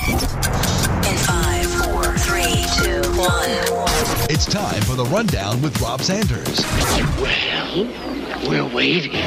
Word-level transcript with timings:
In 0.00 1.16
five, 1.26 1.66
four, 1.66 2.16
three, 2.18 2.64
two, 2.78 3.02
one. 3.18 3.50
It's 4.30 4.46
time 4.46 4.80
for 4.82 4.94
the 4.94 5.04
rundown 5.06 5.60
with 5.60 5.80
Rob 5.80 6.02
Sanders. 6.02 6.60
Well, 7.20 7.88
we're 8.48 8.74
waiting. 8.74 9.20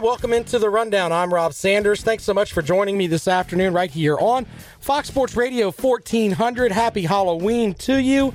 And 0.00 0.06
welcome 0.06 0.32
into 0.32 0.58
the 0.58 0.70
rundown. 0.70 1.12
I'm 1.12 1.30
Rob 1.30 1.52
Sanders. 1.52 2.00
Thanks 2.00 2.24
so 2.24 2.32
much 2.32 2.54
for 2.54 2.62
joining 2.62 2.96
me 2.96 3.06
this 3.06 3.28
afternoon 3.28 3.74
right 3.74 3.90
here 3.90 4.16
on 4.16 4.46
Fox 4.78 5.08
Sports 5.08 5.36
Radio 5.36 5.70
1400. 5.70 6.72
Happy 6.72 7.02
Halloween 7.02 7.74
to 7.74 7.98
you. 7.98 8.32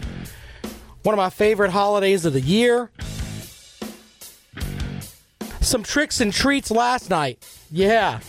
One 1.02 1.14
of 1.14 1.18
my 1.18 1.32
favorite 1.32 1.72
holidays 1.72 2.24
of 2.24 2.34
the 2.34 2.42
year. 2.42 2.92
Some 5.60 5.82
tricks 5.82 6.22
and 6.22 6.32
treats 6.32 6.70
last 6.70 7.10
night. 7.10 7.44
Yeah. 7.72 8.20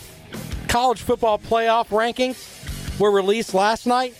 College 0.67 1.03
football 1.03 1.37
playoff 1.37 1.89
rankings 1.89 2.99
were 2.99 3.11
released 3.11 3.53
last 3.53 3.85
night. 3.85 4.15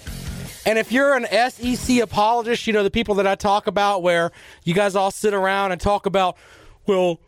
And 0.64 0.78
if 0.78 0.92
you're 0.92 1.16
an 1.16 1.26
SEC 1.50 2.02
apologist, 2.02 2.68
you 2.68 2.74
know, 2.74 2.84
the 2.84 2.92
people 2.92 3.16
that 3.16 3.26
I 3.26 3.34
talk 3.34 3.66
about 3.66 4.04
where 4.04 4.32
you 4.64 4.76
guys 4.76 4.96
all 4.96 5.10
sit 5.10 5.34
around 5.34 5.72
and 5.72 5.82
talk 5.82 6.06
about, 6.06 6.38
well, 6.86 7.20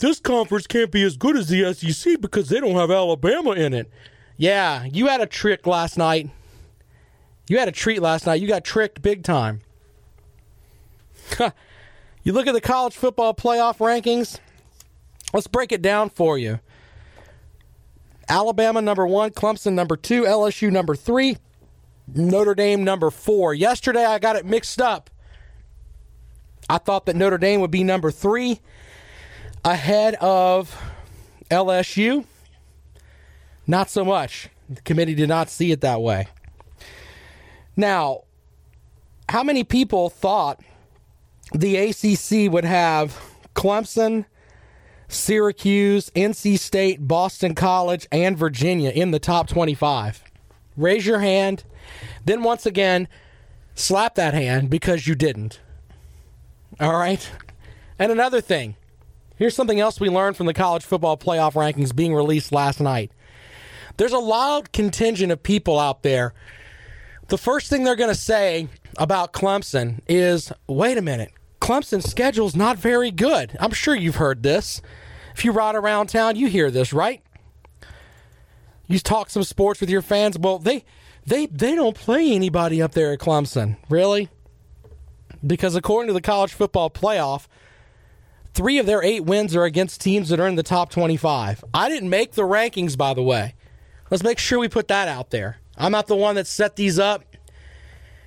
this 0.00 0.18
conference 0.18 0.66
can't 0.66 0.90
be 0.90 1.02
as 1.02 1.16
good 1.16 1.36
as 1.36 1.48
the 1.48 1.72
SEC 1.72 2.20
because 2.20 2.48
they 2.48 2.58
don't 2.58 2.74
have 2.74 2.90
Alabama 2.90 3.52
in 3.52 3.72
it. 3.72 3.90
Yeah, 4.36 4.84
you 4.84 5.06
had 5.06 5.20
a 5.20 5.26
trick 5.26 5.66
last 5.66 5.96
night. 5.96 6.30
You 7.48 7.58
had 7.58 7.68
a 7.68 7.72
treat 7.72 8.00
last 8.00 8.26
night. 8.26 8.40
You 8.40 8.48
got 8.48 8.64
tricked 8.64 9.02
big 9.02 9.22
time. 9.22 9.60
you 11.38 12.32
look 12.32 12.46
at 12.46 12.54
the 12.54 12.60
college 12.60 12.96
football 12.96 13.34
playoff 13.34 13.78
rankings. 13.78 14.38
Let's 15.32 15.46
break 15.46 15.72
it 15.72 15.82
down 15.82 16.10
for 16.10 16.38
you. 16.38 16.60
Alabama 18.28 18.80
number 18.80 19.06
one, 19.06 19.30
Clemson 19.30 19.72
number 19.72 19.96
two, 19.96 20.22
LSU 20.22 20.70
number 20.70 20.94
three, 20.94 21.36
Notre 22.14 22.54
Dame 22.54 22.84
number 22.84 23.10
four. 23.10 23.52
Yesterday 23.52 24.04
I 24.04 24.18
got 24.18 24.36
it 24.36 24.46
mixed 24.46 24.80
up. 24.80 25.10
I 26.68 26.78
thought 26.78 27.06
that 27.06 27.16
Notre 27.16 27.38
Dame 27.38 27.60
would 27.60 27.72
be 27.72 27.82
number 27.82 28.10
three 28.12 28.60
ahead 29.64 30.14
of 30.16 30.80
LSU. 31.50 32.24
Not 33.66 33.90
so 33.90 34.04
much. 34.04 34.48
The 34.68 34.80
committee 34.82 35.14
did 35.14 35.28
not 35.28 35.48
see 35.48 35.72
it 35.72 35.80
that 35.80 36.00
way. 36.00 36.28
Now, 37.76 38.24
how 39.28 39.42
many 39.42 39.64
people 39.64 40.10
thought 40.10 40.60
the 41.52 41.76
ACC 41.76 42.52
would 42.52 42.64
have 42.64 43.20
Clemson, 43.54 44.26
Syracuse, 45.08 46.10
NC 46.10 46.58
State, 46.58 47.06
Boston 47.06 47.54
College, 47.54 48.06
and 48.12 48.36
Virginia 48.36 48.90
in 48.90 49.10
the 49.10 49.18
top 49.18 49.48
25? 49.48 50.22
Raise 50.76 51.06
your 51.06 51.20
hand. 51.20 51.64
Then, 52.24 52.42
once 52.42 52.66
again, 52.66 53.08
slap 53.74 54.14
that 54.14 54.34
hand 54.34 54.70
because 54.70 55.06
you 55.06 55.14
didn't. 55.14 55.60
All 56.78 56.96
right? 56.96 57.30
And 57.98 58.10
another 58.10 58.40
thing 58.40 58.76
Here's 59.40 59.56
something 59.56 59.80
else 59.80 59.98
we 59.98 60.10
learned 60.10 60.36
from 60.36 60.44
the 60.44 60.52
college 60.52 60.84
football 60.84 61.16
playoff 61.16 61.54
rankings 61.54 61.96
being 61.96 62.14
released 62.14 62.52
last 62.52 62.78
night. 62.78 63.10
There's 63.96 64.12
a 64.12 64.18
loud 64.18 64.70
contingent 64.70 65.32
of 65.32 65.42
people 65.42 65.78
out 65.78 66.02
there. 66.02 66.34
The 67.28 67.38
first 67.38 67.70
thing 67.70 67.82
they're 67.82 67.96
going 67.96 68.12
to 68.12 68.20
say 68.20 68.68
about 68.98 69.32
Clemson 69.32 70.00
is 70.06 70.52
wait 70.66 70.98
a 70.98 71.02
minute, 71.02 71.32
Clemson's 71.58 72.10
schedule's 72.10 72.54
not 72.54 72.76
very 72.76 73.10
good. 73.10 73.56
I'm 73.58 73.72
sure 73.72 73.94
you've 73.94 74.16
heard 74.16 74.42
this. 74.42 74.82
If 75.34 75.42
you 75.42 75.52
ride 75.52 75.74
around 75.74 76.08
town, 76.08 76.36
you 76.36 76.48
hear 76.48 76.70
this, 76.70 76.92
right? 76.92 77.22
You 78.88 78.98
talk 78.98 79.30
some 79.30 79.44
sports 79.44 79.80
with 79.80 79.88
your 79.88 80.02
fans. 80.02 80.38
Well, 80.38 80.58
they 80.58 80.84
they 81.24 81.46
they 81.46 81.74
don't 81.74 81.96
play 81.96 82.30
anybody 82.32 82.82
up 82.82 82.92
there 82.92 83.14
at 83.14 83.20
Clemson. 83.20 83.78
Really? 83.88 84.28
Because 85.46 85.76
according 85.76 86.08
to 86.08 86.12
the 86.12 86.20
college 86.20 86.52
football 86.52 86.90
playoff, 86.90 87.46
Three 88.52 88.78
of 88.78 88.86
their 88.86 89.02
eight 89.02 89.24
wins 89.24 89.54
are 89.54 89.64
against 89.64 90.00
teams 90.00 90.28
that 90.28 90.40
are 90.40 90.48
in 90.48 90.56
the 90.56 90.62
top 90.62 90.90
25. 90.90 91.64
I 91.72 91.88
didn't 91.88 92.10
make 92.10 92.32
the 92.32 92.42
rankings, 92.42 92.96
by 92.98 93.14
the 93.14 93.22
way. 93.22 93.54
Let's 94.10 94.24
make 94.24 94.38
sure 94.38 94.58
we 94.58 94.68
put 94.68 94.88
that 94.88 95.06
out 95.06 95.30
there. 95.30 95.58
I'm 95.76 95.92
not 95.92 96.08
the 96.08 96.16
one 96.16 96.34
that 96.34 96.46
set 96.46 96.76
these 96.76 96.98
up, 96.98 97.24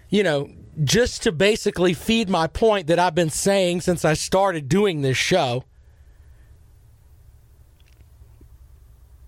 you 0.09 0.23
know, 0.23 0.49
just 0.83 1.23
to 1.23 1.31
basically 1.31 1.93
feed 1.93 2.29
my 2.29 2.47
point 2.47 2.87
that 2.87 2.99
I've 2.99 3.13
been 3.13 3.29
saying 3.29 3.81
since 3.81 4.05
I 4.05 4.13
started 4.13 4.69
doing 4.69 5.01
this 5.01 5.17
show. 5.17 5.65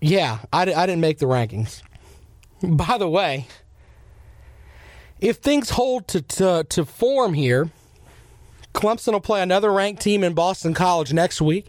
Yeah, 0.00 0.40
I, 0.52 0.62
I 0.62 0.86
didn't 0.86 1.00
make 1.00 1.18
the 1.18 1.26
rankings. 1.26 1.82
By 2.62 2.98
the 2.98 3.08
way, 3.08 3.46
if 5.20 5.36
things 5.36 5.70
hold 5.70 6.08
to, 6.08 6.22
to, 6.22 6.66
to 6.68 6.84
form 6.84 7.34
here, 7.34 7.70
Clemson 8.76 9.12
will 9.12 9.20
play 9.20 9.42
another 9.42 9.72
ranked 9.72 10.02
team 10.02 10.22
in 10.22 10.34
Boston 10.34 10.74
College 10.74 11.12
next 11.12 11.40
week. 11.40 11.66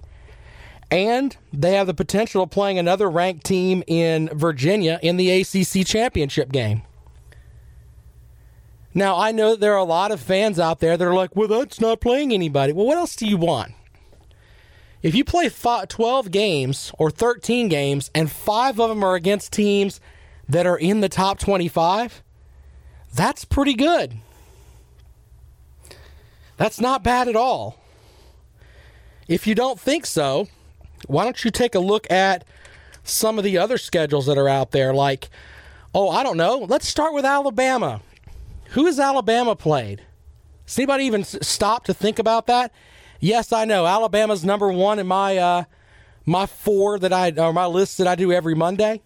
And 0.91 1.35
they 1.51 1.73
have 1.73 1.87
the 1.87 1.93
potential 1.93 2.43
of 2.43 2.49
playing 2.49 2.77
another 2.77 3.09
ranked 3.09 3.45
team 3.45 3.83
in 3.87 4.29
Virginia 4.33 4.99
in 5.01 5.17
the 5.17 5.31
ACC 5.31 5.85
championship 5.85 6.51
game. 6.51 6.83
Now, 8.93 9.17
I 9.17 9.31
know 9.31 9.51
that 9.51 9.59
there 9.59 9.73
are 9.73 9.77
a 9.77 9.83
lot 9.83 10.11
of 10.11 10.19
fans 10.19 10.59
out 10.59 10.79
there 10.79 10.97
that 10.97 11.07
are 11.07 11.13
like, 11.13 11.35
well, 11.35 11.47
that's 11.47 11.79
not 11.79 12.01
playing 12.01 12.33
anybody. 12.33 12.73
Well, 12.73 12.85
what 12.85 12.97
else 12.97 13.15
do 13.15 13.25
you 13.25 13.37
want? 13.37 13.73
If 15.01 15.13
you 15.13 15.23
play 15.23 15.49
12 15.49 16.31
games 16.31 16.91
or 16.97 17.11
13 17.11 17.69
games 17.69 18.09
and 18.15 18.31
five 18.31 18.79
of 18.79 18.89
them 18.89 19.03
are 19.03 19.15
against 19.15 19.53
teams 19.53 20.01
that 20.49 20.65
are 20.65 20.77
in 20.77 21.01
the 21.01 21.09
top 21.09 21.39
25, 21.39 22.23
that's 23.13 23.45
pretty 23.45 23.75
good. 23.75 24.19
That's 26.57 26.79
not 26.79 27.03
bad 27.03 27.27
at 27.27 27.35
all. 27.35 27.77
If 29.27 29.45
you 29.45 29.55
don't 29.55 29.79
think 29.79 30.05
so, 30.05 30.47
why 31.07 31.23
don't 31.23 31.43
you 31.43 31.51
take 31.51 31.75
a 31.75 31.79
look 31.79 32.09
at 32.09 32.43
some 33.03 33.37
of 33.37 33.43
the 33.43 33.57
other 33.57 33.77
schedules 33.77 34.25
that 34.25 34.37
are 34.37 34.49
out 34.49 34.71
there? 34.71 34.93
Like, 34.93 35.29
oh, 35.93 36.09
I 36.09 36.23
don't 36.23 36.37
know. 36.37 36.65
Let's 36.67 36.87
start 36.87 37.13
with 37.13 37.25
Alabama. 37.25 38.01
Who 38.71 38.85
has 38.85 38.99
Alabama 38.99 39.55
played? 39.55 40.03
Does 40.65 40.77
anybody 40.79 41.05
even 41.05 41.23
stop 41.23 41.85
to 41.85 41.93
think 41.93 42.19
about 42.19 42.47
that? 42.47 42.73
Yes, 43.19 43.53
I 43.53 43.65
know 43.65 43.85
Alabama's 43.85 44.43
number 44.43 44.69
one 44.71 44.99
in 44.99 45.07
my 45.07 45.37
uh, 45.37 45.63
my 46.25 46.45
four 46.45 46.99
that 46.99 47.13
I 47.13 47.31
or 47.31 47.53
my 47.53 47.65
list 47.65 47.97
that 47.99 48.07
I 48.07 48.15
do 48.15 48.31
every 48.31 48.53
Monday. 48.53 49.01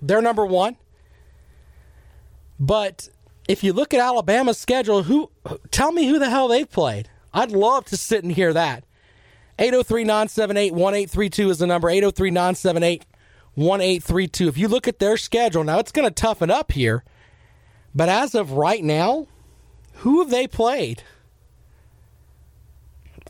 They're 0.00 0.20
number 0.20 0.44
one. 0.44 0.76
But 2.58 3.08
if 3.48 3.64
you 3.64 3.72
look 3.72 3.92
at 3.92 4.00
Alabama's 4.00 4.58
schedule, 4.58 5.04
who 5.04 5.30
tell 5.70 5.92
me 5.92 6.06
who 6.06 6.18
the 6.18 6.30
hell 6.30 6.48
they've 6.48 6.70
played? 6.70 7.08
I'd 7.34 7.52
love 7.52 7.84
to 7.86 7.96
sit 7.96 8.22
and 8.22 8.32
hear 8.32 8.52
that. 8.52 8.84
803 9.58 10.04
978 10.04 10.72
1832 10.72 11.50
is 11.50 11.58
the 11.58 11.66
number 11.66 11.88
803 11.88 12.30
978 12.30 13.04
1832. 13.54 14.48
If 14.48 14.58
you 14.58 14.68
look 14.68 14.88
at 14.88 14.98
their 14.98 15.16
schedule, 15.16 15.64
now 15.64 15.78
it's 15.78 15.92
going 15.92 16.08
to 16.08 16.14
toughen 16.14 16.50
up 16.50 16.72
here, 16.72 17.04
but 17.94 18.08
as 18.08 18.34
of 18.34 18.52
right 18.52 18.82
now, 18.82 19.26
who 19.96 20.20
have 20.20 20.30
they 20.30 20.46
played? 20.46 21.02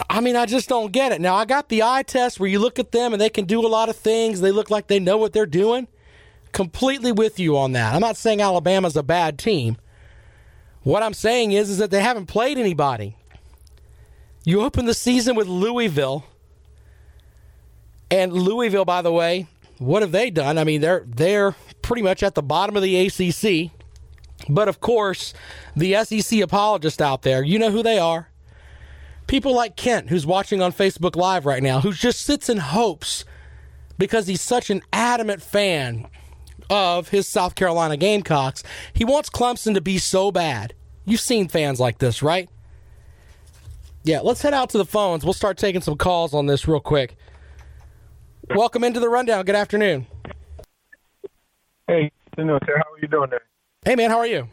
I 0.08 0.20
mean, 0.20 0.36
I 0.36 0.46
just 0.46 0.68
don't 0.68 0.92
get 0.92 1.12
it. 1.12 1.20
Now, 1.20 1.34
I 1.34 1.44
got 1.44 1.68
the 1.68 1.82
eye 1.82 2.02
test 2.02 2.40
where 2.40 2.48
you 2.48 2.58
look 2.58 2.78
at 2.78 2.92
them 2.92 3.12
and 3.12 3.20
they 3.20 3.28
can 3.28 3.44
do 3.44 3.64
a 3.64 3.68
lot 3.68 3.88
of 3.88 3.96
things. 3.96 4.40
They 4.40 4.52
look 4.52 4.70
like 4.70 4.86
they 4.86 4.98
know 4.98 5.16
what 5.16 5.32
they're 5.32 5.44
doing. 5.44 5.88
Completely 6.52 7.12
with 7.12 7.38
you 7.38 7.58
on 7.58 7.72
that. 7.72 7.94
I'm 7.94 8.00
not 8.00 8.16
saying 8.16 8.40
Alabama's 8.40 8.96
a 8.96 9.02
bad 9.02 9.38
team. 9.38 9.76
What 10.82 11.02
I'm 11.02 11.14
saying 11.14 11.52
is, 11.52 11.70
is 11.70 11.78
that 11.78 11.90
they 11.90 12.00
haven't 12.00 12.26
played 12.26 12.58
anybody. 12.58 13.16
You 14.44 14.62
open 14.62 14.86
the 14.86 14.94
season 14.94 15.36
with 15.36 15.46
Louisville, 15.46 16.24
and 18.10 18.32
Louisville, 18.32 18.84
by 18.84 19.00
the 19.00 19.12
way, 19.12 19.46
what 19.78 20.02
have 20.02 20.12
they 20.12 20.30
done? 20.30 20.58
I 20.58 20.64
mean, 20.64 20.80
they're 20.80 21.04
they're 21.06 21.54
pretty 21.82 22.02
much 22.02 22.22
at 22.22 22.34
the 22.34 22.42
bottom 22.42 22.76
of 22.76 22.82
the 22.82 23.06
ACC. 23.06 23.70
But 24.48 24.68
of 24.68 24.80
course, 24.80 25.34
the 25.76 25.94
SEC 26.04 26.40
apologists 26.40 27.00
out 27.00 27.22
there, 27.22 27.42
you 27.42 27.58
know 27.58 27.70
who 27.70 27.82
they 27.82 27.98
are. 27.98 28.28
People 29.28 29.54
like 29.54 29.76
Kent, 29.76 30.08
who's 30.08 30.26
watching 30.26 30.60
on 30.60 30.72
Facebook 30.72 31.14
Live 31.14 31.46
right 31.46 31.62
now, 31.62 31.80
who 31.80 31.92
just 31.92 32.22
sits 32.22 32.48
and 32.48 32.58
hopes 32.60 33.24
because 33.98 34.26
he's 34.26 34.40
such 34.40 34.68
an 34.68 34.82
adamant 34.92 35.42
fan 35.42 36.08
of 36.72 37.10
his 37.10 37.28
South 37.28 37.54
Carolina 37.54 37.96
Gamecocks. 37.96 38.62
He 38.94 39.04
wants 39.04 39.28
Clemson 39.28 39.74
to 39.74 39.80
be 39.80 39.98
so 39.98 40.32
bad. 40.32 40.74
You've 41.04 41.20
seen 41.20 41.48
fans 41.48 41.78
like 41.78 41.98
this, 41.98 42.22
right? 42.22 42.48
Yeah, 44.04 44.20
let's 44.20 44.42
head 44.42 44.54
out 44.54 44.70
to 44.70 44.78
the 44.78 44.84
phones. 44.84 45.24
We'll 45.24 45.34
start 45.34 45.58
taking 45.58 45.80
some 45.82 45.96
calls 45.96 46.32
on 46.34 46.46
this 46.46 46.66
real 46.66 46.80
quick. 46.80 47.16
Welcome 48.54 48.82
into 48.84 49.00
the 49.00 49.08
rundown. 49.08 49.44
Good 49.44 49.54
afternoon. 49.54 50.06
Hey, 51.86 52.10
you 52.38 52.44
know, 52.44 52.58
sir, 52.66 52.76
how 52.78 52.92
are 52.92 52.98
you 53.00 53.08
doing 53.08 53.30
there? 53.30 53.42
Hey, 53.84 53.94
man, 53.94 54.10
how 54.10 54.18
are 54.18 54.26
you? 54.26 54.48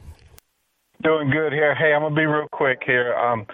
Doing 1.01 1.29
good 1.29 1.53
here. 1.53 1.73
Hey, 1.75 1.93
I'm 1.93 2.01
gonna 2.01 2.13
be 2.15 2.25
real 2.25 2.47
quick 2.51 2.81
here. 2.85 3.13
Um, 3.15 3.45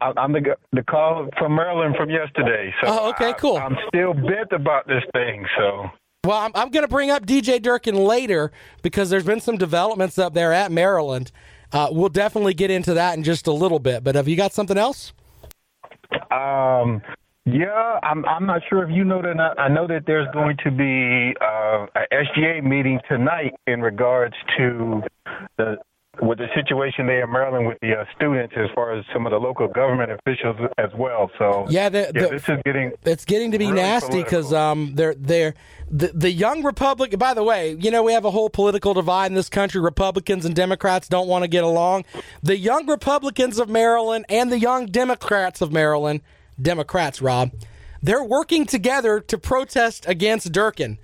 I, 0.00 0.12
I'm 0.16 0.32
the 0.32 0.56
the 0.72 0.82
call 0.84 1.28
from 1.36 1.54
Maryland 1.54 1.96
from 1.96 2.08
yesterday. 2.08 2.74
So 2.80 2.88
Oh, 2.88 3.08
okay, 3.10 3.28
I- 3.28 3.32
cool. 3.34 3.58
I'm 3.58 3.76
still 3.88 4.14
bent 4.14 4.52
about 4.52 4.86
this 4.86 5.02
thing. 5.12 5.44
So 5.58 5.84
Well, 6.24 6.38
I'm, 6.38 6.52
I'm 6.54 6.70
going 6.70 6.84
to 6.84 6.88
bring 6.88 7.10
up 7.10 7.26
DJ 7.26 7.60
Durkin 7.60 7.94
later 7.94 8.50
because 8.82 9.10
there's 9.10 9.24
been 9.24 9.40
some 9.40 9.58
developments 9.58 10.18
up 10.18 10.32
there 10.32 10.52
at 10.52 10.72
Maryland. 10.72 11.30
Uh, 11.70 11.88
we'll 11.90 12.08
definitely 12.08 12.54
get 12.54 12.70
into 12.70 12.94
that 12.94 13.16
in 13.16 13.22
just 13.24 13.46
a 13.46 13.52
little 13.52 13.78
bit. 13.78 14.02
But 14.02 14.14
have 14.14 14.26
you 14.26 14.36
got 14.36 14.54
something 14.54 14.78
else? 14.78 15.12
Um, 16.30 17.02
yeah, 17.44 17.98
I'm. 18.02 18.24
I'm 18.24 18.46
not 18.46 18.62
sure 18.70 18.82
if 18.82 18.90
you 18.90 19.04
know 19.04 19.20
that. 19.20 19.36
not. 19.36 19.58
I 19.58 19.68
know 19.68 19.86
that 19.86 20.04
there's 20.06 20.28
going 20.32 20.56
to 20.64 20.70
be 20.70 21.36
uh, 21.40 21.86
a 21.94 22.06
SGA 22.10 22.62
meeting 22.62 23.00
tonight 23.06 23.52
in 23.66 23.82
regards 23.82 24.34
to 24.56 25.02
the 25.58 25.76
with 26.22 26.38
the 26.38 26.46
situation 26.54 27.06
there 27.06 27.24
in 27.24 27.32
Maryland 27.32 27.66
with 27.66 27.78
the 27.80 27.92
uh, 27.94 28.04
students, 28.16 28.54
as 28.56 28.68
far 28.74 28.92
as 28.92 29.04
some 29.12 29.26
of 29.26 29.30
the 29.32 29.38
local 29.38 29.66
government 29.68 30.10
officials 30.12 30.56
as 30.78 30.90
well. 30.96 31.30
So 31.38 31.66
Yeah, 31.68 31.88
the- 31.88 32.10
the- 32.14 32.28
this 32.28 32.48
is 32.48 32.58
getting. 32.64 32.92
It's 33.04 33.24
getting 33.24 33.50
to 33.52 33.58
be 33.58 33.66
Really 33.66 33.80
nasty 33.82 34.22
because 34.22 34.52
um, 34.52 34.94
they're 34.94 35.14
they're 35.14 35.54
the 35.90 36.08
the 36.14 36.30
young 36.30 36.62
Republic. 36.62 37.18
By 37.18 37.34
the 37.34 37.42
way, 37.42 37.76
you 37.78 37.90
know 37.90 38.02
we 38.02 38.12
have 38.12 38.24
a 38.24 38.30
whole 38.30 38.48
political 38.50 38.94
divide 38.94 39.26
in 39.26 39.34
this 39.34 39.48
country. 39.48 39.80
Republicans 39.80 40.44
and 40.44 40.54
Democrats 40.54 41.08
don't 41.08 41.28
want 41.28 41.42
to 41.42 41.48
get 41.48 41.64
along. 41.64 42.04
The 42.42 42.56
young 42.56 42.86
Republicans 42.86 43.58
of 43.58 43.68
Maryland 43.68 44.24
and 44.28 44.50
the 44.52 44.58
young 44.58 44.86
Democrats 44.86 45.60
of 45.60 45.72
Maryland, 45.72 46.20
Democrats, 46.60 47.20
Rob, 47.20 47.50
they're 48.02 48.24
working 48.24 48.66
together 48.66 49.20
to 49.20 49.38
protest 49.38 50.04
against 50.08 50.52
Durkin. 50.52 50.98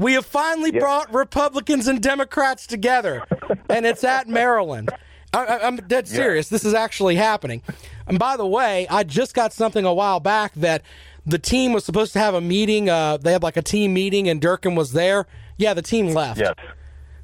We 0.00 0.14
have 0.14 0.24
finally 0.24 0.70
brought 0.70 1.12
Republicans 1.12 1.86
and 1.86 2.02
Democrats 2.02 2.66
together, 2.66 3.22
and 3.68 3.84
it's 3.84 4.02
at 4.02 4.28
Maryland. 4.28 4.88
I, 5.34 5.58
I'm 5.58 5.76
dead 5.76 6.08
serious. 6.08 6.48
This 6.48 6.64
is 6.64 6.72
actually 6.72 7.16
happening. 7.16 7.62
And 8.06 8.18
by 8.18 8.38
the 8.38 8.46
way, 8.46 8.88
I 8.88 9.04
just 9.04 9.34
got 9.34 9.52
something 9.52 9.84
a 9.84 9.92
while 9.92 10.18
back 10.18 10.54
that 10.54 10.82
the 11.26 11.38
team 11.38 11.74
was 11.74 11.84
supposed 11.84 12.14
to 12.14 12.18
have 12.18 12.32
a 12.32 12.40
meeting. 12.40 12.88
Uh, 12.88 13.18
they 13.18 13.32
had 13.32 13.42
like 13.42 13.58
a 13.58 13.62
team 13.62 13.92
meeting, 13.92 14.26
and 14.26 14.40
Durkin 14.40 14.74
was 14.74 14.92
there. 14.92 15.26
Yeah, 15.58 15.74
the 15.74 15.82
team 15.82 16.14
left. 16.14 16.40
Yes. 16.40 16.54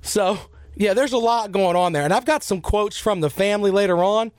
So 0.02 0.38
yeah, 0.76 0.92
there's 0.92 1.12
a 1.12 1.18
lot 1.18 1.52
going 1.52 1.76
on 1.76 1.94
there, 1.94 2.02
and 2.02 2.12
I've 2.12 2.26
got 2.26 2.44
some 2.44 2.60
quotes 2.60 2.98
from 2.98 3.22
the 3.22 3.30
family 3.30 3.70
later 3.70 4.04
on 4.04 4.32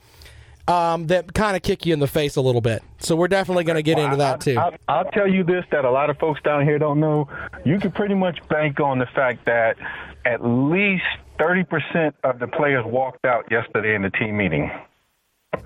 um, 0.68 1.06
that 1.08 1.32
kind 1.34 1.56
of 1.56 1.62
kick 1.62 1.86
you 1.86 1.92
in 1.94 1.98
the 2.00 2.06
face 2.06 2.36
a 2.36 2.40
little 2.40 2.60
bit. 2.60 2.82
So 2.98 3.16
we're 3.16 3.28
definitely 3.28 3.64
going 3.64 3.76
to 3.76 3.82
get 3.82 3.98
into 3.98 4.16
that 4.16 4.40
too. 4.40 4.58
I, 4.58 5.02
will 5.02 5.10
tell 5.10 5.28
you 5.28 5.42
this 5.44 5.64
that 5.72 5.84
a 5.84 5.90
lot 5.90 6.10
of 6.10 6.18
folks 6.18 6.40
down 6.42 6.64
here 6.64 6.78
don't 6.78 7.00
know. 7.00 7.28
You 7.64 7.78
can 7.78 7.90
pretty 7.90 8.14
much 8.14 8.38
bank 8.48 8.78
on 8.80 8.98
the 8.98 9.06
fact 9.14 9.46
that 9.46 9.76
at 10.24 10.44
least 10.44 11.04
30% 11.38 12.12
of 12.24 12.38
the 12.38 12.46
players 12.48 12.84
walked 12.84 13.24
out 13.24 13.50
yesterday 13.50 13.94
in 13.94 14.02
the 14.02 14.10
team 14.10 14.36
meeting. 14.36 14.70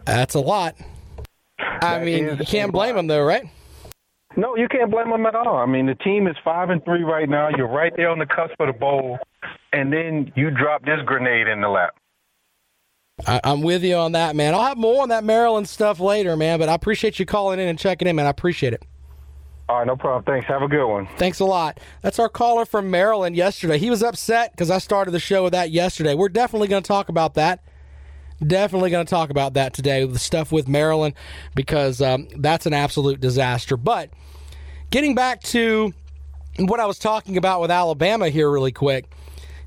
That's 0.05 0.35
a 0.35 0.41
lot. 0.41 0.77
I 1.59 1.79
That 1.81 2.05
mean, 2.05 2.25
you 2.25 2.37
can't 2.47 2.73
blame 2.73 2.91
lot. 2.91 2.97
them 3.01 3.07
though, 3.09 3.23
right? 3.25 3.45
No, 4.37 4.57
you 4.57 4.69
can't 4.69 4.91
blame 4.91 5.11
them 5.11 5.27
at 5.27 5.35
all. 5.35 5.57
I 5.57 5.67
mean, 5.67 5.87
the 5.87 5.95
team 5.97 6.27
is 6.27 6.37
five 6.45 6.71
and 6.71 6.83
three 6.85 7.03
right 7.03 7.29
now. 7.29 7.51
You're 7.57 7.67
right 7.69 7.93
there 7.97 8.09
on 8.09 8.19
the 8.19 8.27
cusp 8.27 8.55
of 8.61 8.67
the 8.69 8.73
bowl, 8.73 9.19
and 9.73 9.93
then 9.93 10.33
you 10.37 10.51
drop 10.51 10.85
this 10.85 11.01
grenade 11.05 11.49
in 11.49 11.61
the 11.61 11.69
lap. 11.69 11.95
I, 13.27 13.41
I'm 13.45 13.63
with 13.63 13.85
you 13.85 13.97
on 13.97 14.13
that, 14.13 14.35
man. 14.37 14.55
I'll 14.55 14.65
have 14.65 14.79
more 14.79 15.03
on 15.03 15.11
that 15.11 15.25
Maryland 15.25 15.69
stuff 15.69 16.01
later, 16.01 16.37
man. 16.37 16.59
But 16.59 16.69
I 16.69 16.75
appreciate 16.75 17.19
you 17.19 17.27
calling 17.27 17.61
in 17.61 17.69
and 17.69 17.79
checking 17.79 18.09
in, 18.09 18.17
man. 18.17 18.27
I 18.27 18.31
appreciate 18.31 18.73
it. 18.73 18.83
All 19.69 19.79
right, 19.79 19.87
no 19.87 19.97
problem. 19.97 20.25
Thanks. 20.25 20.47
Have 20.49 20.63
a 20.63 20.69
good 20.69 20.87
one. 20.87 21.09
Thanks 21.17 21.41
a 21.41 21.45
lot. 21.45 21.81
That's 22.03 22.19
our 22.19 22.29
caller 22.29 22.67
from 22.67 22.91
Maryland 22.91 23.37
yesterday. 23.37 23.79
He 23.79 23.91
was 23.91 24.03
upset 24.03 24.53
because 24.53 24.71
I 24.71 24.79
started 24.79 25.13
the 25.13 25.21
show 25.21 25.45
with 25.45 25.53
that 25.53 25.71
yesterday. 25.71 26.15
We're 26.15 26.29
definitely 26.29 26.69
going 26.69 26.83
to 26.83 26.89
talk 26.89 27.09
about 27.09 27.35
that. 27.35 27.65
Definitely 28.45 28.91
going 28.91 29.07
to 29.07 29.11
talk 29.11 29.31
about 29.31 29.55
that 29.55 29.73
today, 29.73 30.05
the 30.05 30.19
stuff 30.19 30.51
with 30.51 30.67
Maryland, 30.67 31.15
because 31.55 32.03
um, 32.03 32.27
that's 32.37 32.67
an 32.67 32.75
absolute 32.75 33.21
disaster. 33.21 33.77
But 33.77 34.11
getting 34.91 35.15
back 35.15 35.43
to 35.45 35.95
what 36.59 36.81
I 36.81 36.87
was 36.87 36.99
talking 36.99 37.37
about 37.37 37.61
with 37.61 37.71
Alabama 37.71 38.29
here, 38.29 38.51
really 38.51 38.73
quick. 38.73 39.15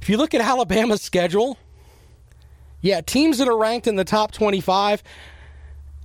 If 0.01 0.09
you 0.09 0.17
look 0.17 0.33
at 0.33 0.41
Alabama's 0.41 1.01
schedule, 1.01 1.57
yeah, 2.85 3.01
teams 3.01 3.39
that 3.39 3.47
are 3.47 3.57
ranked 3.57 3.87
in 3.87 3.95
the 3.95 4.03
top 4.03 4.31
25 4.31 5.01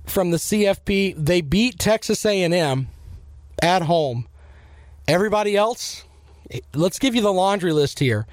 from 0.07 0.31
the 0.31 0.37
CFP, 0.37 1.13
they 1.15 1.41
beat 1.41 1.77
Texas 1.77 2.25
A&M 2.25 2.87
at 3.61 3.83
home. 3.83 4.27
Everybody 5.07 5.55
else, 5.55 6.05
let's 6.73 6.97
give 6.97 7.13
you 7.13 7.21
the 7.21 7.31
laundry 7.31 7.71
list 7.71 7.99
here. 7.99 8.25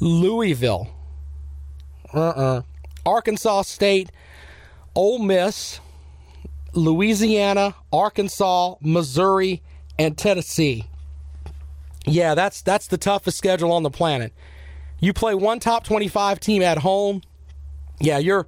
Louisville, 0.00 0.88
uh-uh. 2.12 2.62
Arkansas 3.06 3.62
State, 3.62 4.10
Ole 4.96 5.20
Miss, 5.20 5.78
Louisiana, 6.72 7.76
Arkansas, 7.92 8.74
Missouri, 8.80 9.62
and 10.00 10.18
Tennessee. 10.18 10.88
Yeah, 12.06 12.34
that's 12.34 12.60
that's 12.60 12.88
the 12.88 12.98
toughest 12.98 13.38
schedule 13.38 13.70
on 13.70 13.84
the 13.84 13.90
planet. 13.90 14.32
You 14.98 15.12
play 15.12 15.36
one 15.36 15.60
top 15.60 15.84
25 15.84 16.40
team 16.40 16.60
at 16.60 16.78
home. 16.78 17.22
Yeah, 18.04 18.18
you're 18.18 18.46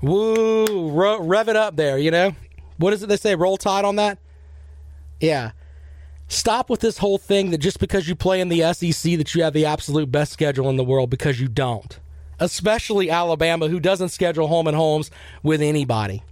woo, 0.00 0.88
ro- 0.90 1.22
rev 1.22 1.48
it 1.48 1.56
up 1.56 1.76
there, 1.76 1.98
you 1.98 2.10
know? 2.10 2.34
What 2.78 2.94
is 2.94 3.02
it 3.02 3.08
they 3.08 3.16
say? 3.16 3.34
Roll 3.34 3.58
tide 3.58 3.84
on 3.84 3.96
that? 3.96 4.18
Yeah. 5.20 5.52
Stop 6.28 6.70
with 6.70 6.80
this 6.80 6.98
whole 6.98 7.18
thing 7.18 7.50
that 7.50 7.58
just 7.58 7.78
because 7.78 8.08
you 8.08 8.14
play 8.14 8.40
in 8.40 8.48
the 8.48 8.72
SEC 8.72 9.18
that 9.18 9.34
you 9.34 9.42
have 9.42 9.52
the 9.52 9.66
absolute 9.66 10.10
best 10.10 10.32
schedule 10.32 10.70
in 10.70 10.76
the 10.76 10.84
world 10.84 11.10
because 11.10 11.38
you 11.40 11.48
don't. 11.48 11.98
Especially 12.38 13.10
Alabama 13.10 13.68
who 13.68 13.80
doesn't 13.80 14.08
schedule 14.08 14.46
home 14.46 14.66
and 14.66 14.76
homes 14.76 15.10
with 15.42 15.60
anybody. 15.60 16.22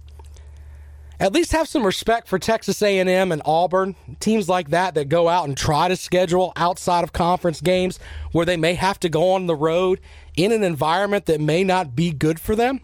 At 1.19 1.33
least 1.33 1.51
have 1.51 1.67
some 1.67 1.85
respect 1.85 2.29
for 2.29 2.39
Texas 2.39 2.81
A&M 2.81 3.31
and 3.31 3.41
Auburn, 3.43 3.95
teams 4.21 4.47
like 4.47 4.69
that 4.69 4.95
that 4.95 5.09
go 5.09 5.27
out 5.27 5.49
and 5.49 5.57
try 5.57 5.89
to 5.89 5.97
schedule 5.97 6.53
outside 6.55 7.03
of 7.03 7.11
conference 7.11 7.59
games 7.59 7.99
where 8.31 8.45
they 8.45 8.55
may 8.55 8.73
have 8.73 8.99
to 9.01 9.09
go 9.09 9.31
on 9.33 9.45
the 9.45 9.55
road 9.55 9.99
in 10.43 10.51
an 10.51 10.63
environment 10.63 11.25
that 11.25 11.41
may 11.41 11.63
not 11.63 11.95
be 11.95 12.11
good 12.11 12.39
for 12.39 12.55
them. 12.55 12.79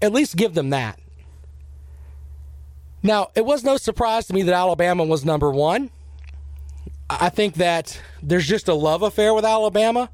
At 0.00 0.12
least 0.12 0.36
give 0.36 0.54
them 0.54 0.70
that. 0.70 0.98
Now, 3.02 3.30
it 3.34 3.44
was 3.44 3.64
no 3.64 3.76
surprise 3.76 4.26
to 4.26 4.34
me 4.34 4.42
that 4.42 4.54
Alabama 4.54 5.04
was 5.04 5.24
number 5.24 5.50
one. 5.50 5.90
I 7.10 7.28
think 7.30 7.54
that 7.54 8.00
there's 8.22 8.46
just 8.46 8.68
a 8.68 8.74
love 8.74 9.02
affair 9.02 9.34
with 9.34 9.44
Alabama. 9.44 10.08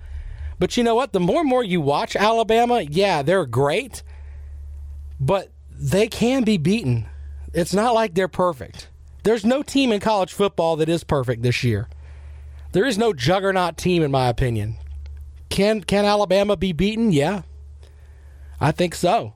But 0.59 0.77
you 0.77 0.83
know 0.83 0.95
what? 0.95 1.13
The 1.13 1.21
more 1.21 1.41
and 1.41 1.49
more 1.49 1.63
you 1.63 1.81
watch 1.81 2.17
Alabama, 2.17 2.81
yeah, 2.81 3.23
they're 3.23 3.47
great, 3.47 4.03
but 5.21 5.51
they 5.71 6.09
can 6.09 6.43
be 6.45 6.57
beaten. 6.57 7.07
It's 7.53 7.75
not 7.75 7.95
like 7.95 8.15
they're 8.15 8.27
perfect. 8.27 8.89
There's 9.23 9.45
no 9.45 9.63
team 9.63 9.93
in 9.93 10.01
college 10.01 10.33
football 10.33 10.77
that 10.77 10.89
is 10.89 11.05
perfect 11.05 11.43
this 11.43 11.63
year. 11.63 11.89
There 12.73 12.87
is 12.87 12.99
no 12.99 13.13
juggernaut 13.13 13.77
team, 13.77 14.03
in 14.03 14.11
my 14.11 14.29
opinion. 14.29 14.77
Can 15.49 15.83
can 15.83 16.05
Alabama 16.05 16.57
be 16.57 16.73
beaten? 16.73 17.13
Yeah, 17.13 17.43
I 18.61 18.73
think 18.73 18.95
so. 18.95 19.35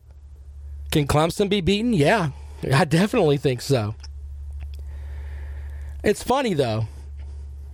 Can 0.90 1.06
Clemson 1.06 1.48
be 1.48 1.60
beaten? 1.60 1.92
Yeah, 1.92 2.30
I 2.72 2.84
definitely 2.84 3.38
think 3.38 3.62
so. 3.62 3.94
It's 6.04 6.22
funny 6.22 6.54
though 6.54 6.86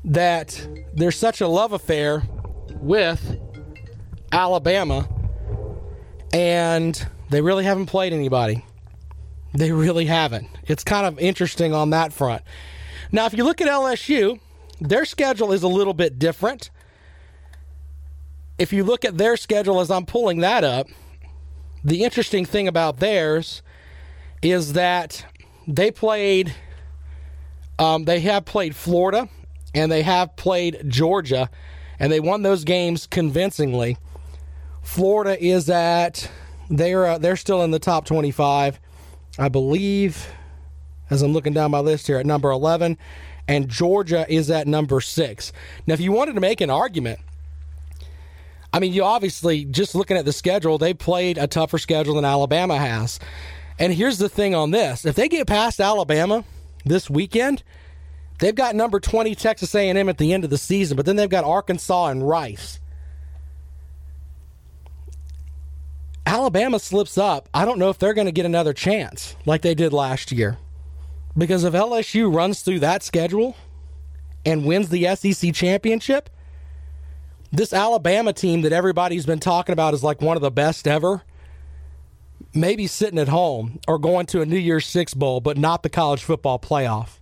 that 0.05 0.67
there's 0.95 1.17
such 1.17 1.41
a 1.41 1.49
love 1.49 1.73
affair 1.73 2.23
with 2.81 3.39
Alabama, 4.31 5.09
and 6.33 7.07
they 7.31 7.41
really 7.41 7.65
haven't 7.65 7.87
played 7.87 8.13
anybody. 8.13 8.65
They 9.55 9.73
really 9.73 10.05
haven't. 10.05 10.47
It's 10.67 10.85
kind 10.85 11.07
of 11.07 11.19
interesting 11.19 11.73
on 11.75 11.91
that 11.91 12.13
front. 12.13 12.43
Now, 13.11 13.27
if 13.27 13.35
you 13.35 13.45
look 13.45 13.61
at 13.61 13.69
LSU, 13.69 14.39
their 14.81 15.05
schedule 15.05 15.53
is 15.53 15.63
a 15.63 15.69
little 15.69 15.95
bit 15.95 16.19
different. 16.19 16.71
If 18.59 18.73
you 18.73 18.83
look 18.85 19.05
at 19.05 19.17
their 19.17 19.37
schedule 19.37 19.81
as 19.81 19.91
I'm 19.91 20.05
pulling 20.05 20.41
that 20.41 20.65
up, 20.65 20.89
the 21.85 22.03
interesting 22.03 22.45
thing 22.45 22.67
about 22.67 22.99
theirs 22.99 23.63
is 24.43 24.73
that 24.73 25.25
they 25.67 25.91
played, 25.91 26.55
um, 27.79 28.05
they 28.05 28.21
have 28.21 28.45
played 28.45 28.75
Florida 28.75 29.29
and 29.75 29.93
they 29.93 30.03
have 30.03 30.35
played 30.37 30.83
Georgia, 30.89 31.51
and 32.01 32.11
they 32.11 32.21
won 32.21 32.43
those 32.43 32.65
games 32.65 33.07
convincingly. 33.07 33.97
Florida 34.83 35.41
is 35.43 35.69
at 35.69 36.31
they're 36.71 37.07
uh, 37.07 37.19
they're 37.19 37.37
still 37.37 37.63
in 37.63 37.71
the 37.71 37.79
top 37.79 38.07
25, 38.07 38.81
I 39.39 39.49
believe. 39.49 40.27
As 41.11 41.23
I'm 41.23 41.33
looking 41.33 41.55
down 41.55 41.71
my 41.71 41.79
list 41.81 42.07
here 42.07 42.19
at 42.19 42.27
number 42.27 42.51
11, 42.51 42.99
and 43.47 43.69
Georgia 43.69 44.27
is 44.29 44.51
at 44.51 44.67
number 44.67 45.01
six. 45.01 45.53
Now, 45.87 45.95
if 45.95 46.01
you 46.01 46.13
wanted 46.13 46.35
to 46.35 46.41
make 46.41 46.61
an 46.61 46.69
argument, 46.69 47.19
I 48.73 48.81
mean, 48.81 48.93
you 48.93 49.05
obviously 49.05 49.65
just 49.65 49.95
looking 49.95 50.17
at 50.17 50.25
the 50.25 50.33
schedule, 50.33 50.79
they 50.79 50.95
played 50.95 51.39
a 51.39 51.47
tougher 51.47 51.79
schedule 51.79 52.15
than 52.15 52.25
Alabama 52.25 52.77
has. 52.77 53.19
And 53.79 53.93
here's 53.93 54.19
the 54.19 54.29
thing 54.29 54.55
on 54.55 54.71
this: 54.71 55.05
if 55.05 55.15
they 55.15 55.29
get 55.29 55.47
past 55.47 55.81
Alabama 55.81 56.45
this 56.85 57.09
weekend, 57.09 57.63
they've 58.41 58.55
got 58.55 58.75
number 58.75 59.01
20 59.01 59.35
Texas 59.35 59.75
A&M 59.75 60.09
at 60.09 60.19
the 60.19 60.33
end 60.33 60.45
of 60.45 60.51
the 60.51 60.59
season, 60.59 60.97
but 60.97 61.07
then 61.07 61.17
they've 61.17 61.29
got 61.29 61.45
Arkansas 61.45 62.07
and 62.07 62.29
Rice. 62.29 62.81
Alabama 66.27 66.79
slips 66.79 67.17
up, 67.17 67.49
I 67.55 67.65
don't 67.65 67.79
know 67.79 67.89
if 67.89 67.99
they're 67.99 68.13
going 68.13 68.27
to 68.27 68.33
get 68.33 68.45
another 68.45 68.75
chance 68.75 69.35
like 69.47 69.63
they 69.63 69.75
did 69.75 69.95
last 69.95 70.31
year. 70.31 70.59
Because 71.39 71.65
if 71.65 71.73
LSU 71.73 72.35
runs 72.35 72.61
through 72.61 72.81
that 72.81 73.03
schedule 73.03 73.57
and 74.45 74.67
wins 74.67 74.91
the 74.91 75.17
SEC 75.17 75.55
championship, 75.55 76.29
this 77.51 77.73
Alabama 77.73 78.33
team 78.33 78.63
that 78.63 78.73
everybody's 78.73 79.27
been 79.27 79.41
talking 79.41 79.73
about 79.73 79.95
is 79.95 80.03
like 80.03 80.21
one 80.21 80.37
of 80.37 80.43
the 80.43 80.51
best 80.51 80.87
ever, 80.87 81.23
maybe 82.55 82.87
sitting 82.87 83.19
at 83.19 83.29
home 83.29 83.81
or 83.89 83.99
going 83.99 84.27
to 84.27 84.43
a 84.43 84.47
New 84.47 84.59
Year's 84.59 84.87
Six 84.87 85.15
Bowl, 85.15 85.41
but 85.41 85.57
not 85.57 85.83
the 85.83 85.89
college 85.89 86.23
football 86.23 86.59
playoff. 86.59 87.19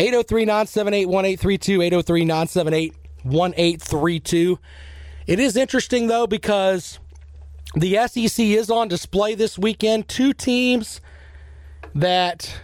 803 0.00 0.44
978 0.44 1.06
1832, 1.06 1.82
803 1.82 2.24
978 2.24 2.94
1832. 3.24 4.58
It 5.26 5.40
is 5.40 5.56
interesting, 5.56 6.06
though, 6.06 6.26
because 6.26 6.98
the 7.74 7.98
SEC 8.06 8.44
is 8.44 8.70
on 8.70 8.88
display 8.88 9.34
this 9.34 9.58
weekend. 9.58 10.08
Two 10.08 10.32
teams 10.32 11.00
that 11.94 12.60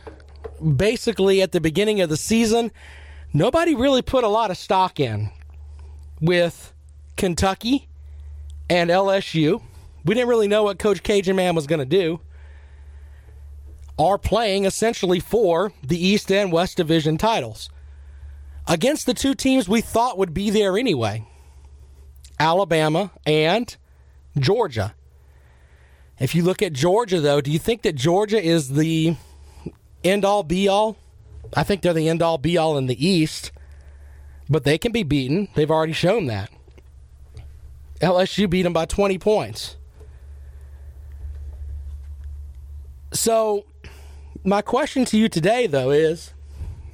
basically 0.77 1.43
at 1.43 1.53
the 1.53 1.61
beginning 1.61 2.01
of 2.01 2.09
the 2.09 2.17
season, 2.17 2.71
nobody 3.33 3.75
really 3.75 4.03
put 4.03 4.25
a 4.25 4.29
lot 4.29 4.51
of 4.51 4.57
stock 4.57 4.99
in 5.01 5.31
with 6.25 6.73
Kentucky 7.17 7.89
and 8.69 8.91
LSU. 8.91 9.63
We 10.05 10.15
didn't 10.15 10.29
really 10.29 10.49
know 10.49 10.65
what 10.65 10.79
Coach 10.79 11.03
Cajun 11.03 11.37
Man 11.37 11.55
was 11.55 11.67
going 11.67 11.79
to 11.81 11.85
do. 11.85 12.21
Are 13.99 14.19
playing 14.19 14.65
essentially 14.65 15.21
for 15.21 15.73
the 15.83 16.05
East 16.05 16.31
and 16.33 16.51
West 16.51 16.77
Division 16.77 17.17
titles 17.17 17.71
against 18.67 19.07
the 19.07 19.15
two 19.15 19.35
teams 19.35 19.69
we 19.69 19.81
thought 19.81 20.19
would 20.19 20.35
be 20.35 20.51
there 20.51 20.77
anyway 20.77 21.25
Alabama 22.41 23.13
and 23.25 23.77
Georgia. 24.37 24.95
If 26.19 26.35
you 26.35 26.43
look 26.43 26.63
at 26.63 26.73
Georgia, 26.73 27.21
though, 27.21 27.41
do 27.41 27.51
you 27.51 27.59
think 27.59 27.83
that 27.83 27.95
Georgia 27.95 28.43
is 28.43 28.71
the 28.71 29.17
end 30.03 30.25
all 30.25 30.43
be 30.43 30.69
all? 30.69 30.97
I 31.55 31.63
think 31.63 31.83
they're 31.83 31.93
the 31.93 32.09
end 32.09 32.23
all 32.23 32.39
be 32.39 32.57
all 32.57 32.77
in 32.77 32.87
the 32.87 33.07
East, 33.07 33.53
but 34.49 34.65
they 34.65 34.79
can 34.79 34.93
be 34.93 35.03
beaten. 35.03 35.49
They've 35.55 35.71
already 35.71 35.93
shown 35.93 36.27
that. 36.27 36.51
LSU 38.01 38.49
beat 38.49 38.63
them 38.63 38.73
by 38.73 38.87
20 38.87 39.19
points. 39.19 39.77
So, 43.13 43.65
my 44.45 44.61
question 44.61 45.05
to 45.07 45.17
you 45.17 45.29
today, 45.29 45.67
though, 45.67 45.91
is 45.91 46.35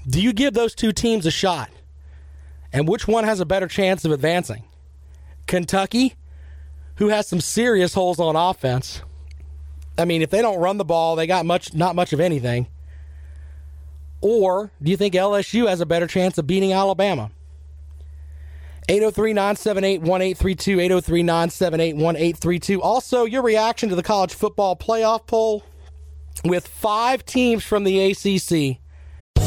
do 0.07 0.21
you 0.21 0.33
give 0.33 0.55
those 0.55 0.75
two 0.75 0.93
teams 0.93 1.27
a 1.27 1.31
shot? 1.31 1.71
And 2.73 2.87
which 2.87 3.09
one 3.09 3.25
has 3.25 3.41
a 3.41 3.47
better 3.47 3.67
chance 3.67 4.05
of 4.05 4.13
advancing? 4.13 4.65
Kentucky, 5.47 6.15
who 6.97 7.09
has 7.09 7.27
some 7.27 7.41
serious 7.41 7.95
holes 7.95 8.21
on 8.21 8.37
offense. 8.37 9.03
I 9.99 10.05
mean, 10.05 10.23
if 10.23 10.31
they 10.31 10.43
don't 10.43 10.61
run 10.61 10.77
the 10.77 10.85
ball, 10.85 11.17
they 11.17 11.27
got 11.27 11.45
much 11.45 11.75
not 11.75 11.97
much 11.97 12.13
of 12.13 12.21
anything. 12.21 12.69
Or 14.21 14.71
do 14.83 14.91
you 14.91 14.97
think 14.97 15.15
LSU 15.15 15.69
has 15.69 15.81
a 15.81 15.87
better 15.87 16.07
chance 16.07 16.39
of 16.39 16.47
beating 16.47 16.73
Alabama? 16.73 17.31
803 18.91 19.33
978 19.35 20.01
1832, 20.01 20.81
803 20.81 21.23
978 21.23 21.95
1832. 21.95 22.83
Also, 22.83 23.25
your 23.25 23.43
reaction 23.43 23.89
to 23.89 23.95
the 23.95 24.03
college 24.03 24.35
football 24.35 24.75
playoff 24.75 25.29
poll 25.29 25.63
with 26.45 26.67
five 26.67 27.25
teams 27.25 27.63
from 27.63 27.85
the 27.85 28.11
ACC. 28.11 28.81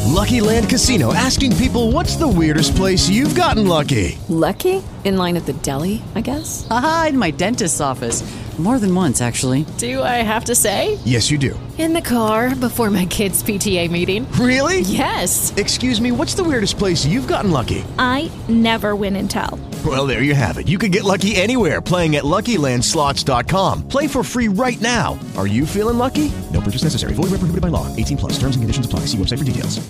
Lucky 0.06 0.40
Land 0.40 0.70
Casino 0.70 1.12
asking 1.12 1.54
people 1.56 1.92
what's 1.92 2.16
the 2.16 2.26
weirdest 2.26 2.74
place 2.74 3.06
you've 3.10 3.34
gotten 3.34 3.66
lucky? 3.66 4.16
Lucky? 4.30 4.82
In 5.04 5.18
line 5.18 5.36
at 5.36 5.44
the 5.44 5.52
deli, 5.52 6.02
I 6.14 6.22
guess? 6.22 6.66
Aha, 6.70 7.08
in 7.10 7.18
my 7.18 7.30
dentist's 7.30 7.82
office. 7.82 8.22
More 8.58 8.78
than 8.78 8.94
once, 8.94 9.20
actually. 9.20 9.66
Do 9.78 10.00
I 10.00 10.22
have 10.22 10.44
to 10.44 10.54
say? 10.54 10.96
Yes, 11.04 11.28
you 11.28 11.38
do. 11.38 11.58
In 11.76 11.92
the 11.92 12.00
car 12.00 12.54
before 12.54 12.88
my 12.88 13.04
kids' 13.04 13.42
PTA 13.42 13.90
meeting. 13.90 14.30
Really? 14.38 14.80
Yes. 14.82 15.52
Excuse 15.56 16.00
me, 16.00 16.12
what's 16.12 16.34
the 16.34 16.44
weirdest 16.44 16.78
place 16.78 17.04
you've 17.04 17.26
gotten 17.26 17.50
lucky? 17.50 17.84
I 17.98 18.30
never 18.48 18.94
win 18.94 19.16
and 19.16 19.28
tell. 19.28 19.58
Well, 19.84 20.06
there 20.06 20.22
you 20.22 20.36
have 20.36 20.58
it. 20.58 20.68
You 20.68 20.78
can 20.78 20.92
get 20.92 21.02
lucky 21.02 21.34
anywhere 21.34 21.82
playing 21.82 22.14
at 22.14 22.22
LuckyLandSlots.com. 22.22 23.88
Play 23.88 24.06
for 24.06 24.22
free 24.22 24.46
right 24.46 24.80
now. 24.80 25.18
Are 25.36 25.48
you 25.48 25.66
feeling 25.66 25.98
lucky? 25.98 26.30
No 26.52 26.60
purchase 26.60 26.84
necessary. 26.84 27.14
Void 27.14 27.34
where 27.34 27.42
prohibited 27.42 27.60
by 27.60 27.68
law. 27.68 27.94
18 27.96 28.16
plus. 28.16 28.32
Terms 28.38 28.54
and 28.54 28.62
conditions 28.62 28.86
apply. 28.86 29.00
See 29.00 29.18
website 29.18 29.38
for 29.38 29.44
details. 29.44 29.84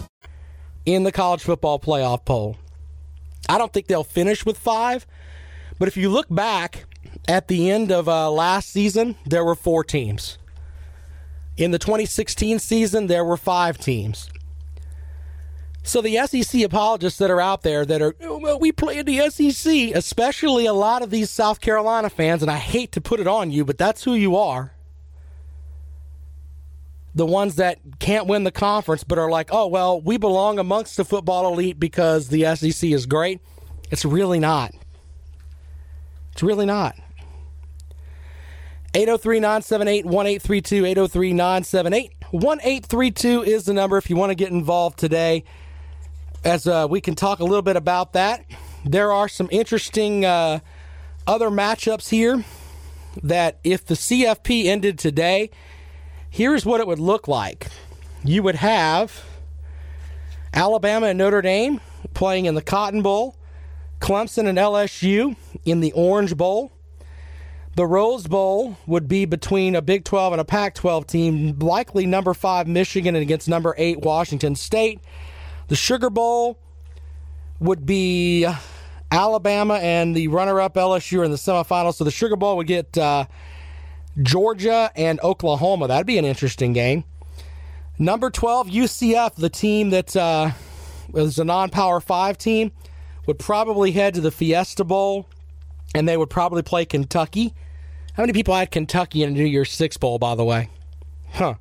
In 0.86 1.02
the 1.02 1.12
college 1.12 1.42
football 1.42 1.78
playoff 1.78 2.24
poll, 2.24 2.56
I 3.46 3.58
don't 3.58 3.72
think 3.72 3.88
they'll 3.88 4.04
finish 4.04 4.46
with 4.46 4.58
five, 4.58 5.06
but 5.78 5.88
if 5.88 5.96
you 5.96 6.08
look 6.08 6.26
back 6.30 6.86
at 7.28 7.48
the 7.48 7.70
end 7.70 7.90
of 7.90 8.08
uh, 8.08 8.30
last 8.30 8.70
season, 8.70 9.16
there 9.24 9.44
were 9.44 9.54
four 9.54 9.84
teams. 9.84 10.38
In 11.56 11.70
the 11.70 11.78
2016 11.78 12.58
season, 12.58 13.06
there 13.06 13.24
were 13.24 13.36
five 13.36 13.78
teams. 13.78 14.28
So 15.86 16.00
the 16.00 16.16
SEC 16.26 16.62
apologists 16.62 17.18
that 17.18 17.30
are 17.30 17.40
out 17.40 17.62
there 17.62 17.84
that 17.84 18.00
are, 18.00 18.16
oh, 18.22 18.38
well, 18.38 18.58
we 18.58 18.72
play 18.72 18.98
in 18.98 19.06
the 19.06 19.28
SEC, 19.28 19.94
especially 19.94 20.64
a 20.64 20.72
lot 20.72 21.02
of 21.02 21.10
these 21.10 21.30
South 21.30 21.60
Carolina 21.60 22.08
fans, 22.08 22.40
and 22.40 22.50
I 22.50 22.56
hate 22.56 22.92
to 22.92 23.02
put 23.02 23.20
it 23.20 23.26
on 23.26 23.50
you, 23.50 23.66
but 23.66 23.76
that's 23.76 24.02
who 24.02 24.14
you 24.14 24.34
are. 24.36 24.72
The 27.14 27.26
ones 27.26 27.56
that 27.56 27.78
can't 28.00 28.26
win 28.26 28.44
the 28.44 28.50
conference 28.50 29.04
but 29.04 29.18
are 29.18 29.30
like, 29.30 29.50
oh, 29.52 29.66
well, 29.66 30.00
we 30.00 30.16
belong 30.16 30.58
amongst 30.58 30.96
the 30.96 31.04
football 31.04 31.52
elite 31.52 31.78
because 31.78 32.28
the 32.28 32.56
SEC 32.56 32.90
is 32.90 33.04
great. 33.04 33.40
It's 33.90 34.06
really 34.06 34.40
not. 34.40 34.74
It's 36.32 36.42
really 36.42 36.66
not. 36.66 36.96
803 38.94 39.40
978 39.40 40.04
1832. 40.06 40.84
803 40.86 41.32
978 41.32 42.14
1832 42.30 43.42
is 43.42 43.64
the 43.64 43.72
number 43.72 43.96
if 43.96 44.08
you 44.08 44.14
want 44.14 44.30
to 44.30 44.36
get 44.36 44.52
involved 44.52 44.98
today. 44.98 45.44
As 46.44 46.68
uh, 46.68 46.86
we 46.88 47.00
can 47.00 47.14
talk 47.16 47.40
a 47.40 47.44
little 47.44 47.62
bit 47.62 47.76
about 47.76 48.12
that. 48.12 48.44
There 48.84 49.12
are 49.12 49.28
some 49.28 49.48
interesting 49.50 50.24
uh, 50.24 50.60
other 51.26 51.50
matchups 51.50 52.10
here 52.10 52.44
that 53.22 53.58
if 53.64 53.84
the 53.84 53.94
CFP 53.94 54.66
ended 54.66 54.98
today, 54.98 55.50
here's 56.30 56.64
what 56.64 56.80
it 56.80 56.86
would 56.86 57.00
look 57.00 57.26
like. 57.26 57.68
You 58.22 58.42
would 58.44 58.56
have 58.56 59.24
Alabama 60.52 61.06
and 61.06 61.18
Notre 61.18 61.42
Dame 61.42 61.80
playing 62.12 62.44
in 62.44 62.54
the 62.54 62.62
Cotton 62.62 63.02
Bowl, 63.02 63.36
Clemson 64.00 64.46
and 64.46 64.58
LSU 64.58 65.34
in 65.64 65.80
the 65.80 65.92
Orange 65.92 66.36
Bowl. 66.36 66.73
The 67.76 67.86
Rose 67.86 68.28
Bowl 68.28 68.76
would 68.86 69.08
be 69.08 69.24
between 69.24 69.74
a 69.74 69.82
Big 69.82 70.04
12 70.04 70.34
and 70.34 70.40
a 70.40 70.44
Pac 70.44 70.74
12 70.76 71.06
team, 71.08 71.58
likely 71.58 72.06
number 72.06 72.32
five 72.32 72.68
Michigan 72.68 73.16
against 73.16 73.48
number 73.48 73.74
eight 73.76 74.00
Washington 74.00 74.54
State. 74.54 75.00
The 75.66 75.74
Sugar 75.74 76.08
Bowl 76.08 76.58
would 77.58 77.84
be 77.84 78.46
Alabama 79.10 79.74
and 79.74 80.14
the 80.14 80.28
runner 80.28 80.60
up 80.60 80.74
LSU 80.74 81.24
in 81.24 81.32
the 81.32 81.36
semifinals. 81.36 81.94
So 81.94 82.04
the 82.04 82.12
Sugar 82.12 82.36
Bowl 82.36 82.56
would 82.58 82.68
get 82.68 82.96
uh, 82.96 83.26
Georgia 84.22 84.92
and 84.94 85.18
Oklahoma. 85.20 85.88
That'd 85.88 86.06
be 86.06 86.18
an 86.18 86.24
interesting 86.24 86.74
game. 86.74 87.02
Number 87.98 88.30
12, 88.30 88.68
UCF, 88.68 89.34
the 89.34 89.50
team 89.50 89.90
that 89.90 90.16
uh, 90.16 90.52
is 91.14 91.40
a 91.40 91.44
non 91.44 91.70
power 91.70 92.00
five 92.00 92.38
team, 92.38 92.70
would 93.26 93.40
probably 93.40 93.90
head 93.90 94.14
to 94.14 94.20
the 94.20 94.30
Fiesta 94.30 94.84
Bowl 94.84 95.28
and 95.94 96.08
they 96.08 96.16
would 96.16 96.30
probably 96.30 96.62
play 96.62 96.84
Kentucky. 96.84 97.54
How 98.14 98.22
many 98.22 98.32
people 98.32 98.54
had 98.54 98.70
Kentucky 98.70 99.24
in 99.24 99.30
a 99.30 99.32
New 99.32 99.44
Year's 99.44 99.72
Six 99.72 99.96
Bowl, 99.96 100.18
by 100.18 100.36
the 100.36 100.44
way? 100.44 100.70
Huh. 101.32 101.54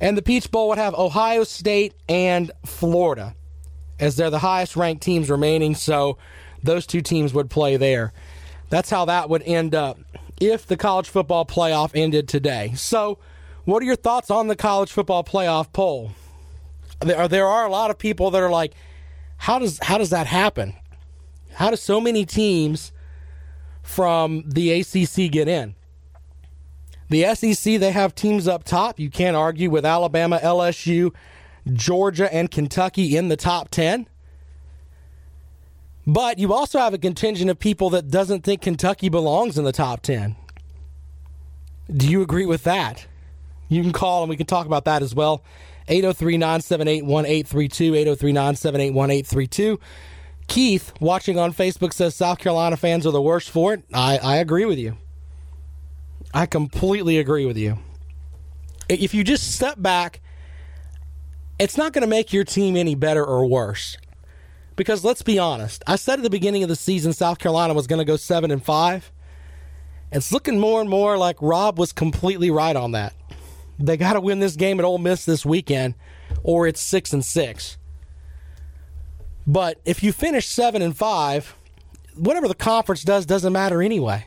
And 0.00 0.16
the 0.16 0.22
Peach 0.22 0.50
Bowl 0.50 0.70
would 0.70 0.78
have 0.78 0.94
Ohio 0.94 1.44
State 1.44 1.94
and 2.08 2.50
Florida, 2.64 3.34
as 3.98 4.16
they're 4.16 4.30
the 4.30 4.38
highest 4.38 4.76
ranked 4.76 5.02
teams 5.02 5.28
remaining. 5.28 5.74
So 5.74 6.16
those 6.62 6.86
two 6.86 7.02
teams 7.02 7.34
would 7.34 7.50
play 7.50 7.76
there. 7.76 8.14
That's 8.70 8.88
how 8.88 9.04
that 9.06 9.28
would 9.28 9.42
end 9.42 9.74
up 9.74 9.98
if 10.40 10.66
the 10.66 10.76
college 10.78 11.10
football 11.10 11.44
playoff 11.44 11.90
ended 11.94 12.26
today. 12.26 12.72
So, 12.74 13.18
what 13.64 13.82
are 13.82 13.86
your 13.86 13.96
thoughts 13.96 14.30
on 14.30 14.48
the 14.48 14.56
college 14.56 14.90
football 14.90 15.22
playoff 15.22 15.70
poll? 15.70 16.12
There 17.00 17.18
are, 17.18 17.28
there 17.28 17.46
are 17.46 17.66
a 17.66 17.70
lot 17.70 17.90
of 17.90 17.98
people 17.98 18.30
that 18.30 18.42
are 18.42 18.50
like, 18.50 18.72
how 19.36 19.58
does 19.58 19.78
how 19.82 19.98
does 19.98 20.10
that 20.10 20.26
happen? 20.26 20.74
How 21.52 21.68
do 21.68 21.76
so 21.76 22.00
many 22.00 22.24
teams 22.24 22.92
from 23.90 24.44
the 24.46 24.72
ACC 24.72 25.30
get 25.30 25.48
in? 25.48 25.74
The 27.08 27.34
SEC, 27.34 27.80
they 27.80 27.90
have 27.90 28.14
teams 28.14 28.46
up 28.46 28.62
top. 28.62 29.00
You 29.00 29.10
can't 29.10 29.36
argue 29.36 29.68
with 29.68 29.84
Alabama, 29.84 30.38
LSU, 30.42 31.12
Georgia, 31.72 32.32
and 32.32 32.50
Kentucky 32.50 33.16
in 33.16 33.28
the 33.28 33.36
top 33.36 33.68
10. 33.70 34.06
But 36.06 36.38
you 36.38 36.54
also 36.54 36.78
have 36.78 36.94
a 36.94 36.98
contingent 36.98 37.50
of 37.50 37.58
people 37.58 37.90
that 37.90 38.10
doesn't 38.10 38.44
think 38.44 38.62
Kentucky 38.62 39.08
belongs 39.08 39.58
in 39.58 39.64
the 39.64 39.72
top 39.72 40.02
10. 40.02 40.36
Do 41.94 42.08
you 42.08 42.22
agree 42.22 42.46
with 42.46 42.62
that? 42.62 43.06
You 43.68 43.82
can 43.82 43.92
call 43.92 44.22
and 44.22 44.30
we 44.30 44.36
can 44.36 44.46
talk 44.46 44.66
about 44.66 44.84
that 44.84 45.02
as 45.02 45.14
well. 45.14 45.42
803 45.88 46.36
978 46.36 47.04
1832. 47.04 47.94
803 47.96 48.32
978 48.32 48.94
1832. 48.94 49.80
Keith, 50.50 50.92
watching 50.98 51.38
on 51.38 51.52
Facebook, 51.54 51.92
says 51.92 52.16
South 52.16 52.40
Carolina 52.40 52.76
fans 52.76 53.06
are 53.06 53.12
the 53.12 53.22
worst 53.22 53.48
for 53.50 53.72
it. 53.72 53.84
I, 53.94 54.18
I 54.18 54.36
agree 54.38 54.64
with 54.64 54.80
you. 54.80 54.96
I 56.34 56.46
completely 56.46 57.18
agree 57.18 57.46
with 57.46 57.56
you. 57.56 57.78
If 58.88 59.14
you 59.14 59.22
just 59.22 59.52
step 59.52 59.80
back, 59.80 60.20
it's 61.60 61.76
not 61.76 61.92
going 61.92 62.02
to 62.02 62.08
make 62.08 62.32
your 62.32 62.42
team 62.42 62.76
any 62.76 62.96
better 62.96 63.24
or 63.24 63.46
worse. 63.46 63.96
Because 64.74 65.04
let's 65.04 65.22
be 65.22 65.38
honest, 65.38 65.84
I 65.86 65.94
said 65.94 66.18
at 66.18 66.24
the 66.24 66.30
beginning 66.30 66.64
of 66.64 66.68
the 66.68 66.74
season 66.74 67.12
South 67.12 67.38
Carolina 67.38 67.72
was 67.72 67.86
going 67.86 68.00
to 68.00 68.04
go 68.04 68.16
7 68.16 68.50
and 68.50 68.64
5. 68.64 69.12
It's 70.10 70.32
looking 70.32 70.58
more 70.58 70.80
and 70.80 70.90
more 70.90 71.16
like 71.16 71.36
Rob 71.40 71.78
was 71.78 71.92
completely 71.92 72.50
right 72.50 72.74
on 72.74 72.90
that. 72.90 73.14
They 73.78 73.96
got 73.96 74.14
to 74.14 74.20
win 74.20 74.40
this 74.40 74.56
game 74.56 74.80
at 74.80 74.84
Ole 74.84 74.98
Miss 74.98 75.24
this 75.24 75.46
weekend 75.46 75.94
or 76.42 76.66
it's 76.66 76.80
6 76.80 77.12
and 77.12 77.24
6. 77.24 77.78
But 79.50 79.80
if 79.84 80.02
you 80.02 80.12
finish 80.12 80.46
7 80.46 80.80
and 80.80 80.96
5, 80.96 81.56
whatever 82.14 82.46
the 82.46 82.54
conference 82.54 83.02
does 83.02 83.26
doesn't 83.26 83.52
matter 83.52 83.82
anyway 83.82 84.26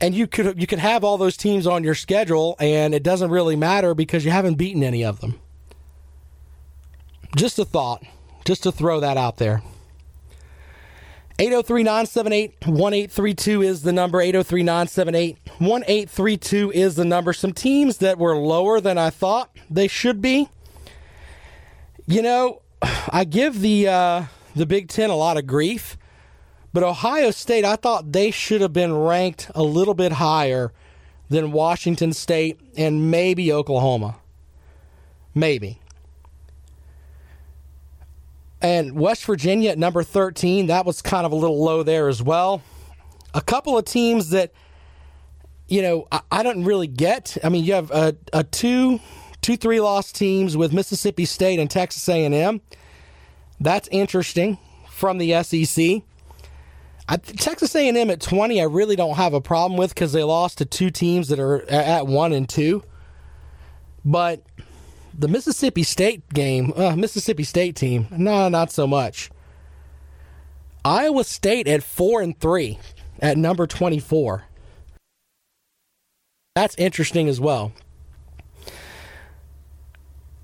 and 0.00 0.14
you 0.14 0.26
could 0.26 0.58
you 0.60 0.66
could 0.66 0.80
have 0.80 1.04
all 1.04 1.16
those 1.16 1.36
teams 1.36 1.64
on 1.66 1.82
your 1.82 1.94
schedule 1.94 2.56
and 2.60 2.94
it 2.94 3.02
doesn't 3.02 3.30
really 3.30 3.56
matter 3.56 3.94
because 3.94 4.24
you 4.24 4.30
haven't 4.30 4.54
beaten 4.56 4.82
any 4.82 5.04
of 5.04 5.20
them. 5.20 5.38
Just 7.36 7.58
a 7.58 7.64
thought, 7.64 8.04
just 8.44 8.62
to 8.64 8.72
throw 8.72 9.00
that 9.00 9.16
out 9.16 9.38
there. 9.38 9.62
803-978-1832 11.38 13.64
is 13.64 13.82
the 13.82 13.92
number 13.92 14.18
803-978-1832 14.18 16.72
is 16.72 16.94
the 16.94 17.04
number 17.04 17.32
some 17.32 17.52
teams 17.52 17.96
that 17.98 18.18
were 18.18 18.36
lower 18.36 18.80
than 18.80 18.98
I 18.98 19.10
thought 19.10 19.50
they 19.68 19.88
should 19.88 20.22
be. 20.22 20.48
You 22.06 22.22
know, 22.22 22.62
I 23.10 23.24
give 23.24 23.60
the 23.60 23.88
uh, 23.88 24.24
the 24.54 24.66
Big 24.66 24.88
10 24.88 25.10
a 25.10 25.16
lot 25.16 25.36
of 25.36 25.46
grief 25.46 25.96
but 26.74 26.82
Ohio 26.82 27.30
State, 27.30 27.64
I 27.64 27.76
thought 27.76 28.10
they 28.10 28.32
should 28.32 28.60
have 28.60 28.72
been 28.72 28.92
ranked 28.92 29.48
a 29.54 29.62
little 29.62 29.94
bit 29.94 30.10
higher 30.10 30.72
than 31.28 31.52
Washington 31.52 32.12
State 32.12 32.60
and 32.76 33.12
maybe 33.12 33.52
Oklahoma. 33.52 34.16
Maybe. 35.36 35.78
And 38.60 38.98
West 38.98 39.24
Virginia 39.24 39.70
at 39.70 39.78
number 39.78 40.02
13, 40.02 40.66
that 40.66 40.84
was 40.84 41.00
kind 41.00 41.24
of 41.24 41.30
a 41.30 41.36
little 41.36 41.62
low 41.62 41.84
there 41.84 42.08
as 42.08 42.20
well. 42.20 42.60
A 43.34 43.40
couple 43.40 43.78
of 43.78 43.84
teams 43.84 44.30
that, 44.30 44.52
you 45.68 45.80
know, 45.80 46.08
I, 46.10 46.22
I 46.32 46.42
don't 46.42 46.64
really 46.64 46.88
get. 46.88 47.38
I 47.44 47.50
mean, 47.50 47.62
you 47.62 47.74
have 47.74 47.92
a, 47.92 48.16
a 48.32 48.42
two, 48.42 48.98
two, 49.44 49.58
three 49.58 49.78
loss 49.78 50.10
teams 50.10 50.56
with 50.56 50.72
Mississippi 50.72 51.26
State 51.26 51.60
and 51.60 51.70
Texas 51.70 52.08
A&M. 52.08 52.62
That's 53.60 53.88
interesting 53.88 54.56
from 54.88 55.18
the 55.18 55.42
SEC. 55.42 56.00
I, 57.06 57.16
Texas 57.18 57.74
A&M 57.74 58.08
at 58.08 58.22
20, 58.22 58.58
I 58.58 58.64
really 58.64 58.96
don't 58.96 59.16
have 59.16 59.34
a 59.34 59.42
problem 59.42 59.78
with 59.78 59.94
because 59.94 60.14
they 60.14 60.22
lost 60.22 60.56
to 60.58 60.64
two 60.64 60.90
teams 60.90 61.28
that 61.28 61.38
are 61.38 61.70
at 61.70 62.06
one 62.06 62.32
and 62.32 62.48
two. 62.48 62.84
But 64.02 64.42
the 65.12 65.28
Mississippi 65.28 65.82
State 65.82 66.26
game, 66.32 66.72
uh, 66.74 66.96
Mississippi 66.96 67.44
State 67.44 67.76
team, 67.76 68.06
no, 68.10 68.48
not 68.48 68.72
so 68.72 68.86
much. 68.86 69.30
Iowa 70.86 71.22
State 71.22 71.68
at 71.68 71.82
four 71.82 72.22
and 72.22 72.38
three 72.40 72.78
at 73.20 73.36
number 73.36 73.66
24. 73.66 74.44
That's 76.54 76.74
interesting 76.76 77.28
as 77.28 77.42
well. 77.42 77.74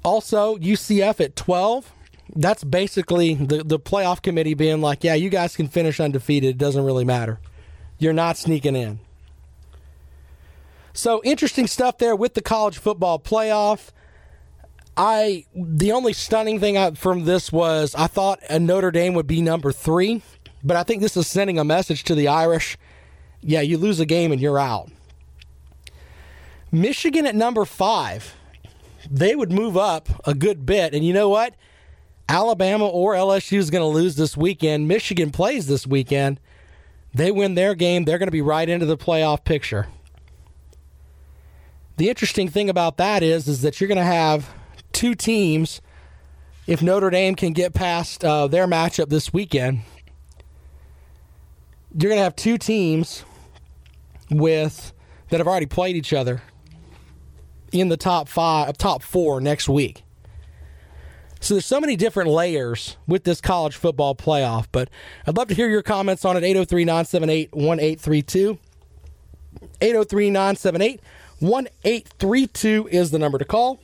Also, 0.03 0.57
UCF 0.57 1.21
at 1.21 1.37
12 1.37 1.93
that's 2.37 2.65
basically 2.65 3.35
the, 3.35 3.65
the 3.65 3.79
playoff 3.79 4.23
committee 4.23 4.55
being 4.55 4.81
like, 4.81 5.05
yeah, 5.05 5.15
you 5.15 5.31
guys 5.31 5.57
can 5.57 5.69
finish 5.69 6.01
undefeated. 6.01 6.51
It 6.51 6.59
doesn't 6.59 6.85
really 6.85 7.05
matter. 7.05 7.41
You're 7.99 8.13
not 8.13 8.37
sneaking 8.37 8.77
in. 8.77 9.01
So 10.93 11.21
interesting 11.25 11.67
stuff 11.67 11.99
there 11.99 12.17
with 12.17 12.35
the 12.35 12.43
college 12.43 12.79
football 12.79 13.19
playoff. 13.19 13.91
I 14.97 15.45
the 15.55 15.93
only 15.93 16.13
stunning 16.13 16.59
thing 16.59 16.77
I, 16.77 16.91
from 16.93 17.25
this 17.25 17.53
was 17.53 17.95
I 17.95 18.07
thought 18.07 18.41
Notre 18.51 18.91
Dame 18.91 19.15
would 19.15 19.27
be 19.27 19.41
number 19.41 19.73
three, 19.73 20.23
but 20.65 20.77
I 20.77 20.83
think 20.83 21.01
this 21.01 21.17
is 21.17 21.27
sending 21.27 21.59
a 21.59 21.65
message 21.65 22.05
to 22.05 22.15
the 22.15 22.29
Irish. 22.29 22.77
Yeah, 23.41 23.61
you 23.61 23.79
lose 23.79 24.01
a 24.01 24.07
game 24.07 24.33
and 24.33 24.41
you're 24.41 24.59
out. 24.59 24.91
Michigan 26.73 27.25
at 27.25 27.35
number 27.35 27.65
five, 27.65 28.35
they 29.11 29.35
would 29.35 29.51
move 29.51 29.77
up 29.77 30.09
a 30.25 30.35
good 30.35 30.64
bit, 30.64 30.94
and 30.94 31.05
you 31.05 31.12
know 31.12 31.29
what? 31.29 31.55
Alabama 32.29 32.87
or 32.87 33.14
LSU 33.14 33.59
is 33.59 33.70
going 33.70 33.83
to 33.83 33.87
lose 33.87 34.14
this 34.14 34.37
weekend. 34.37 34.87
Michigan 34.87 35.31
plays 35.31 35.66
this 35.66 35.85
weekend. 35.85 36.38
They 37.12 37.33
win 37.33 37.57
their 37.57 37.75
game, 37.75 38.05
they're 38.05 38.18
going 38.18 38.29
to 38.29 38.33
be 38.33 38.40
right 38.40 38.68
into 38.68 38.87
the 38.87 38.96
playoff 38.96 39.44
picture. 39.44 39.88
The 41.96 42.09
interesting 42.09 42.49
thing 42.49 42.70
about 42.70 42.99
that 42.99 43.25
is, 43.25 43.49
is 43.49 43.62
that 43.62 43.81
you're 43.81 43.88
going 43.88 43.99
to 43.99 44.05
have 44.05 44.49
two 44.92 45.16
teams. 45.16 45.83
If 46.68 46.81
Notre 46.81 47.11
Dame 47.11 47.35
can 47.35 47.53
get 47.53 47.75
past 47.75 48.25
uh, 48.25 48.46
their 48.46 48.68
matchup 48.68 49.09
this 49.09 49.33
weekend, 49.33 49.81
you're 51.92 52.09
going 52.09 52.20
to 52.20 52.25
have 52.25 52.37
two 52.37 52.57
teams 52.57 53.25
with 54.31 54.92
that 55.31 55.38
have 55.38 55.49
already 55.49 55.66
played 55.66 55.96
each 55.96 56.12
other 56.12 56.42
in 57.73 57.89
the 57.89 57.97
top 57.97 58.29
five, 58.29 58.77
top 58.79 59.03
four 59.03 59.41
next 59.41 59.69
week. 59.69 60.03
So 61.41 61.55
there's 61.55 61.67
so 61.67 61.81
many 61.81 61.97
different 61.97 62.29
layers 62.31 62.99
with 63.07 63.25
this 63.25 63.41
college 63.41 63.75
football 63.75 64.15
playoff, 64.15 64.67
but 64.71 64.91
I'd 65.27 65.37
love 65.37 65.49
to 65.49 65.55
hear 65.55 65.71
your 65.71 65.83
comments 65.83 66.25
on 66.25 66.37
it. 66.37 66.45
803 66.45 66.85
978 66.85 67.55
1832. 67.55 68.59
803 69.81 70.31
978 70.31 71.01
1832 71.41 72.89
is 72.91 73.11
the 73.11 73.19
number 73.19 73.39
to 73.39 73.45
call. 73.47 73.81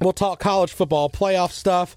We'll 0.00 0.12
talk 0.12 0.38
college 0.38 0.72
football 0.72 1.10
playoff 1.10 1.50
stuff. 1.50 1.96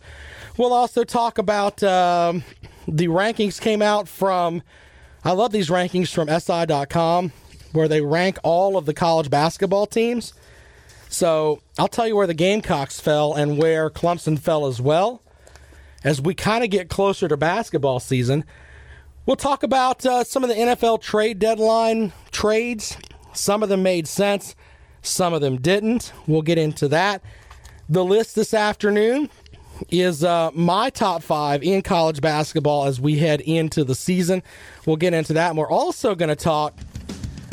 We'll 0.57 0.73
also 0.73 1.03
talk 1.03 1.37
about 1.37 1.83
um, 1.83 2.43
the 2.87 3.07
rankings 3.07 3.61
came 3.61 3.83
out 3.83 4.07
from, 4.07 4.63
I 5.23 5.33
love 5.33 5.51
these 5.51 5.69
rankings 5.69 6.11
from 6.11 6.27
SI.com, 6.27 7.31
where 7.73 7.87
they 7.87 8.01
rank 8.01 8.39
all 8.43 8.77
of 8.77 8.87
the 8.87 8.93
college 8.93 9.29
basketball 9.29 9.85
teams. 9.85 10.33
So 11.11 11.59
I'll 11.77 11.89
tell 11.89 12.07
you 12.07 12.15
where 12.15 12.25
the 12.25 12.33
Gamecocks 12.33 13.01
fell 13.01 13.33
and 13.33 13.57
where 13.57 13.89
Clemson 13.89 14.39
fell 14.39 14.65
as 14.65 14.79
well. 14.79 15.21
As 16.05 16.21
we 16.21 16.33
kind 16.33 16.63
of 16.63 16.69
get 16.69 16.89
closer 16.89 17.27
to 17.27 17.35
basketball 17.35 17.99
season, 17.99 18.45
we'll 19.25 19.35
talk 19.35 19.61
about 19.61 20.05
uh, 20.05 20.23
some 20.23 20.41
of 20.41 20.49
the 20.49 20.55
NFL 20.55 21.01
trade 21.01 21.37
deadline 21.37 22.13
trades. 22.31 22.97
Some 23.33 23.61
of 23.61 23.67
them 23.67 23.83
made 23.83 24.07
sense, 24.07 24.55
some 25.01 25.33
of 25.33 25.41
them 25.41 25.57
didn't. 25.57 26.13
We'll 26.27 26.43
get 26.43 26.57
into 26.57 26.87
that. 26.87 27.21
The 27.89 28.05
list 28.05 28.35
this 28.35 28.53
afternoon 28.53 29.29
is 29.89 30.23
uh, 30.23 30.51
my 30.53 30.89
top 30.91 31.23
five 31.23 31.61
in 31.61 31.81
college 31.81 32.21
basketball 32.21 32.85
as 32.85 33.01
we 33.01 33.17
head 33.17 33.41
into 33.41 33.83
the 33.83 33.95
season. 33.95 34.43
We'll 34.85 34.95
get 34.95 35.13
into 35.13 35.33
that. 35.33 35.49
And 35.49 35.57
we're 35.57 35.69
also 35.69 36.15
going 36.15 36.29
to 36.29 36.37
talk 36.37 36.73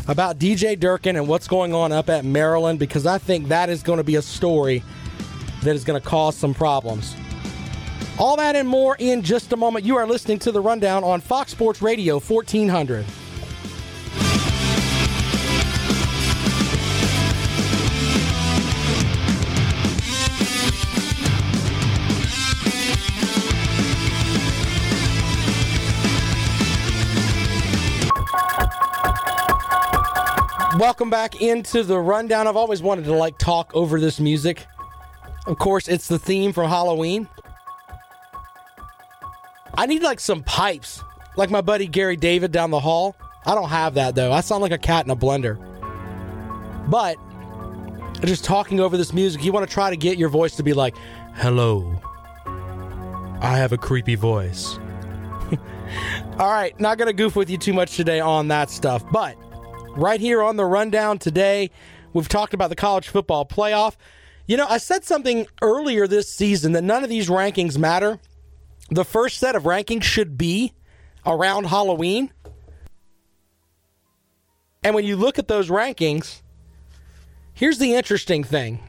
about 0.09 0.39
DJ 0.39 0.79
Durkin 0.79 1.17
and 1.17 1.29
what's 1.29 1.47
going 1.47 1.75
on 1.75 1.93
up 1.93 2.09
at 2.09 2.25
Maryland 2.25 2.79
because 2.79 3.07
I 3.07 3.19
think 3.19 3.49
that 3.49 3.69
is 3.69 3.83
going 3.83 3.99
to 3.99 4.05
be 4.05 4.17
a 4.17 4.23
story 4.23 4.83
that 5.63 5.77
is 5.77 5.85
going 5.85 6.01
to 6.01 6.07
cause 6.07 6.35
some 6.35 6.55
problems. 6.55 7.15
All 8.19 8.37
that 8.37 8.57
and 8.57 8.67
more 8.67 8.97
in 8.99 9.23
just 9.23 9.53
a 9.53 9.57
moment. 9.57 9.85
You 9.85 9.97
are 9.97 10.07
listening 10.07 10.39
to 10.41 10.51
the 10.51 10.61
Rundown 10.61 11.05
on 11.05 11.21
Fox 11.21 11.53
Sports 11.53 11.83
Radio 11.83 12.19
1400. 12.19 13.05
Welcome 30.79 31.11
back 31.11 31.43
into 31.43 31.83
the 31.83 31.99
rundown. 31.99 32.47
I've 32.47 32.55
always 32.55 32.81
wanted 32.81 33.07
to 33.07 33.13
like 33.13 33.37
talk 33.37 33.73
over 33.75 33.99
this 33.99 34.21
music. 34.21 34.65
Of 35.49 35.59
course, 35.59 35.89
it's 35.89 36.07
the 36.07 36.21
theme 36.21 36.53
from 36.53 36.71
Halloween. 36.71 37.27
I 39.75 39.87
need 39.87 40.05
like 40.05 40.21
some 40.21 40.45
pipes, 40.45 41.03
like 41.37 41.51
my 41.51 41.63
buddy 41.63 41.89
Gary 41.89 42.15
David 42.15 42.53
down 42.53 42.71
the 42.71 42.79
hall. 42.79 43.17
I 43.45 43.57
don't 43.57 43.71
have 43.71 43.95
that 43.95 44.15
though. 44.15 44.31
I 44.31 44.41
sound 44.41 44.63
like 44.63 44.71
a 44.71 44.79
cat 44.79 45.05
in 45.05 45.11
a 45.11 45.17
blender. 45.17 45.59
But 46.89 47.17
just 48.21 48.45
talking 48.45 48.79
over 48.79 48.97
this 48.97 49.13
music, 49.13 49.43
you 49.43 49.51
want 49.51 49.69
to 49.69 49.75
try 49.75 49.91
to 49.91 49.97
get 49.97 50.17
your 50.17 50.29
voice 50.29 50.55
to 50.59 50.63
be 50.63 50.75
like, 50.75 50.97
"Hello, 51.35 52.01
I 53.41 53.57
have 53.57 53.73
a 53.73 53.79
creepy 53.79 54.15
voice." 54.15 54.79
All 56.39 56.53
right, 56.53 56.79
not 56.79 56.99
going 56.99 57.09
to 57.09 57.13
goof 57.13 57.35
with 57.35 57.51
you 57.51 57.59
too 57.59 57.73
much 57.73 57.97
today 57.97 58.21
on 58.21 58.47
that 58.47 58.71
stuff, 58.71 59.05
but 59.11 59.37
right 59.99 60.21
here 60.21 60.43
on 60.43 60.57
the 60.57 60.65
rundown 60.65 61.19
today, 61.19 61.71
we've 62.13 62.29
talked 62.29 62.55
about 62.55 62.71
the 62.71 62.77
college 62.77 63.09
football 63.09 63.45
playoff. 63.45 63.97
You 64.47 64.57
know, 64.57 64.67
I 64.69 64.79
said 64.79 65.05
something 65.05 65.47
earlier 65.61 66.07
this 66.07 66.33
season 66.33 66.73
that 66.73 66.83
none 66.83 67.03
of 67.03 67.11
these 67.11 67.29
rankings 67.29 67.77
matter. 67.77 68.19
The 68.91 69.05
first 69.05 69.39
set 69.39 69.57
of 69.57 69.65
rankings 69.65 70.05
should 70.05 70.39
be 70.39 70.73
around 71.27 71.65
Halloween. 71.65 72.33
And 74.83 74.95
when 74.95 75.05
you 75.05 75.17
look 75.17 75.39
at 75.39 75.49
those 75.49 75.69
rankings, 75.69 76.41
here's 77.53 77.79
the 77.79 77.95
interesting 77.95 78.45
thing. 78.45 78.81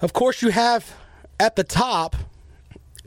Of 0.00 0.12
course, 0.12 0.40
you 0.42 0.50
have 0.50 0.94
at 1.40 1.56
the 1.56 1.64
top 1.64 2.16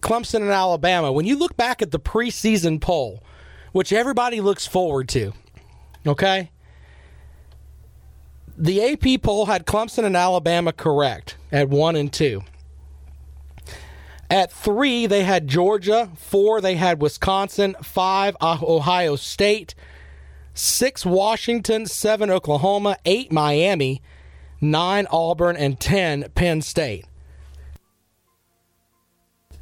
Clemson 0.02 0.42
and 0.42 0.52
Alabama. 0.52 1.12
When 1.12 1.26
you 1.26 1.38
look 1.38 1.58
back 1.58 1.82
at 1.82 1.92
the 1.92 2.00
preseason 2.00 2.80
poll, 2.80 3.24
which 3.72 3.92
everybody 3.92 4.42
looks 4.42 4.68
forward 4.68 5.10
to, 5.10 5.34
okay? 6.10 6.52
The 8.58 8.94
AP 8.94 9.22
poll 9.22 9.46
had 9.46 9.66
Clemson 9.66 10.04
and 10.04 10.18
Alabama 10.18 10.74
correct 10.74 11.38
at 11.52 11.70
one 11.70 11.96
and 11.96 12.12
two. 12.12 12.44
At 14.30 14.52
three, 14.52 15.06
they 15.06 15.24
had 15.24 15.48
Georgia. 15.48 16.10
Four, 16.16 16.60
they 16.60 16.76
had 16.76 17.02
Wisconsin. 17.02 17.76
Five, 17.82 18.36
Ohio 18.42 19.16
State. 19.16 19.74
Six, 20.54 21.06
Washington. 21.06 21.86
Seven, 21.86 22.30
Oklahoma. 22.30 22.98
Eight, 23.06 23.32
Miami. 23.32 24.02
Nine, 24.60 25.08
Auburn. 25.12 25.56
And 25.56 25.80
ten, 25.80 26.26
Penn 26.36 26.62
State. 26.62 27.06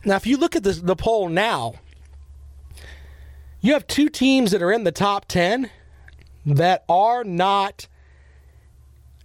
Now, 0.03 0.15
if 0.15 0.25
you 0.25 0.37
look 0.37 0.55
at 0.55 0.63
this, 0.63 0.79
the 0.79 0.95
poll 0.95 1.29
now, 1.29 1.75
you 3.61 3.73
have 3.73 3.87
two 3.87 4.09
teams 4.09 4.51
that 4.51 4.61
are 4.61 4.71
in 4.71 4.83
the 4.83 4.91
top 4.91 5.27
10 5.27 5.69
that 6.45 6.83
are 6.87 7.23
not 7.23 7.87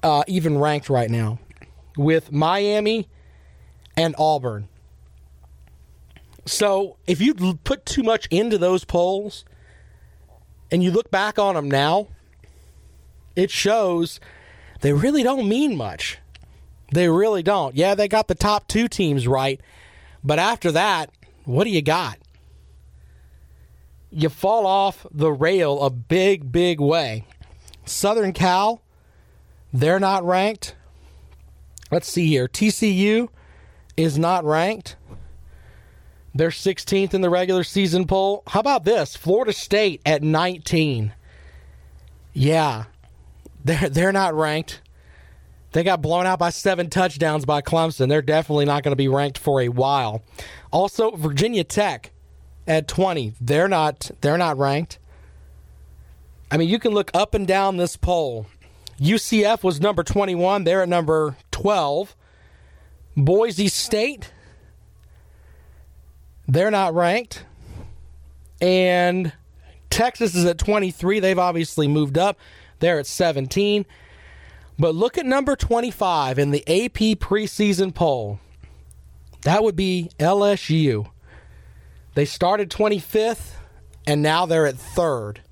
uh, 0.02 0.24
even 0.26 0.58
ranked 0.58 0.88
right 0.88 1.10
now 1.10 1.38
with 1.96 2.32
Miami 2.32 3.08
and 3.96 4.14
Auburn. 4.18 4.68
So 6.46 6.96
if 7.06 7.20
you 7.20 7.34
put 7.64 7.84
too 7.84 8.02
much 8.02 8.26
into 8.30 8.58
those 8.58 8.84
polls 8.84 9.44
and 10.70 10.82
you 10.82 10.90
look 10.90 11.10
back 11.10 11.38
on 11.38 11.54
them 11.54 11.70
now, 11.70 12.08
it 13.36 13.50
shows 13.50 14.20
they 14.80 14.92
really 14.92 15.22
don't 15.22 15.48
mean 15.48 15.76
much. 15.76 16.18
They 16.92 17.08
really 17.08 17.42
don't. 17.42 17.76
Yeah, 17.76 17.94
they 17.94 18.08
got 18.08 18.28
the 18.28 18.34
top 18.34 18.66
two 18.66 18.88
teams 18.88 19.28
right, 19.28 19.60
but 20.24 20.38
after 20.38 20.72
that, 20.72 21.10
what 21.44 21.64
do 21.64 21.70
you 21.70 21.82
got? 21.82 22.18
You 24.10 24.28
fall 24.28 24.66
off 24.66 25.06
the 25.10 25.32
rail 25.32 25.82
a 25.82 25.90
big, 25.90 26.50
big 26.50 26.80
way. 26.80 27.24
Southern 27.84 28.32
Cal, 28.32 28.82
they're 29.72 30.00
not 30.00 30.24
ranked. 30.24 30.74
Let's 31.90 32.08
see 32.10 32.26
here. 32.26 32.48
TCU 32.48 33.28
is 33.96 34.18
not 34.18 34.44
ranked. 34.44 34.96
They're 36.34 36.50
16th 36.50 37.14
in 37.14 37.20
the 37.20 37.30
regular 37.30 37.64
season 37.64 38.06
poll. 38.06 38.42
How 38.46 38.60
about 38.60 38.84
this? 38.84 39.16
Florida 39.16 39.52
State 39.52 40.00
at 40.06 40.22
19. 40.22 41.12
Yeah, 42.32 42.84
they're 43.64 43.88
they're 43.88 44.12
not 44.12 44.34
ranked. 44.34 44.80
They 45.72 45.82
got 45.84 46.02
blown 46.02 46.26
out 46.26 46.38
by 46.38 46.50
seven 46.50 46.90
touchdowns 46.90 47.44
by 47.44 47.62
Clemson. 47.62 48.08
They're 48.08 48.22
definitely 48.22 48.64
not 48.64 48.82
going 48.82 48.92
to 48.92 48.96
be 48.96 49.08
ranked 49.08 49.38
for 49.38 49.60
a 49.60 49.68
while. 49.68 50.22
Also, 50.72 51.12
Virginia 51.12 51.62
Tech 51.62 52.12
at 52.70 52.88
20. 52.88 53.34
They're 53.38 53.68
not 53.68 54.10
they're 54.22 54.38
not 54.38 54.56
ranked. 54.56 54.98
I 56.50 56.56
mean, 56.56 56.68
you 56.68 56.78
can 56.78 56.92
look 56.92 57.10
up 57.12 57.34
and 57.34 57.46
down 57.46 57.76
this 57.76 57.96
poll. 57.96 58.46
UCF 58.98 59.62
was 59.62 59.80
number 59.80 60.02
21. 60.02 60.64
They're 60.64 60.82
at 60.82 60.88
number 60.88 61.36
12. 61.50 62.16
Boise 63.16 63.68
State 63.68 64.32
they're 66.50 66.70
not 66.70 66.94
ranked. 66.94 67.44
And 68.60 69.32
Texas 69.88 70.34
is 70.34 70.44
at 70.44 70.58
23. 70.58 71.20
They've 71.20 71.38
obviously 71.38 71.86
moved 71.86 72.18
up. 72.18 72.38
They're 72.80 72.98
at 72.98 73.06
17. 73.06 73.86
But 74.78 74.94
look 74.94 75.16
at 75.16 75.26
number 75.26 75.56
25 75.56 76.38
in 76.38 76.50
the 76.50 76.62
AP 76.62 77.18
preseason 77.18 77.94
poll. 77.94 78.40
That 79.42 79.62
would 79.62 79.76
be 79.76 80.10
LSU. 80.18 81.08
They 82.14 82.24
started 82.24 82.70
25th, 82.70 83.52
and 84.06 84.22
now 84.22 84.46
they're 84.46 84.66
at 84.66 84.76
third. 84.76 85.42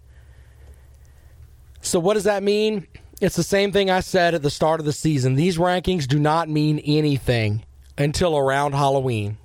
So, 1.81 2.01
what 2.01 2.15
does 2.15 2.25
that 2.25 2.43
mean? 2.43 2.87
It's 3.21 3.37
the 3.37 3.43
same 3.43 3.73
thing 3.73 3.91
I 3.91 4.01
said 4.01 4.35
at 4.35 4.43
the 4.43 4.51
start 4.51 4.81
of 4.81 4.87
the 4.87 4.93
season. 4.93 5.35
These 5.35 5.59
rankings 5.59 6.07
do 6.07 6.19
not 6.19 6.49
mean 6.49 6.79
anything 6.81 7.65
until 7.97 8.37
around 8.37 8.73
Halloween. 8.73 9.39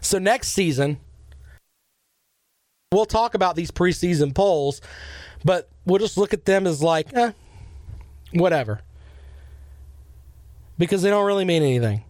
So 0.00 0.18
next 0.18 0.48
season, 0.48 0.98
we'll 2.90 3.06
talk 3.06 3.34
about 3.34 3.54
these 3.54 3.70
preseason 3.70 4.34
polls, 4.34 4.80
but 5.44 5.68
we'll 5.86 6.00
just 6.00 6.18
look 6.18 6.34
at 6.34 6.44
them 6.44 6.66
as 6.66 6.82
like, 6.82 7.14
eh, 7.14 7.30
whatever. 8.32 8.80
Because 10.76 11.02
they 11.02 11.10
don't 11.10 11.24
really 11.24 11.44
mean 11.44 11.62
anything. 11.62 12.02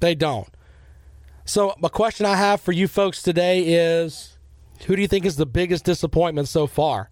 They 0.00 0.16
don't. 0.16 0.48
So, 1.46 1.74
a 1.82 1.90
question 1.90 2.24
I 2.24 2.36
have 2.36 2.62
for 2.62 2.72
you 2.72 2.88
folks 2.88 3.20
today 3.20 3.60
is 3.60 4.38
who 4.86 4.96
do 4.96 5.02
you 5.02 5.08
think 5.08 5.26
is 5.26 5.36
the 5.36 5.44
biggest 5.44 5.84
disappointment 5.84 6.48
so 6.48 6.66
far? 6.66 7.10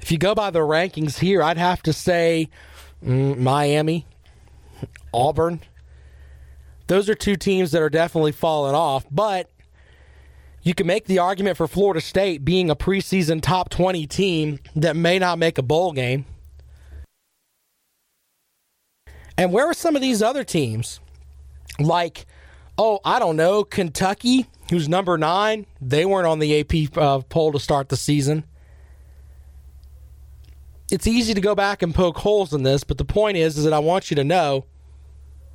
If 0.00 0.12
you 0.12 0.18
go 0.18 0.34
by 0.34 0.50
the 0.50 0.58
rankings 0.58 1.20
here, 1.20 1.42
I'd 1.42 1.56
have 1.56 1.82
to 1.84 1.92
say 1.94 2.50
mm, 3.02 3.38
Miami, 3.38 4.06
Auburn, 5.14 5.62
those 6.88 7.08
are 7.08 7.14
two 7.14 7.36
teams 7.36 7.70
that 7.70 7.80
are 7.80 7.88
definitely 7.88 8.32
falling 8.32 8.74
off, 8.74 9.06
but 9.10 9.50
you 10.62 10.74
can 10.74 10.86
make 10.86 11.06
the 11.06 11.18
argument 11.18 11.56
for 11.56 11.66
Florida 11.66 12.02
State 12.02 12.44
being 12.44 12.68
a 12.68 12.76
preseason 12.76 13.40
top 13.40 13.70
20 13.70 14.06
team 14.06 14.58
that 14.76 14.94
may 14.94 15.18
not 15.18 15.38
make 15.38 15.56
a 15.56 15.62
bowl 15.62 15.92
game. 15.92 16.26
And 19.38 19.52
where 19.52 19.66
are 19.66 19.74
some 19.74 19.96
of 19.96 20.02
these 20.02 20.20
other 20.20 20.44
teams? 20.44 21.00
Like, 21.78 22.26
oh, 22.78 23.00
I 23.04 23.18
don't 23.18 23.36
know, 23.36 23.64
Kentucky, 23.64 24.46
who's 24.70 24.88
number 24.88 25.16
nine. 25.18 25.66
They 25.80 26.04
weren't 26.04 26.26
on 26.26 26.38
the 26.38 26.60
AP 26.60 26.96
uh, 26.96 27.20
poll 27.20 27.52
to 27.52 27.60
start 27.60 27.88
the 27.88 27.96
season. 27.96 28.44
It's 30.90 31.06
easy 31.06 31.34
to 31.34 31.40
go 31.40 31.54
back 31.54 31.82
and 31.82 31.94
poke 31.94 32.18
holes 32.18 32.52
in 32.52 32.62
this, 32.62 32.84
but 32.84 32.98
the 32.98 33.04
point 33.04 33.36
is, 33.36 33.56
is 33.56 33.64
that 33.64 33.72
I 33.72 33.78
want 33.78 34.10
you 34.10 34.16
to 34.16 34.24
know 34.24 34.66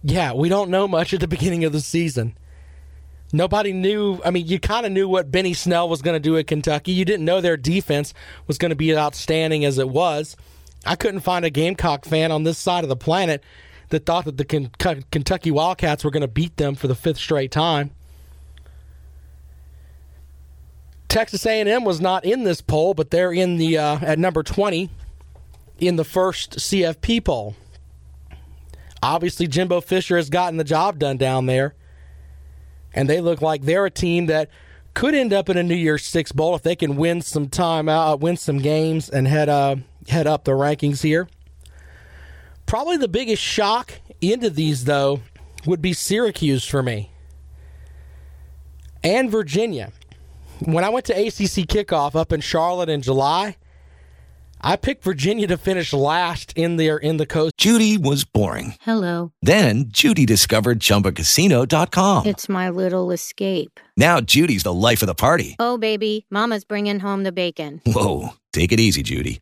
yeah, 0.04 0.34
we 0.34 0.50
don't 0.50 0.70
know 0.70 0.88
much 0.88 1.14
at 1.14 1.20
the 1.20 1.28
beginning 1.36 1.66
of 1.66 1.74
the 1.74 1.82
season. 1.82 2.38
Nobody 3.32 3.74
knew. 3.74 4.20
I 4.26 4.32
mean, 4.32 4.48
you 4.48 4.60
kind 4.60 4.86
of 4.86 4.92
knew 4.92 5.08
what 5.08 5.32
Benny 5.32 5.54
Snell 5.54 5.88
was 5.88 6.02
going 6.02 6.16
to 6.16 6.20
do 6.20 6.38
at 6.38 6.48
Kentucky. 6.48 6.92
You 6.92 7.06
didn't 7.06 7.26
know 7.26 7.42
their 7.42 7.58
defense 7.58 8.14
was 8.48 8.58
going 8.58 8.70
to 8.70 8.76
be 8.76 8.96
outstanding 8.96 9.66
as 9.66 9.78
it 9.78 9.90
was. 9.90 10.36
I 10.86 10.96
couldn't 10.96 11.20
find 11.20 11.46
a 11.46 11.50
Gamecock 11.50 12.06
fan 12.06 12.32
on 12.32 12.44
this 12.44 12.58
side 12.58 12.84
of 12.84 12.90
the 12.90 12.96
planet 12.96 13.44
that 13.90 14.06
thought 14.06 14.26
that 14.26 14.38
the 14.38 14.46
Kentucky 15.12 15.52
Wildcats 15.52 16.04
were 16.04 16.12
going 16.12 16.22
to 16.22 16.28
beat 16.28 16.58
them 16.58 16.76
for 16.76 16.88
the 16.88 16.96
fifth 16.96 17.18
straight 17.18 17.52
time. 17.52 17.92
Texas 21.08 21.46
A&M 21.46 21.84
was 21.84 22.00
not 22.00 22.24
in 22.24 22.44
this 22.44 22.62
poll, 22.62 22.94
but 22.94 23.10
they're 23.10 23.34
in 23.34 23.58
the 23.58 23.78
uh, 23.78 23.98
at 24.02 24.20
number 24.20 24.44
20 24.44 24.90
in 25.80 25.96
the 25.96 26.04
first 26.04 26.58
CFP 26.58 27.26
poll. 27.26 27.56
Obviously, 29.02 29.48
Jimbo 29.48 29.82
Fisher 29.82 30.18
has 30.18 30.30
gotten 30.30 30.58
the 30.58 30.64
job 30.64 31.00
done 31.00 31.18
down 31.18 31.46
there. 31.46 31.74
And 32.94 33.10
they 33.10 33.22
look 33.22 33.42
like 33.42 33.64
they're 33.64 33.86
a 33.86 33.92
team 33.92 34.26
that 34.28 34.50
could 34.94 35.16
end 35.16 35.32
up 35.32 35.50
in 35.50 35.58
a 35.58 35.64
New 35.64 35.76
Year's 35.76 36.04
Six 36.04 36.32
bowl 36.32 36.56
if 36.56 36.64
they 36.64 36.76
can 36.76 36.96
win 36.96 37.22
some 37.22 37.48
time 37.48 37.88
out, 37.88 38.20
win 38.20 38.36
some 38.36 38.58
games, 38.58 39.10
and 39.10 39.28
head 39.28 39.48
uh, 39.48 39.78
head 40.08 40.28
up 40.28 40.44
the 40.44 40.52
rankings 40.52 41.04
here. 41.04 41.28
Probably 42.70 42.98
the 42.98 43.08
biggest 43.08 43.42
shock 43.42 44.00
into 44.22 44.52
these, 44.52 44.84
though, 44.84 45.22
would 45.66 45.82
be 45.82 45.92
Syracuse 45.92 46.64
for 46.64 46.84
me 46.84 47.10
and 49.04 49.32
Virginia. 49.32 49.92
When 50.66 50.84
I 50.84 50.90
went 50.90 51.08
to 51.08 51.14
ACC 51.14 51.66
kickoff 51.66 52.16
up 52.16 52.32
in 52.32 52.42
Charlotte 52.42 52.88
in 52.90 53.02
July, 53.02 53.58
I 54.62 54.76
picked 54.76 55.04
Virginia 55.04 55.48
to 55.48 55.58
finish 55.58 55.94
last 55.94 56.54
in 56.56 56.76
their 56.76 56.98
in 56.98 57.18
the 57.18 57.26
coast. 57.26 57.58
Judy 57.58 57.98
was 57.98 58.24
boring. 58.24 58.76
Hello. 58.82 59.32
Then 59.42 59.86
Judy 59.88 60.28
discovered 60.28 60.80
ChumbaCasino.com. 60.80 62.28
It's 62.28 62.48
my 62.48 62.70
little 62.70 63.10
escape. 63.10 63.80
Now 63.98 64.22
Judy's 64.22 64.62
the 64.62 64.74
life 64.74 65.02
of 65.02 65.08
the 65.08 65.16
party. 65.16 65.56
Oh 65.58 65.80
baby, 65.80 66.28
Mama's 66.30 66.66
bringing 66.66 67.00
home 67.00 67.24
the 67.24 67.32
bacon. 67.32 67.82
Whoa, 67.88 68.36
take 68.54 68.72
it 68.72 68.80
easy, 68.80 69.02
Judy. 69.02 69.42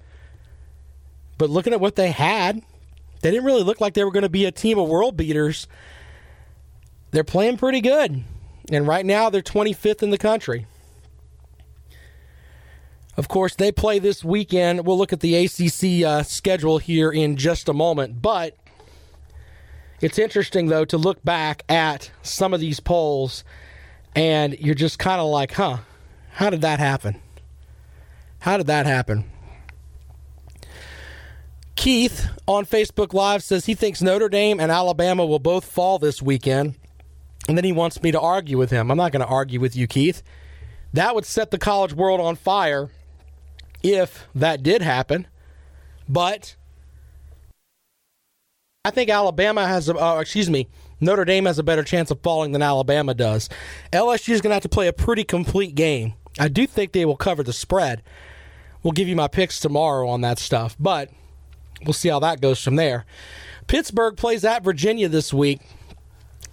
But 1.41 1.49
looking 1.49 1.73
at 1.73 1.79
what 1.79 1.95
they 1.95 2.11
had, 2.11 2.61
they 3.23 3.31
didn't 3.31 3.45
really 3.45 3.63
look 3.63 3.81
like 3.81 3.95
they 3.95 4.03
were 4.03 4.11
going 4.11 4.21
to 4.21 4.29
be 4.29 4.45
a 4.45 4.51
team 4.51 4.77
of 4.77 4.87
world 4.87 5.17
beaters. 5.17 5.67
They're 7.09 7.23
playing 7.23 7.57
pretty 7.57 7.81
good. 7.81 8.23
And 8.71 8.85
right 8.85 9.03
now, 9.03 9.31
they're 9.31 9.41
25th 9.41 10.03
in 10.03 10.11
the 10.11 10.19
country. 10.19 10.67
Of 13.17 13.27
course, 13.27 13.55
they 13.55 13.71
play 13.71 13.97
this 13.97 14.23
weekend. 14.23 14.85
We'll 14.85 14.99
look 14.99 15.11
at 15.11 15.21
the 15.21 15.35
ACC 15.35 16.05
uh, 16.05 16.21
schedule 16.21 16.77
here 16.77 17.11
in 17.11 17.37
just 17.37 17.67
a 17.67 17.73
moment. 17.73 18.21
But 18.21 18.55
it's 19.99 20.19
interesting, 20.19 20.67
though, 20.67 20.85
to 20.85 20.97
look 20.99 21.25
back 21.25 21.63
at 21.67 22.11
some 22.21 22.53
of 22.53 22.59
these 22.59 22.79
polls 22.79 23.43
and 24.15 24.59
you're 24.59 24.75
just 24.75 24.99
kind 24.99 25.19
of 25.19 25.25
like, 25.25 25.53
huh, 25.53 25.77
how 26.33 26.51
did 26.51 26.61
that 26.61 26.77
happen? 26.77 27.19
How 28.41 28.57
did 28.57 28.67
that 28.67 28.85
happen? 28.85 29.25
Keith 31.81 32.29
on 32.47 32.63
Facebook 32.63 33.11
Live 33.11 33.41
says 33.41 33.65
he 33.65 33.73
thinks 33.73 34.03
Notre 34.03 34.29
Dame 34.29 34.59
and 34.59 34.71
Alabama 34.71 35.25
will 35.25 35.39
both 35.39 35.65
fall 35.65 35.97
this 35.97 36.21
weekend. 36.21 36.75
And 37.47 37.57
then 37.57 37.65
he 37.65 37.71
wants 37.71 38.03
me 38.03 38.11
to 38.11 38.21
argue 38.21 38.55
with 38.55 38.69
him. 38.69 38.91
I'm 38.91 38.97
not 38.97 39.11
going 39.11 39.25
to 39.25 39.33
argue 39.33 39.59
with 39.59 39.75
you, 39.75 39.87
Keith. 39.87 40.21
That 40.93 41.15
would 41.15 41.25
set 41.25 41.49
the 41.49 41.57
college 41.57 41.91
world 41.91 42.21
on 42.21 42.35
fire 42.35 42.91
if 43.81 44.27
that 44.35 44.61
did 44.61 44.83
happen. 44.83 45.25
But 46.07 46.55
I 48.85 48.91
think 48.91 49.09
Alabama 49.09 49.65
has, 49.67 49.89
a, 49.89 49.95
uh, 49.95 50.19
excuse 50.19 50.51
me, 50.51 50.67
Notre 50.99 51.25
Dame 51.25 51.45
has 51.45 51.57
a 51.57 51.63
better 51.63 51.83
chance 51.83 52.11
of 52.11 52.21
falling 52.21 52.51
than 52.51 52.61
Alabama 52.61 53.15
does. 53.15 53.49
LSU 53.91 54.33
is 54.33 54.41
going 54.41 54.51
to 54.51 54.55
have 54.57 54.61
to 54.61 54.69
play 54.69 54.87
a 54.87 54.93
pretty 54.93 55.23
complete 55.23 55.73
game. 55.73 56.13
I 56.39 56.47
do 56.47 56.67
think 56.67 56.91
they 56.91 57.05
will 57.05 57.17
cover 57.17 57.41
the 57.41 57.53
spread. 57.53 58.03
We'll 58.83 58.91
give 58.91 59.07
you 59.07 59.15
my 59.15 59.27
picks 59.27 59.59
tomorrow 59.59 60.07
on 60.09 60.21
that 60.21 60.37
stuff, 60.37 60.75
but 60.79 61.09
we'll 61.85 61.93
see 61.93 62.09
how 62.09 62.19
that 62.19 62.41
goes 62.41 62.63
from 62.63 62.75
there. 62.75 63.05
Pittsburgh 63.67 64.17
plays 64.17 64.43
at 64.43 64.63
Virginia 64.63 65.07
this 65.07 65.33
week, 65.33 65.61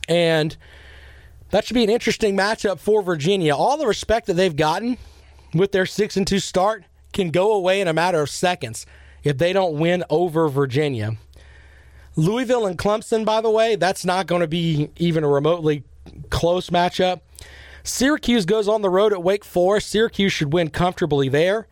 and 0.09 0.57
that 1.51 1.65
should 1.65 1.75
be 1.75 1.85
an 1.85 1.91
interesting 1.91 2.37
matchup 2.37 2.79
for 2.79 3.03
Virginia. 3.03 3.55
All 3.55 3.77
the 3.77 3.87
respect 3.87 4.27
that 4.27 4.35
they've 4.35 4.55
gotten 4.55 4.99
with 5.55 5.73
their 5.73 5.87
6 5.87 6.17
and 6.17 6.27
2 6.27 6.39
start 6.39 6.85
can 7.13 7.31
go 7.31 7.53
away 7.53 7.81
in 7.81 7.89
a 7.89 7.93
matter 7.93 8.21
of 8.21 8.31
seconds 8.31 8.87
if 9.25 9.39
they 9.39 9.53
don't 9.53 9.79
win 9.79 10.05
over 10.11 10.49
Virginia. 10.49 11.17
Louisville 12.17 12.67
and 12.67 12.77
Clemson, 12.77 13.25
by 13.25 13.41
the 13.41 13.51
way, 13.51 13.77
that's 13.77 14.05
not 14.05 14.27
going 14.27 14.41
to 14.41 14.49
be 14.49 14.91
even 14.97 15.25
a 15.25 15.29
remotely 15.29 15.85
close 16.31 16.71
matchup. 16.71 17.21
Syracuse 17.85 18.45
goes 18.45 18.69
on 18.69 18.83
the 18.83 18.91
road 18.91 19.13
at 19.13 19.23
Wake 19.23 19.45
Forest. 19.45 19.89
Syracuse 19.89 20.33
should 20.33 20.53
win 20.53 20.69
comfortably 20.69 21.29
there. 21.29 21.67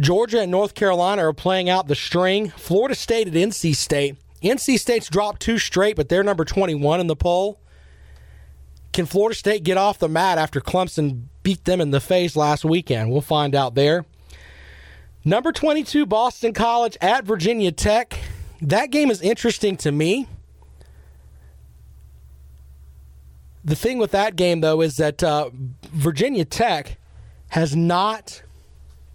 Georgia 0.00 0.40
and 0.40 0.50
North 0.50 0.74
Carolina 0.74 1.26
are 1.26 1.32
playing 1.32 1.68
out 1.68 1.88
the 1.88 1.94
string. 1.94 2.50
Florida 2.50 2.94
State 2.94 3.26
at 3.26 3.34
NC 3.34 3.74
State. 3.74 4.16
NC 4.42 4.78
State's 4.78 5.08
dropped 5.08 5.42
two 5.42 5.58
straight, 5.58 5.96
but 5.96 6.08
they're 6.08 6.22
number 6.22 6.44
21 6.44 7.00
in 7.00 7.08
the 7.08 7.16
poll. 7.16 7.58
Can 8.92 9.06
Florida 9.06 9.34
State 9.34 9.64
get 9.64 9.76
off 9.76 9.98
the 9.98 10.08
mat 10.08 10.38
after 10.38 10.60
Clemson 10.60 11.24
beat 11.42 11.64
them 11.64 11.80
in 11.80 11.90
the 11.90 12.00
face 12.00 12.36
last 12.36 12.64
weekend? 12.64 13.10
We'll 13.10 13.20
find 13.20 13.54
out 13.54 13.74
there. 13.74 14.04
Number 15.24 15.52
22, 15.52 16.06
Boston 16.06 16.52
College 16.52 16.96
at 17.00 17.24
Virginia 17.24 17.72
Tech. 17.72 18.18
That 18.62 18.90
game 18.90 19.10
is 19.10 19.20
interesting 19.20 19.76
to 19.78 19.92
me. 19.92 20.28
The 23.64 23.76
thing 23.76 23.98
with 23.98 24.12
that 24.12 24.36
game, 24.36 24.60
though, 24.60 24.80
is 24.80 24.96
that 24.96 25.22
uh, 25.22 25.50
Virginia 25.90 26.44
Tech 26.44 26.96
has 27.48 27.74
not 27.76 28.42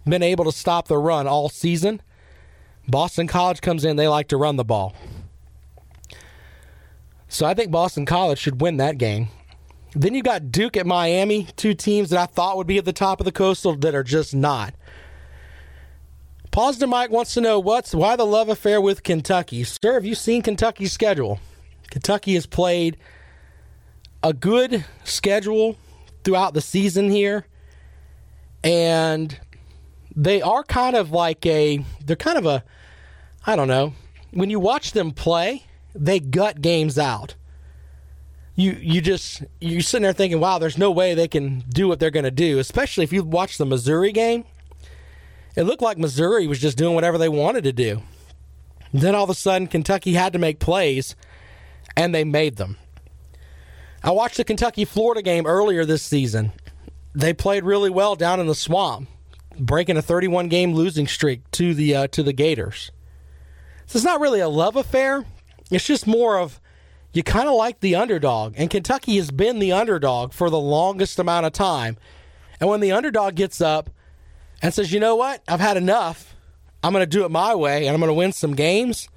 been 0.04 0.22
able 0.22 0.44
to 0.44 0.52
stop 0.52 0.88
the 0.88 0.98
run 0.98 1.26
all 1.26 1.48
season. 1.48 2.00
Boston 2.86 3.26
College 3.26 3.60
comes 3.60 3.84
in, 3.84 3.96
they 3.96 4.08
like 4.08 4.28
to 4.28 4.36
run 4.36 4.56
the 4.56 4.64
ball. 4.64 4.94
So 7.28 7.46
I 7.46 7.54
think 7.54 7.70
Boston 7.70 8.06
College 8.06 8.38
should 8.38 8.60
win 8.60 8.76
that 8.76 8.98
game. 8.98 9.28
Then 9.94 10.14
you 10.14 10.22
got 10.22 10.50
Duke 10.50 10.76
at 10.76 10.86
Miami, 10.86 11.48
two 11.56 11.74
teams 11.74 12.10
that 12.10 12.18
I 12.18 12.26
thought 12.26 12.56
would 12.56 12.66
be 12.66 12.78
at 12.78 12.84
the 12.84 12.92
top 12.92 13.20
of 13.20 13.24
the 13.24 13.32
coastal 13.32 13.76
that 13.76 13.94
are 13.94 14.02
just 14.02 14.34
not. 14.34 14.74
Positive 16.50 16.88
Mike 16.88 17.10
wants 17.10 17.34
to 17.34 17.40
know 17.40 17.58
what's 17.58 17.94
why 17.94 18.14
the 18.14 18.24
love 18.24 18.48
affair 18.48 18.80
with 18.80 19.02
Kentucky. 19.02 19.64
Sir, 19.64 19.94
have 19.94 20.04
you 20.04 20.14
seen 20.14 20.42
Kentucky's 20.42 20.92
schedule? 20.92 21.40
Kentucky 21.90 22.34
has 22.34 22.46
played 22.46 22.96
a 24.22 24.32
good 24.32 24.84
schedule 25.04 25.76
throughout 26.22 26.54
the 26.54 26.60
season 26.60 27.10
here. 27.10 27.46
And 28.62 29.38
they 30.16 30.42
are 30.42 30.62
kind 30.62 30.96
of 30.96 31.10
like 31.10 31.44
a 31.46 31.84
they're 32.04 32.16
kind 32.16 32.38
of 32.38 32.46
a 32.46 32.64
I 33.46 33.56
don't 33.56 33.68
know. 33.68 33.94
When 34.30 34.50
you 34.50 34.58
watch 34.58 34.92
them 34.92 35.12
play, 35.12 35.64
they 35.94 36.20
gut 36.20 36.60
games 36.60 36.98
out. 36.98 37.34
You 38.56 38.76
you 38.80 39.00
just 39.00 39.42
you're 39.60 39.80
sitting 39.80 40.02
there 40.02 40.12
thinking, 40.12 40.40
wow, 40.40 40.58
there's 40.58 40.78
no 40.78 40.90
way 40.90 41.14
they 41.14 41.28
can 41.28 41.64
do 41.68 41.88
what 41.88 42.00
they're 42.00 42.10
going 42.10 42.24
to 42.24 42.30
do. 42.30 42.58
Especially 42.58 43.04
if 43.04 43.12
you 43.12 43.24
watch 43.24 43.58
the 43.58 43.66
Missouri 43.66 44.12
game, 44.12 44.44
it 45.56 45.64
looked 45.64 45.82
like 45.82 45.98
Missouri 45.98 46.46
was 46.46 46.60
just 46.60 46.78
doing 46.78 46.94
whatever 46.94 47.18
they 47.18 47.28
wanted 47.28 47.64
to 47.64 47.72
do. 47.72 48.02
Then 48.92 49.16
all 49.16 49.24
of 49.24 49.30
a 49.30 49.34
sudden, 49.34 49.66
Kentucky 49.66 50.12
had 50.12 50.32
to 50.34 50.38
make 50.38 50.60
plays, 50.60 51.16
and 51.96 52.14
they 52.14 52.22
made 52.22 52.56
them. 52.56 52.76
I 54.04 54.12
watched 54.12 54.36
the 54.36 54.44
Kentucky 54.44 54.84
Florida 54.84 55.22
game 55.22 55.46
earlier 55.46 55.84
this 55.84 56.02
season. 56.02 56.52
They 57.12 57.32
played 57.32 57.64
really 57.64 57.90
well 57.90 58.14
down 58.14 58.38
in 58.38 58.46
the 58.46 58.54
swamp, 58.54 59.08
breaking 59.58 59.96
a 59.96 60.02
31 60.02 60.48
game 60.48 60.74
losing 60.74 61.06
streak 61.06 61.50
to 61.52 61.74
the 61.74 61.94
uh, 61.94 62.06
to 62.08 62.22
the 62.22 62.32
Gators. 62.32 62.90
So 63.86 63.96
it's 63.96 64.04
not 64.04 64.20
really 64.20 64.40
a 64.40 64.48
love 64.48 64.76
affair. 64.76 65.24
It's 65.70 65.86
just 65.86 66.06
more 66.06 66.38
of 66.38 66.60
you 67.12 67.22
kind 67.22 67.48
of 67.48 67.54
like 67.54 67.80
the 67.80 67.94
underdog, 67.94 68.54
and 68.56 68.70
Kentucky 68.70 69.16
has 69.16 69.30
been 69.30 69.58
the 69.58 69.72
underdog 69.72 70.32
for 70.32 70.50
the 70.50 70.58
longest 70.58 71.18
amount 71.18 71.46
of 71.46 71.52
time. 71.52 71.96
And 72.60 72.68
when 72.68 72.80
the 72.80 72.92
underdog 72.92 73.34
gets 73.36 73.60
up 73.60 73.90
and 74.60 74.74
says, 74.74 74.92
"You 74.92 75.00
know 75.00 75.16
what? 75.16 75.42
I've 75.46 75.60
had 75.60 75.76
enough. 75.76 76.34
I'm 76.82 76.92
going 76.92 77.02
to 77.02 77.06
do 77.06 77.24
it 77.24 77.30
my 77.30 77.54
way, 77.54 77.86
and 77.86 77.94
I'm 77.94 78.00
going 78.00 78.10
to 78.10 78.14
win 78.14 78.32
some 78.32 78.54
games." 78.54 79.08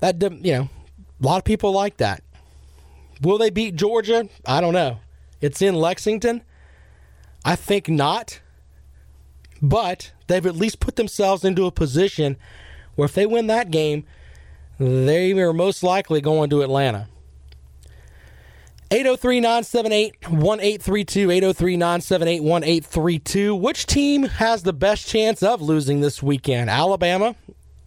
That 0.00 0.22
you 0.22 0.52
know, 0.52 0.68
a 1.20 1.26
lot 1.26 1.38
of 1.38 1.44
people 1.44 1.72
like 1.72 1.96
that. 1.96 2.22
Will 3.20 3.38
they 3.38 3.50
beat 3.50 3.74
Georgia? 3.74 4.28
I 4.46 4.60
don't 4.60 4.74
know. 4.74 5.00
It's 5.40 5.62
in 5.62 5.74
Lexington. 5.74 6.42
I 7.44 7.56
think 7.56 7.88
not. 7.88 8.40
But 9.60 10.12
they've 10.26 10.46
at 10.46 10.56
least 10.56 10.80
put 10.80 10.96
themselves 10.96 11.44
into 11.44 11.66
a 11.66 11.72
position 11.72 12.36
where 12.94 13.06
if 13.06 13.14
they 13.14 13.26
win 13.26 13.46
that 13.48 13.70
game, 13.70 14.04
they 14.78 15.32
are 15.32 15.52
most 15.52 15.82
likely 15.82 16.20
going 16.20 16.50
to 16.50 16.62
Atlanta. 16.62 17.08
803 18.90 19.40
978 19.40 20.30
1832. 20.30 21.30
803 21.30 21.76
978 21.76 22.42
1832. 22.42 23.54
Which 23.54 23.86
team 23.86 24.22
has 24.24 24.62
the 24.62 24.72
best 24.72 25.06
chance 25.06 25.42
of 25.42 25.60
losing 25.60 26.00
this 26.00 26.22
weekend? 26.22 26.70
Alabama, 26.70 27.34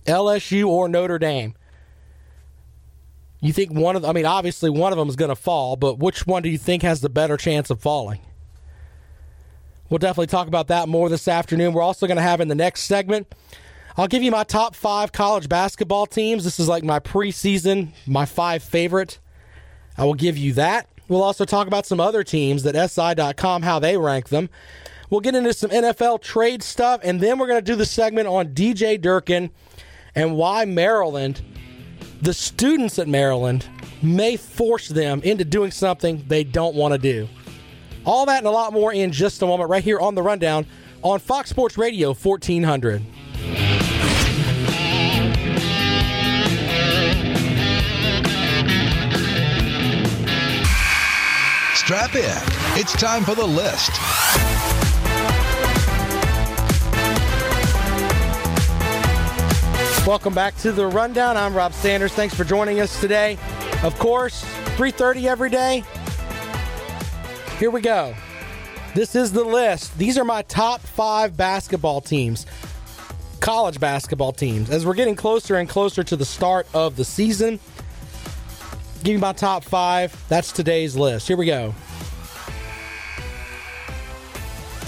LSU, 0.05 0.67
or 0.67 0.87
Notre 0.87 1.17
Dame? 1.17 1.55
You 3.39 3.51
think 3.51 3.71
one 3.73 3.95
of, 3.95 4.05
I 4.05 4.13
mean, 4.13 4.27
obviously 4.27 4.69
one 4.69 4.93
of 4.93 4.99
them 4.99 5.09
is 5.09 5.15
going 5.15 5.29
to 5.29 5.35
fall, 5.35 5.75
but 5.75 5.97
which 5.97 6.27
one 6.27 6.43
do 6.43 6.49
you 6.49 6.59
think 6.59 6.83
has 6.83 7.01
the 7.01 7.09
better 7.09 7.37
chance 7.37 7.71
of 7.71 7.81
falling? 7.81 8.21
We'll 9.91 9.97
definitely 9.97 10.27
talk 10.27 10.47
about 10.47 10.69
that 10.69 10.87
more 10.87 11.09
this 11.09 11.27
afternoon. 11.27 11.73
We're 11.73 11.81
also 11.81 12.07
going 12.07 12.15
to 12.15 12.23
have 12.23 12.39
in 12.39 12.47
the 12.47 12.55
next 12.55 12.83
segment, 12.83 13.35
I'll 13.97 14.07
give 14.07 14.23
you 14.23 14.31
my 14.31 14.45
top 14.45 14.73
five 14.73 15.11
college 15.11 15.49
basketball 15.49 16.05
teams. 16.05 16.45
This 16.45 16.61
is 16.61 16.69
like 16.69 16.85
my 16.85 17.01
preseason, 17.01 17.89
my 18.07 18.25
five 18.25 18.63
favorite. 18.63 19.19
I 19.97 20.05
will 20.05 20.13
give 20.13 20.37
you 20.37 20.53
that. 20.53 20.87
We'll 21.09 21.21
also 21.21 21.43
talk 21.43 21.67
about 21.67 21.85
some 21.85 21.99
other 21.99 22.23
teams 22.23 22.63
that 22.63 22.89
SI.com, 22.89 23.63
how 23.63 23.79
they 23.79 23.97
rank 23.97 24.29
them. 24.29 24.49
We'll 25.09 25.19
get 25.19 25.35
into 25.35 25.53
some 25.53 25.71
NFL 25.71 26.21
trade 26.21 26.63
stuff, 26.63 27.01
and 27.03 27.19
then 27.19 27.37
we're 27.37 27.47
going 27.47 27.59
to 27.59 27.71
do 27.71 27.75
the 27.75 27.85
segment 27.85 28.29
on 28.29 28.53
DJ 28.53 28.99
Durkin 28.99 29.49
and 30.15 30.37
why 30.37 30.63
Maryland, 30.63 31.41
the 32.21 32.33
students 32.33 32.97
at 32.97 33.09
Maryland, 33.09 33.67
may 34.01 34.37
force 34.37 34.87
them 34.87 35.21
into 35.23 35.43
doing 35.43 35.69
something 35.71 36.23
they 36.29 36.45
don't 36.45 36.77
want 36.77 36.93
to 36.93 36.97
do. 36.97 37.27
All 38.03 38.25
that 38.25 38.39
and 38.39 38.47
a 38.47 38.51
lot 38.51 38.73
more 38.73 38.91
in 38.91 39.11
just 39.11 39.41
a 39.41 39.45
moment, 39.45 39.69
right 39.69 39.83
here 39.83 39.99
on 39.99 40.15
the 40.15 40.23
Rundown 40.23 40.65
on 41.03 41.19
Fox 41.19 41.49
Sports 41.49 41.77
Radio 41.77 42.13
1400. 42.13 43.03
Strap 51.75 52.15
in. 52.15 52.23
It's 52.79 52.93
time 52.93 53.23
for 53.23 53.35
the 53.35 53.45
list. 53.45 53.91
Welcome 60.07 60.33
back 60.33 60.55
to 60.57 60.71
the 60.71 60.87
Rundown. 60.87 61.37
I'm 61.37 61.53
Rob 61.53 61.73
Sanders. 61.73 62.13
Thanks 62.13 62.33
for 62.33 62.43
joining 62.43 62.79
us 62.79 62.99
today. 62.99 63.37
Of 63.83 63.97
course, 63.99 64.43
3:30 64.77 65.27
every 65.27 65.49
day. 65.49 65.83
Here 67.61 67.69
we 67.69 67.81
go. 67.81 68.15
This 68.95 69.15
is 69.15 69.31
the 69.31 69.43
list. 69.43 69.95
These 69.95 70.17
are 70.17 70.25
my 70.25 70.41
top 70.41 70.81
5 70.81 71.37
basketball 71.37 72.01
teams. 72.01 72.47
College 73.39 73.79
basketball 73.79 74.31
teams. 74.31 74.71
As 74.71 74.83
we're 74.83 74.95
getting 74.95 75.15
closer 75.15 75.57
and 75.57 75.69
closer 75.69 76.03
to 76.05 76.15
the 76.15 76.25
start 76.25 76.65
of 76.73 76.95
the 76.95 77.05
season, 77.05 77.59
give 79.03 79.13
me 79.13 79.17
my 79.21 79.33
top 79.33 79.63
5. 79.63 80.27
That's 80.27 80.51
today's 80.51 80.95
list. 80.95 81.27
Here 81.27 81.37
we 81.37 81.45
go. 81.45 81.75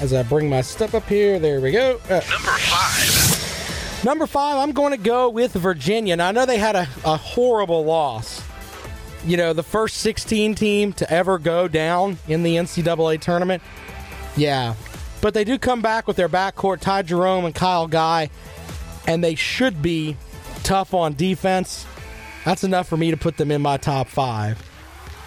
As 0.02 0.12
I 0.12 0.24
bring 0.24 0.50
my 0.50 0.62
stuff 0.62 0.96
up 0.96 1.08
here, 1.08 1.38
there 1.38 1.62
we 1.62 1.70
go. 1.70 2.00
Uh, 2.10 2.22
Number 2.28 2.58
five. 2.58 4.04
Number 4.04 4.26
five, 4.26 4.58
I'm 4.58 4.72
going 4.72 4.94
to 4.94 4.98
go 4.98 5.30
with 5.30 5.54
Virginia. 5.54 6.16
Now, 6.16 6.30
I 6.30 6.32
know 6.32 6.48
they 6.48 6.58
had 6.58 6.76
a, 6.76 6.88
a 7.06 7.18
horrible 7.18 7.86
loss. 7.86 8.42
You 9.26 9.38
know, 9.38 9.54
the 9.54 9.64
first 9.64 9.98
16 9.98 10.56
team 10.56 10.94
to 10.94 11.12
ever 11.12 11.40
go 11.40 11.68
down 11.68 12.18
in 12.28 12.44
the 12.44 12.58
NCAA 12.58 13.22
tournament. 13.22 13.64
Yeah. 14.36 14.76
But 15.22 15.34
they 15.34 15.44
do 15.44 15.58
come 15.58 15.82
back 15.82 16.08
with 16.08 16.18
their 16.18 16.28
backcourt, 16.28 16.82
Ty 16.82 17.04
Jerome 17.04 17.46
and 17.46 17.56
Kyle 17.56 17.88
Guy, 17.88 18.30
and 19.08 19.24
they 19.24 19.36
should 19.36 19.82
be 19.82 20.18
tough 20.64 20.94
on 20.94 21.14
defense. 21.14 21.86
That's 22.44 22.66
enough 22.66 22.90
for 22.90 22.98
me 22.98 23.12
to 23.12 23.18
put 23.18 23.38
them 23.38 23.52
in 23.52 23.62
my 23.62 23.78
top 23.78 24.08
five. 24.08 24.62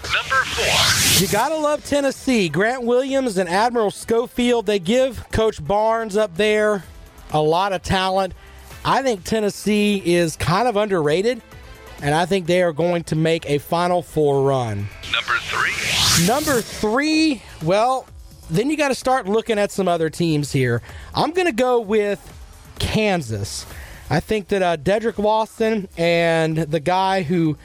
Number 0.02 0.44
four. 0.44 1.20
You 1.20 1.28
gotta 1.32 1.56
love 1.56 1.84
Tennessee. 1.84 2.50
Grant 2.50 2.82
Williams 2.82 3.38
and 3.38 3.48
Admiral 3.48 3.90
Schofield, 3.90 4.66
they 4.66 4.78
give 4.78 5.28
Coach 5.30 5.66
Barnes 5.66 6.16
up 6.16 6.36
there 6.36 6.84
a 7.32 7.40
lot 7.40 7.72
of 7.72 7.82
talent. 7.82 8.34
I 8.84 9.02
think 9.02 9.24
Tennessee 9.24 10.02
is 10.04 10.36
kind 10.36 10.68
of 10.68 10.76
underrated, 10.76 11.40
and 12.02 12.14
I 12.14 12.26
think 12.26 12.46
they 12.46 12.62
are 12.62 12.72
going 12.72 13.04
to 13.04 13.16
make 13.16 13.48
a 13.48 13.58
Final 13.58 14.02
Four 14.02 14.42
run. 14.42 14.88
Number 15.12 15.36
three. 15.40 16.26
Number 16.26 16.60
three, 16.60 17.42
well, 17.62 18.06
then 18.50 18.70
you 18.70 18.76
got 18.76 18.88
to 18.88 18.94
start 18.94 19.26
looking 19.26 19.58
at 19.58 19.70
some 19.70 19.88
other 19.88 20.10
teams 20.10 20.52
here. 20.52 20.82
I'm 21.14 21.32
going 21.32 21.46
to 21.46 21.52
go 21.52 21.80
with 21.80 22.20
Kansas. 22.78 23.66
I 24.08 24.20
think 24.20 24.48
that 24.48 24.62
uh, 24.62 24.76
Dedric 24.76 25.18
Lawson 25.18 25.88
and 25.96 26.58
the 26.58 26.80
guy 26.80 27.22
who 27.22 27.56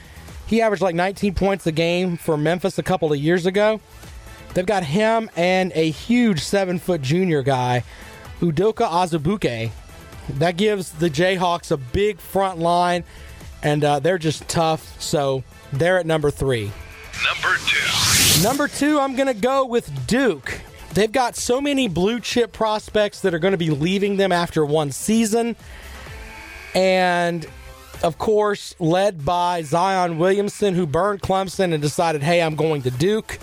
he 0.46 0.60
averaged 0.60 0.82
like 0.82 0.94
19 0.94 1.34
points 1.34 1.66
a 1.66 1.72
game 1.72 2.16
for 2.16 2.36
Memphis 2.36 2.78
a 2.78 2.82
couple 2.82 3.12
of 3.12 3.18
years 3.18 3.46
ago. 3.46 3.80
They've 4.54 4.66
got 4.66 4.84
him 4.84 5.30
and 5.36 5.72
a 5.74 5.90
huge 5.90 6.40
seven 6.40 6.78
foot 6.78 7.00
junior 7.00 7.42
guy, 7.42 7.84
Udoka 8.40 8.86
Azubuike. 8.86 9.70
That 10.28 10.56
gives 10.56 10.90
the 10.92 11.08
Jayhawks 11.08 11.70
a 11.70 11.76
big 11.76 12.18
front 12.18 12.58
line, 12.58 13.04
and 13.62 13.84
uh, 13.84 13.98
they're 14.00 14.18
just 14.18 14.48
tough. 14.48 15.00
So 15.00 15.44
they're 15.72 15.98
at 15.98 16.06
number 16.06 16.30
three. 16.30 16.72
Number 17.24 17.56
two. 17.66 18.42
Number 18.42 18.68
two, 18.68 18.98
I'm 18.98 19.14
going 19.14 19.28
to 19.28 19.40
go 19.40 19.64
with 19.66 20.06
Duke. 20.06 20.60
They've 20.94 21.12
got 21.12 21.36
so 21.36 21.60
many 21.60 21.88
blue 21.88 22.20
chip 22.20 22.52
prospects 22.52 23.20
that 23.20 23.32
are 23.32 23.38
going 23.38 23.52
to 23.52 23.58
be 23.58 23.70
leaving 23.70 24.16
them 24.16 24.32
after 24.32 24.64
one 24.64 24.92
season. 24.92 25.56
And 26.74 27.46
of 28.02 28.18
course, 28.18 28.74
led 28.78 29.24
by 29.24 29.62
Zion 29.62 30.18
Williamson, 30.18 30.74
who 30.74 30.86
burned 30.86 31.22
Clemson 31.22 31.72
and 31.72 31.80
decided, 31.80 32.22
hey, 32.22 32.42
I'm 32.42 32.56
going 32.56 32.82
to 32.82 32.90
Duke. 32.90 33.38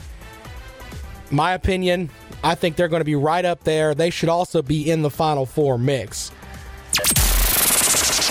My 1.32 1.54
opinion, 1.54 2.10
I 2.44 2.56
think 2.56 2.76
they're 2.76 2.88
going 2.88 3.02
to 3.02 3.06
be 3.06 3.16
right 3.16 3.46
up 3.46 3.64
there. 3.64 3.96
They 3.96 4.10
should 4.10 4.30
also 4.30 4.62
be 4.62 4.90
in 4.90 5.02
the 5.02 5.10
Final 5.10 5.46
Four 5.46 5.78
mix. 5.78 6.32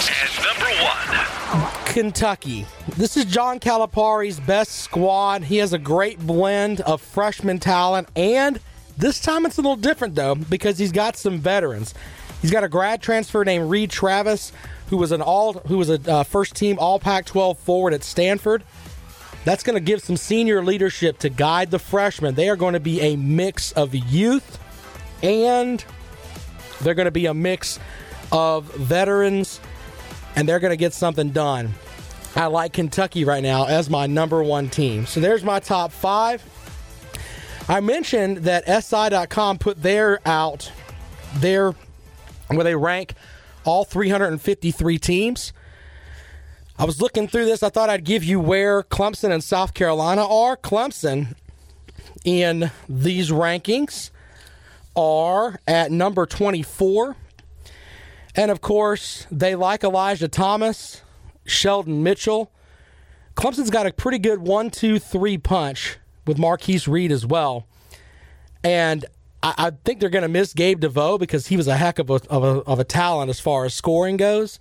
And 0.09 0.45
number 0.45 0.71
one. 0.83 1.78
Kentucky. 1.99 2.65
This 2.97 3.17
is 3.17 3.25
John 3.25 3.59
Calipari's 3.59 4.39
best 4.39 4.71
squad. 4.71 5.43
He 5.43 5.57
has 5.57 5.73
a 5.73 5.79
great 5.79 6.25
blend 6.25 6.81
of 6.83 7.03
freshman 7.03 7.59
talent, 7.59 8.09
and 8.15 8.61
this 8.97 9.19
time 9.19 9.45
it's 9.45 9.59
a 9.59 9.63
little 9.63 9.75
different 9.75 10.15
though 10.15 10.37
because 10.37 10.79
he's 10.79 10.93
got 10.93 11.17
some 11.17 11.41
veterans. 11.41 11.95
He's 12.41 12.53
got 12.53 12.63
a 12.63 12.69
grad 12.69 13.03
transfer 13.03 13.45
named 13.45 13.69
Reid 13.69 13.91
Travis, 13.91 14.53
who 14.91 14.97
was 14.97 15.11
an 15.11 15.21
all 15.21 15.55
who 15.55 15.77
was 15.77 15.91
a 15.91 15.99
uh, 16.09 16.23
first 16.23 16.55
team 16.55 16.79
All 16.79 17.01
Pac-12 17.01 17.57
forward 17.57 17.93
at 17.93 18.05
Stanford. 18.05 18.63
That's 19.45 19.65
going 19.65 19.75
to 19.75 19.81
give 19.81 20.01
some 20.01 20.17
senior 20.17 20.63
leadership 20.63 21.19
to 21.19 21.29
guide 21.29 21.73
the 21.73 21.81
freshmen. 21.81 22.37
They 22.37 22.49
are 22.49 22.55
going 22.55 22.75
to 22.75 22.81
be 22.81 23.01
a 23.01 23.17
mix 23.17 23.73
of 23.73 23.93
youth 23.93 24.61
and 25.21 25.85
they're 26.81 26.95
going 26.95 27.07
to 27.07 27.11
be 27.11 27.27
a 27.27 27.35
mix 27.35 27.81
of 28.31 28.73
veterans 28.77 29.59
and 30.37 30.49
they're 30.49 30.61
going 30.61 30.71
to 30.71 30.77
get 30.77 30.93
something 30.93 31.31
done. 31.31 31.75
I 32.39 32.47
like 32.47 32.73
Kentucky 32.73 33.25
right 33.25 33.43
now 33.43 33.67
as 33.67 33.91
my 33.91 34.07
number 34.07 34.45
one 34.45 34.69
team. 34.69 35.07
So 35.07 35.19
there's 35.19 35.43
my 35.43 35.59
top 35.59 35.91
five. 35.91 36.41
I 37.69 37.81
mentioned 37.81 38.39
that 38.45 38.65
SI.com 38.85 39.59
put 39.59 39.83
their 39.83 40.21
out 40.25 40.71
there 41.39 41.75
where 42.47 42.63
they 42.63 42.77
rank 42.77 43.15
all 43.65 43.85
353 43.85 44.99
teams. 45.01 45.53
I 46.79 46.85
was 46.85 47.01
looking 47.03 47.27
through 47.27 47.47
this. 47.47 47.65
I 47.65 47.71
thought 47.71 47.91
I'd 47.91 48.05
give 48.05 48.23
you 48.23 48.39
where 48.39 48.85
Clemson 48.85 49.33
and 49.33 49.43
South 49.43 49.75
Carolina 49.75 50.25
are. 50.25 50.57
Clemson 50.57 51.35
in 52.25 52.71
these 52.89 53.33
rankings 53.33 54.13
are 54.95 55.59
at 55.67 55.91
number 55.91 56.25
24. 56.25 57.17
And 58.37 58.53
of 58.53 58.61
course, 58.61 59.27
they 59.29 59.57
like 59.57 59.83
Elijah 59.83 60.29
Thomas, 60.29 61.03
Shelton 61.49 62.03
Mitchell. 62.03 62.53
Clemson's 63.35 63.71
got 63.71 63.87
a 63.87 63.93
pretty 63.93 64.19
good 64.19 64.41
one, 64.41 64.71
two, 64.71 64.99
three 64.99 65.39
punch 65.39 65.99
with 66.27 66.39
Marcquise 66.39 66.89
Reed 66.89 67.13
as 67.13 67.25
well. 67.25 67.67
And 68.65 69.07
I, 69.43 69.55
I 69.57 69.71
think 69.85 70.01
they're 70.01 70.11
going 70.11 70.23
to 70.23 70.29
miss 70.29 70.53
Gabe 70.53 70.81
DeVoe 70.81 71.19
because 71.19 71.47
he 71.47 71.57
was 71.57 71.69
a 71.69 71.77
heck 71.77 71.99
of 71.99 72.11
a, 72.11 72.21
of 72.29 72.45
a, 72.45 72.63
of 72.67 72.79
a 72.79 72.85
talent 72.85 73.31
as 73.31 73.41
far 73.41 73.65
as 73.65 73.75
scoring 73.75 74.17
goes. 74.17 74.59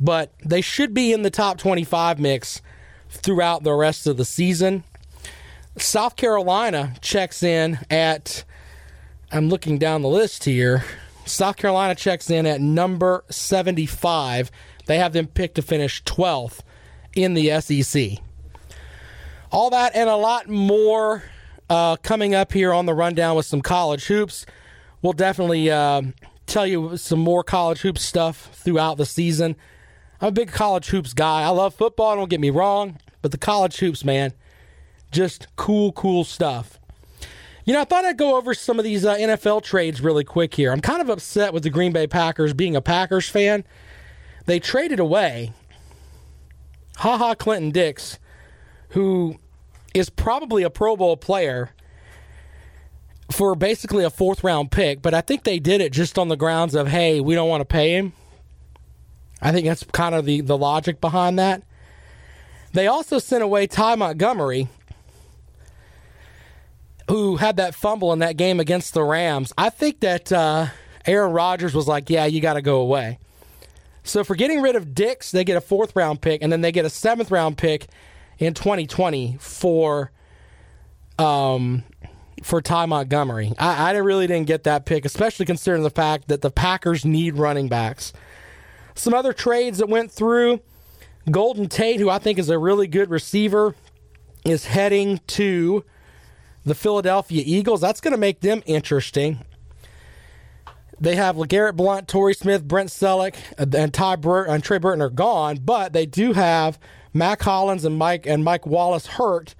But 0.00 0.32
they 0.44 0.60
should 0.60 0.94
be 0.94 1.12
in 1.12 1.22
the 1.22 1.30
top 1.30 1.58
25 1.58 2.18
mix 2.18 2.62
throughout 3.10 3.62
the 3.62 3.74
rest 3.74 4.06
of 4.06 4.16
the 4.16 4.24
season. 4.24 4.84
South 5.76 6.16
Carolina 6.16 6.94
checks 7.00 7.42
in 7.42 7.80
at, 7.90 8.44
I'm 9.32 9.48
looking 9.48 9.78
down 9.78 10.02
the 10.02 10.08
list 10.08 10.44
here. 10.44 10.84
South 11.26 11.56
Carolina 11.56 11.94
checks 11.94 12.30
in 12.30 12.46
at 12.46 12.60
number 12.60 13.24
75. 13.30 14.50
They 14.86 14.98
have 14.98 15.12
them 15.12 15.26
picked 15.26 15.56
to 15.56 15.62
finish 15.62 16.02
12th 16.04 16.60
in 17.14 17.34
the 17.34 17.60
SEC. 17.60 18.18
All 19.50 19.70
that 19.70 19.94
and 19.94 20.08
a 20.10 20.16
lot 20.16 20.48
more 20.48 21.22
uh, 21.70 21.96
coming 21.96 22.34
up 22.34 22.52
here 22.52 22.72
on 22.72 22.86
the 22.86 22.94
rundown 22.94 23.36
with 23.36 23.46
some 23.46 23.62
college 23.62 24.06
hoops. 24.06 24.46
We'll 25.02 25.12
definitely 25.12 25.70
uh, 25.70 26.02
tell 26.46 26.66
you 26.66 26.96
some 26.96 27.20
more 27.20 27.44
college 27.44 27.80
hoops 27.80 28.02
stuff 28.02 28.50
throughout 28.52 28.96
the 28.96 29.06
season. 29.06 29.56
I'm 30.20 30.28
a 30.28 30.32
big 30.32 30.50
college 30.50 30.86
hoops 30.88 31.12
guy. 31.12 31.42
I 31.42 31.48
love 31.48 31.74
football, 31.74 32.16
don't 32.16 32.30
get 32.30 32.40
me 32.40 32.50
wrong, 32.50 32.98
but 33.22 33.30
the 33.30 33.38
college 33.38 33.76
hoops, 33.78 34.04
man, 34.04 34.32
just 35.10 35.46
cool, 35.56 35.92
cool 35.92 36.24
stuff. 36.24 36.78
You 37.64 37.72
know, 37.72 37.80
I 37.80 37.84
thought 37.84 38.04
I'd 38.04 38.18
go 38.18 38.36
over 38.36 38.52
some 38.52 38.78
of 38.78 38.84
these 38.84 39.06
uh, 39.06 39.14
NFL 39.16 39.62
trades 39.62 40.02
really 40.02 40.24
quick 40.24 40.54
here. 40.54 40.70
I'm 40.70 40.80
kind 40.80 41.00
of 41.00 41.08
upset 41.08 41.54
with 41.54 41.62
the 41.62 41.70
Green 41.70 41.92
Bay 41.92 42.06
Packers 42.06 42.52
being 42.52 42.76
a 42.76 42.82
Packers 42.82 43.28
fan. 43.28 43.64
They 44.46 44.60
traded 44.60 45.00
away 45.00 45.52
Ha 46.96 47.16
Ha 47.18 47.34
Clinton 47.34 47.70
Dix 47.70 48.18
who 48.90 49.36
is 49.92 50.08
probably 50.08 50.62
a 50.62 50.70
Pro 50.70 50.96
Bowl 50.96 51.16
player 51.16 51.70
for 53.32 53.56
basically 53.56 54.04
a 54.04 54.10
fourth 54.10 54.44
round 54.44 54.70
pick, 54.70 55.02
but 55.02 55.14
I 55.14 55.20
think 55.20 55.42
they 55.42 55.58
did 55.58 55.80
it 55.80 55.92
just 55.92 56.18
on 56.18 56.28
the 56.28 56.36
grounds 56.36 56.74
of, 56.74 56.86
hey, 56.86 57.20
we 57.20 57.34
don't 57.34 57.48
want 57.48 57.60
to 57.60 57.64
pay 57.64 57.96
him. 57.96 58.12
I 59.42 59.50
think 59.50 59.66
that's 59.66 59.84
kind 59.84 60.14
of 60.14 60.24
the, 60.24 60.40
the 60.42 60.56
logic 60.56 61.00
behind 61.00 61.38
that. 61.38 61.62
They 62.72 62.86
also 62.86 63.18
sent 63.18 63.42
away 63.42 63.66
Ty 63.66 63.96
Montgomery, 63.96 64.68
who 67.08 67.36
had 67.36 67.56
that 67.56 67.74
fumble 67.74 68.12
in 68.12 68.20
that 68.20 68.36
game 68.36 68.60
against 68.60 68.94
the 68.94 69.02
Rams. 69.02 69.52
I 69.58 69.70
think 69.70 70.00
that 70.00 70.32
uh, 70.32 70.66
Aaron 71.04 71.32
Rodgers 71.32 71.74
was 71.74 71.88
like, 71.88 72.10
yeah, 72.10 72.26
you 72.26 72.40
got 72.40 72.54
to 72.54 72.62
go 72.62 72.80
away. 72.80 73.18
So 74.04 74.22
for 74.22 74.36
getting 74.36 74.60
rid 74.60 74.76
of 74.76 74.94
Dix, 74.94 75.30
they 75.30 75.44
get 75.44 75.56
a 75.56 75.60
fourth 75.60 75.96
round 75.96 76.20
pick, 76.20 76.42
and 76.42 76.52
then 76.52 76.60
they 76.60 76.70
get 76.70 76.84
a 76.84 76.90
seventh 76.90 77.30
round 77.30 77.58
pick 77.58 77.88
in 78.38 78.54
2020 78.54 79.38
for 79.40 80.12
um, 81.18 81.84
for 82.42 82.60
Ty 82.60 82.86
Montgomery. 82.86 83.52
I, 83.58 83.90
I 83.90 83.96
really 83.96 84.26
didn't 84.26 84.46
get 84.46 84.64
that 84.64 84.84
pick, 84.84 85.04
especially 85.04 85.46
considering 85.46 85.82
the 85.82 85.90
fact 85.90 86.28
that 86.28 86.42
the 86.42 86.50
Packers 86.50 87.04
need 87.04 87.36
running 87.36 87.68
backs. 87.68 88.12
Some 88.94 89.14
other 89.14 89.32
trades 89.32 89.78
that 89.78 89.88
went 89.88 90.12
through 90.12 90.60
Golden 91.30 91.68
Tate, 91.68 91.98
who 91.98 92.10
I 92.10 92.18
think 92.18 92.38
is 92.38 92.50
a 92.50 92.58
really 92.58 92.86
good 92.86 93.10
receiver, 93.10 93.74
is 94.44 94.66
heading 94.66 95.20
to 95.28 95.84
the 96.64 96.74
Philadelphia 96.74 97.42
Eagles. 97.44 97.80
That's 97.80 98.00
going 98.00 98.12
to 98.12 98.18
make 98.18 98.40
them 98.40 98.62
interesting. 98.66 99.40
They 101.00 101.16
have 101.16 101.36
LeGarrette 101.36 101.76
Blunt, 101.76 102.08
Torrey 102.08 102.34
Smith, 102.34 102.66
Brent 102.66 102.90
Celek, 102.90 103.34
and 103.58 103.92
Ty 103.92 104.14
and 104.14 104.62
Trey 104.64 104.78
Burton 104.78 105.02
are 105.02 105.10
gone, 105.10 105.58
but 105.62 105.92
they 105.92 106.06
do 106.06 106.32
have 106.32 106.78
Mack 107.12 107.42
Hollins 107.42 107.84
and 107.84 107.98
Mike 107.98 108.26
and 108.26 108.44
Mike 108.44 108.66
Wallace 108.66 109.06
hurt. 109.06 109.54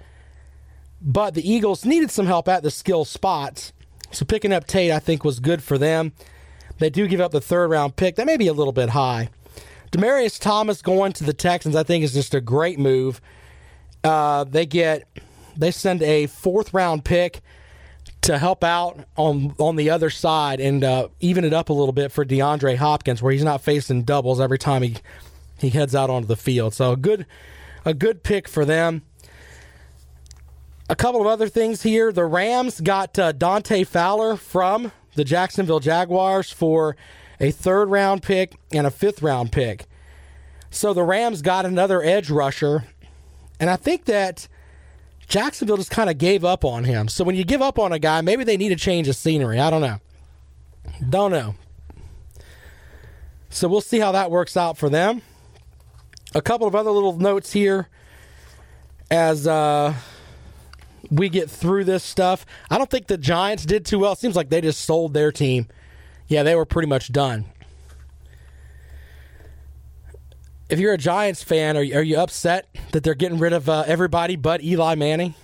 But 1.01 1.33
the 1.33 1.49
Eagles 1.49 1.85
needed 1.85 2.09
some 2.09 2.25
help 2.25 2.47
at 2.47 2.63
the 2.63 2.71
skill 2.71 3.05
spots. 3.05 3.73
So 4.11 4.25
picking 4.25 4.53
up 4.53 4.65
Tate, 4.65 4.91
I 4.91 4.99
think, 4.99 5.23
was 5.23 5.39
good 5.39 5.61
for 5.61 5.77
them. 5.77 6.13
They 6.79 6.89
do 6.89 7.07
give 7.07 7.21
up 7.21 7.31
the 7.31 7.41
third 7.41 7.69
round 7.69 7.95
pick. 7.95 8.15
That 8.15 8.25
may 8.25 8.37
be 8.37 8.47
a 8.47 8.53
little 8.53 8.73
bit 8.73 8.89
high. 8.89 9.29
Demaryius 9.91 10.39
Thomas 10.39 10.81
going 10.81 11.13
to 11.13 11.23
the 11.23 11.33
Texans, 11.33 11.75
I 11.75 11.83
think, 11.83 12.03
is 12.03 12.13
just 12.13 12.33
a 12.33 12.41
great 12.41 12.79
move. 12.79 13.21
Uh, 14.03 14.43
they 14.43 14.65
get 14.65 15.07
they 15.57 15.71
send 15.71 16.01
a 16.03 16.27
fourth 16.27 16.73
round 16.73 17.05
pick 17.05 17.41
to 18.25 18.39
help 18.39 18.63
out 18.63 19.05
on 19.17 19.53
on 19.59 19.75
the 19.75 19.91
other 19.91 20.09
side 20.09 20.59
and 20.59 20.83
uh, 20.83 21.07
even 21.19 21.43
it 21.45 21.53
up 21.53 21.69
a 21.69 21.73
little 21.73 21.93
bit 21.93 22.11
for 22.11 22.25
DeAndre 22.25 22.75
Hopkins, 22.75 23.21
where 23.21 23.31
he's 23.31 23.43
not 23.43 23.61
facing 23.61 24.03
doubles 24.03 24.41
every 24.41 24.57
time 24.57 24.81
he 24.81 24.97
he 25.59 25.69
heads 25.69 25.95
out 25.95 26.09
onto 26.09 26.27
the 26.27 26.35
field. 26.35 26.73
So 26.73 26.91
a 26.91 26.97
good 26.97 27.25
a 27.85 27.93
good 27.93 28.23
pick 28.23 28.47
for 28.47 28.65
them. 28.65 29.03
A 30.89 30.95
couple 30.95 31.21
of 31.21 31.27
other 31.27 31.47
things 31.47 31.83
here. 31.83 32.11
The 32.11 32.25
Rams 32.25 32.81
got 32.81 33.17
uh, 33.17 33.31
Dante 33.31 33.83
Fowler 33.83 34.35
from 34.35 34.91
the 35.15 35.23
Jacksonville 35.23 35.79
Jaguars 35.79 36.51
for 36.51 36.95
a 37.39 37.51
third 37.51 37.89
round 37.89 38.23
pick 38.23 38.55
and 38.71 38.87
a 38.87 38.91
fifth 38.91 39.21
round 39.21 39.51
pick. 39.51 39.85
So 40.71 40.93
the 40.93 41.03
Rams 41.03 41.41
got 41.41 41.65
another 41.65 42.03
edge 42.03 42.29
rusher. 42.31 42.85
And 43.59 43.69
I 43.69 43.75
think 43.75 44.05
that 44.05 44.47
Jacksonville 45.27 45.77
just 45.77 45.91
kind 45.91 46.09
of 46.09 46.17
gave 46.17 46.45
up 46.45 46.63
on 46.63 46.83
him. 46.83 47.07
So 47.07 47.23
when 47.23 47.35
you 47.35 47.43
give 47.43 47.61
up 47.61 47.79
on 47.79 47.91
a 47.91 47.99
guy, 47.99 48.21
maybe 48.21 48.43
they 48.43 48.57
need 48.57 48.71
a 48.71 48.75
change 48.75 49.07
of 49.07 49.15
scenery. 49.15 49.59
I 49.59 49.69
don't 49.69 49.81
know. 49.81 49.99
Don't 51.09 51.31
know. 51.31 51.55
So 53.49 53.67
we'll 53.67 53.81
see 53.81 53.99
how 53.99 54.11
that 54.11 54.31
works 54.31 54.57
out 54.57 54.77
for 54.77 54.89
them. 54.89 55.21
A 56.33 56.41
couple 56.41 56.67
of 56.67 56.75
other 56.75 56.91
little 56.91 57.17
notes 57.17 57.53
here 57.53 57.87
as 59.09 59.47
uh, 59.47 59.93
we 61.09 61.29
get 61.29 61.49
through 61.49 61.85
this 61.85 62.03
stuff. 62.03 62.45
I 62.69 62.77
don't 62.77 62.89
think 62.89 63.07
the 63.07 63.17
Giants 63.17 63.65
did 63.65 63.85
too 63.85 63.99
well. 63.99 64.13
It 64.13 64.19
seems 64.19 64.35
like 64.35 64.49
they 64.49 64.61
just 64.61 64.81
sold 64.81 65.13
their 65.13 65.31
team. 65.31 65.67
Yeah, 66.27 66.43
they 66.43 66.55
were 66.55 66.65
pretty 66.65 66.87
much 66.87 67.11
done. 67.11 67.45
If 70.67 70.79
you're 70.79 70.93
a 70.93 70.97
Giants 70.97 71.43
fan, 71.43 71.77
are 71.77 71.83
you, 71.83 71.95
are 71.95 72.01
you 72.01 72.17
upset 72.17 72.67
that 72.91 73.03
they're 73.03 73.13
getting 73.13 73.37
rid 73.37 73.53
of 73.53 73.69
uh, 73.69 73.83
everybody 73.85 74.35
but 74.35 74.63
Eli 74.63 74.95
Manning? 74.95 75.35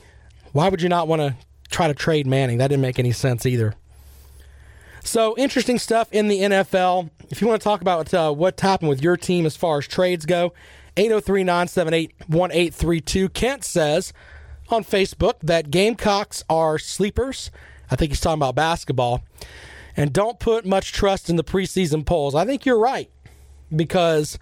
Why 0.52 0.68
would 0.68 0.82
you 0.82 0.90
not 0.90 1.08
want 1.08 1.22
to 1.22 1.36
try 1.70 1.88
to 1.88 1.94
trade 1.94 2.26
Manning? 2.26 2.58
That 2.58 2.70
didn't 2.70 2.82
make 2.82 2.98
any 2.98 3.12
sense 3.12 3.46
either. 3.46 3.76
So, 5.04 5.36
interesting 5.38 5.78
stuff 5.78 6.12
in 6.12 6.28
the 6.28 6.40
NFL. 6.40 7.12
If 7.30 7.40
you 7.40 7.48
want 7.48 7.62
to 7.62 7.64
talk 7.64 7.82
about 7.82 8.12
uh, 8.14 8.32
what 8.32 8.60
happened 8.60 8.90
with 8.90 9.04
your 9.04 9.16
team 9.16 9.46
as 9.46 9.56
far 9.56 9.78
as 9.78 9.88
trades 9.88 10.26
go, 10.26 10.54
803 10.98 11.44
978 11.44 12.14
1832. 12.28 13.30
Kent 13.30 13.64
says 13.64 14.14
on 14.70 14.84
Facebook 14.84 15.36
that 15.42 15.70
Gamecocks 15.70 16.44
are 16.50 16.80
sleepers. 16.80 17.52
I 17.92 17.96
think 17.96 18.12
he's 18.12 18.20
talking 18.20 18.40
about 18.40 18.56
basketball. 18.56 19.24
And 19.96 20.14
don't 20.14 20.40
put 20.40 20.66
much 20.66 20.94
trust 20.94 21.30
in 21.30 21.36
the 21.36 21.44
preseason 21.44 22.06
polls. 22.06 22.34
I 22.34 22.46
think 22.46 22.66
you're 22.66 22.80
right 22.80 23.10
because 23.76 24.40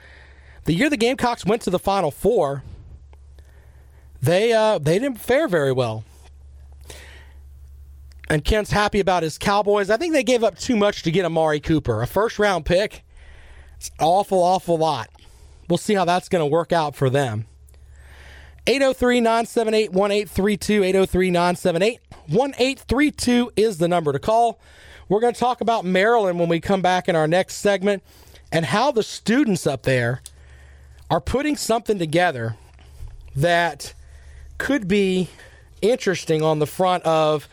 the 0.66 0.74
year 0.74 0.90
the 0.90 0.98
Gamecocks 0.98 1.46
went 1.46 1.62
to 1.64 1.70
the 1.70 1.80
Final 1.80 2.12
Four, 2.12 2.64
they 4.22 4.54
uh, 4.54 4.78
they 4.80 5.00
didn't 5.00 5.20
fare 5.20 5.48
very 5.48 5.72
well. 5.72 6.04
And 8.30 8.46
Kent's 8.46 8.72
happy 8.72 9.00
about 9.00 9.24
his 9.24 9.40
Cowboys. 9.40 9.90
I 9.90 9.98
think 9.98 10.14
they 10.14 10.24
gave 10.24 10.44
up 10.44 10.58
too 10.58 10.76
much 10.76 11.02
to 11.04 11.12
get 11.12 11.26
Amari 11.26 11.60
Cooper, 11.60 12.02
a 12.02 12.08
first 12.08 12.38
round 12.38 12.66
pick. 12.66 13.04
It's 13.78 13.90
awful, 14.00 14.44
awful 14.44 14.78
lot. 14.78 15.10
We'll 15.68 15.78
see 15.78 15.96
how 15.96 16.06
that's 16.06 16.30
going 16.30 16.42
to 16.42 16.46
work 16.46 16.72
out 16.72 16.96
for 16.96 17.10
them. 17.10 17.46
803 18.68 19.22
978 19.22 19.92
1832. 19.94 20.84
803 20.84 21.32
978 21.32 22.00
1832 22.28 23.52
is 23.56 23.78
the 23.78 23.88
number 23.88 24.12
to 24.12 24.20
call. 24.20 24.60
We're 25.08 25.22
going 25.22 25.34
to 25.34 25.40
talk 25.40 25.62
about 25.62 25.86
Maryland 25.86 26.40
when 26.40 26.50
we 26.50 26.60
come 26.60 26.82
back 26.82 27.10
in 27.10 27.16
our 27.16 27.28
next 27.28 27.56
segment 27.56 28.04
and 28.52 28.66
how 28.66 28.92
the 28.92 29.02
students 29.02 29.66
up 29.66 29.84
there 29.84 30.22
are 31.10 31.22
putting 31.22 31.56
something 31.56 31.98
together 31.98 32.56
that 33.36 33.94
could 34.58 34.88
be 34.88 35.30
interesting 35.82 36.42
on 36.42 36.60
the 36.60 36.68
front 36.68 37.04
of, 37.06 37.48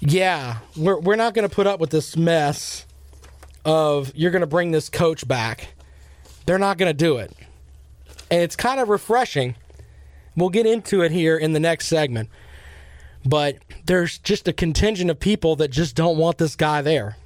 yeah, 0.00 0.58
we're, 0.76 0.98
we're 0.98 1.16
not 1.16 1.34
going 1.34 1.48
to 1.48 1.54
put 1.54 1.66
up 1.66 1.80
with 1.80 1.90
this 1.90 2.16
mess 2.16 2.86
of 3.64 4.12
you're 4.14 4.30
going 4.30 4.40
to 4.40 4.46
bring 4.46 4.70
this 4.70 4.88
coach 4.88 5.26
back. 5.26 5.74
They're 6.46 6.58
not 6.58 6.78
going 6.78 6.90
to 6.90 6.96
do 6.96 7.18
it. 7.18 7.32
And 8.30 8.42
it's 8.42 8.56
kind 8.56 8.80
of 8.80 8.88
refreshing. 8.88 9.56
We'll 10.36 10.50
get 10.50 10.66
into 10.66 11.02
it 11.02 11.10
here 11.10 11.36
in 11.36 11.52
the 11.52 11.60
next 11.60 11.86
segment. 11.86 12.28
But 13.24 13.56
there's 13.84 14.18
just 14.18 14.46
a 14.46 14.52
contingent 14.52 15.10
of 15.10 15.18
people 15.18 15.56
that 15.56 15.68
just 15.68 15.96
don't 15.96 16.16
want 16.16 16.38
this 16.38 16.54
guy 16.54 16.82
there. 16.82 17.16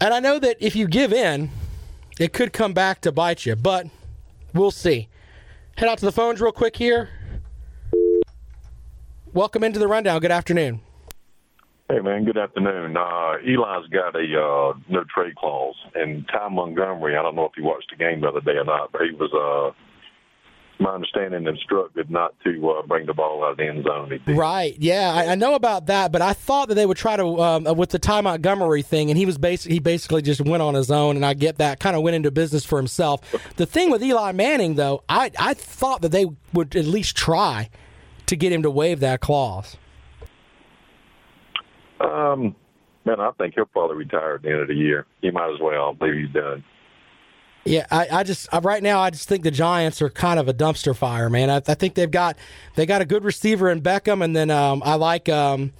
And 0.00 0.14
I 0.14 0.20
know 0.20 0.38
that 0.38 0.56
if 0.60 0.76
you 0.76 0.86
give 0.86 1.12
in, 1.12 1.50
it 2.18 2.32
could 2.32 2.52
come 2.52 2.72
back 2.72 3.00
to 3.02 3.12
bite 3.12 3.46
you, 3.46 3.56
but 3.56 3.86
we'll 4.54 4.70
see. 4.70 5.08
Head 5.76 5.88
out 5.88 5.98
to 5.98 6.04
the 6.04 6.12
phones 6.12 6.40
real 6.40 6.52
quick 6.52 6.76
here. 6.76 7.10
Welcome 9.32 9.62
into 9.62 9.78
the 9.78 9.88
rundown. 9.88 10.20
Good 10.20 10.30
afternoon. 10.30 10.80
Hey 11.88 12.00
man, 12.00 12.24
good 12.24 12.38
afternoon. 12.38 12.96
Uh, 12.96 13.34
Eli's 13.46 13.88
got 13.90 14.16
a 14.16 14.18
uh, 14.18 14.72
no 14.88 15.04
trade 15.14 15.36
clause, 15.36 15.76
and 15.94 16.26
Ty 16.26 16.48
Montgomery. 16.48 17.16
I 17.16 17.22
don't 17.22 17.36
know 17.36 17.44
if 17.44 17.52
you 17.56 17.62
watched 17.62 17.90
the 17.90 17.96
game 17.96 18.22
the 18.22 18.28
other 18.28 18.40
day 18.40 18.56
or 18.56 18.64
not, 18.64 18.90
but 18.90 19.02
he 19.02 19.12
was, 19.12 19.30
uh, 19.32 19.70
my 20.78 20.90
understanding, 20.90 21.46
instructed 21.46 22.10
not 22.10 22.34
to 22.44 22.70
uh, 22.70 22.82
bring 22.86 23.06
the 23.06 23.14
ball 23.14 23.44
out 23.44 23.52
of 23.52 23.56
the 23.56 23.66
end 23.66 23.84
zone. 23.84 24.20
Right? 24.26 24.76
Yeah, 24.78 25.12
I, 25.12 25.32
I, 25.32 25.34
know 25.34 25.54
about 25.54 25.86
that, 25.86 26.12
but 26.12 26.20
I 26.20 26.32
thought 26.32 26.68
that 26.68 26.74
they 26.74 26.84
would 26.84 26.96
try 26.96 27.16
to 27.16 27.40
um, 27.40 27.64
with 27.76 27.90
the 27.90 27.98
Ty 27.98 28.20
Montgomery 28.20 28.82
thing, 28.82 29.10
and 29.10 29.16
he 29.16 29.24
was 29.24 29.38
basically 29.38 29.74
he 29.76 29.80
basically 29.80 30.22
just 30.22 30.40
went 30.40 30.62
on 30.62 30.74
his 30.74 30.90
own, 30.90 31.16
and 31.16 31.24
I 31.24 31.34
get 31.34 31.58
that 31.58 31.80
kind 31.80 31.96
of 31.96 32.02
went 32.02 32.16
into 32.16 32.30
business 32.30 32.64
for 32.64 32.78
himself. 32.78 33.20
The 33.56 33.66
thing 33.66 33.90
with 33.90 34.02
Eli 34.02 34.32
Manning, 34.32 34.74
though, 34.74 35.02
I 35.08 35.30
I 35.38 35.54
thought 35.54 36.02
that 36.02 36.12
they 36.12 36.26
would 36.52 36.76
at 36.76 36.84
least 36.84 37.16
try 37.16 37.70
to 38.26 38.36
get 38.36 38.52
him 38.52 38.62
to 38.62 38.70
waive 38.70 39.00
that 39.00 39.20
clause. 39.20 39.76
Um, 42.00 42.54
man, 43.04 43.20
I 43.20 43.30
think 43.38 43.54
he'll 43.54 43.64
probably 43.64 43.96
retire 43.96 44.34
at 44.34 44.42
the 44.42 44.50
end 44.50 44.60
of 44.60 44.68
the 44.68 44.74
year. 44.74 45.06
He 45.22 45.30
might 45.30 45.52
as 45.52 45.60
well. 45.60 45.90
I 45.90 45.92
believe 45.94 46.26
he's 46.26 46.34
done. 46.34 46.64
Yeah, 47.66 47.86
I, 47.90 48.08
I 48.10 48.22
just 48.22 48.52
I, 48.52 48.60
right 48.60 48.82
now 48.82 49.00
I 49.00 49.10
just 49.10 49.28
think 49.28 49.42
the 49.42 49.50
Giants 49.50 50.00
are 50.00 50.08
kind 50.08 50.38
of 50.38 50.48
a 50.48 50.54
dumpster 50.54 50.94
fire, 50.94 51.28
man. 51.28 51.50
I, 51.50 51.56
I 51.56 51.74
think 51.74 51.94
they've 51.94 52.10
got 52.10 52.36
they 52.76 52.86
got 52.86 53.02
a 53.02 53.04
good 53.04 53.24
receiver 53.24 53.70
in 53.70 53.82
Beckham, 53.82 54.22
and 54.22 54.36
then 54.36 54.50
um, 54.50 54.82
I 54.84 54.94
like 54.94 55.28
um, 55.28 55.72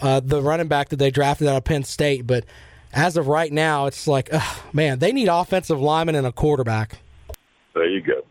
uh, 0.00 0.20
the 0.20 0.40
running 0.40 0.68
back 0.68 0.90
that 0.90 0.96
they 0.96 1.10
drafted 1.10 1.48
out 1.48 1.56
of 1.56 1.64
Penn 1.64 1.82
State. 1.82 2.26
But 2.26 2.44
as 2.92 3.16
of 3.16 3.26
right 3.26 3.52
now, 3.52 3.86
it's 3.86 4.06
like, 4.06 4.28
ugh, 4.32 4.58
man, 4.72 5.00
they 5.00 5.12
need 5.12 5.28
offensive 5.28 5.80
linemen 5.80 6.14
and 6.14 6.26
a 6.26 6.32
quarterback. 6.32 6.98
There 7.74 7.88
you 7.88 8.00
go. 8.00 8.22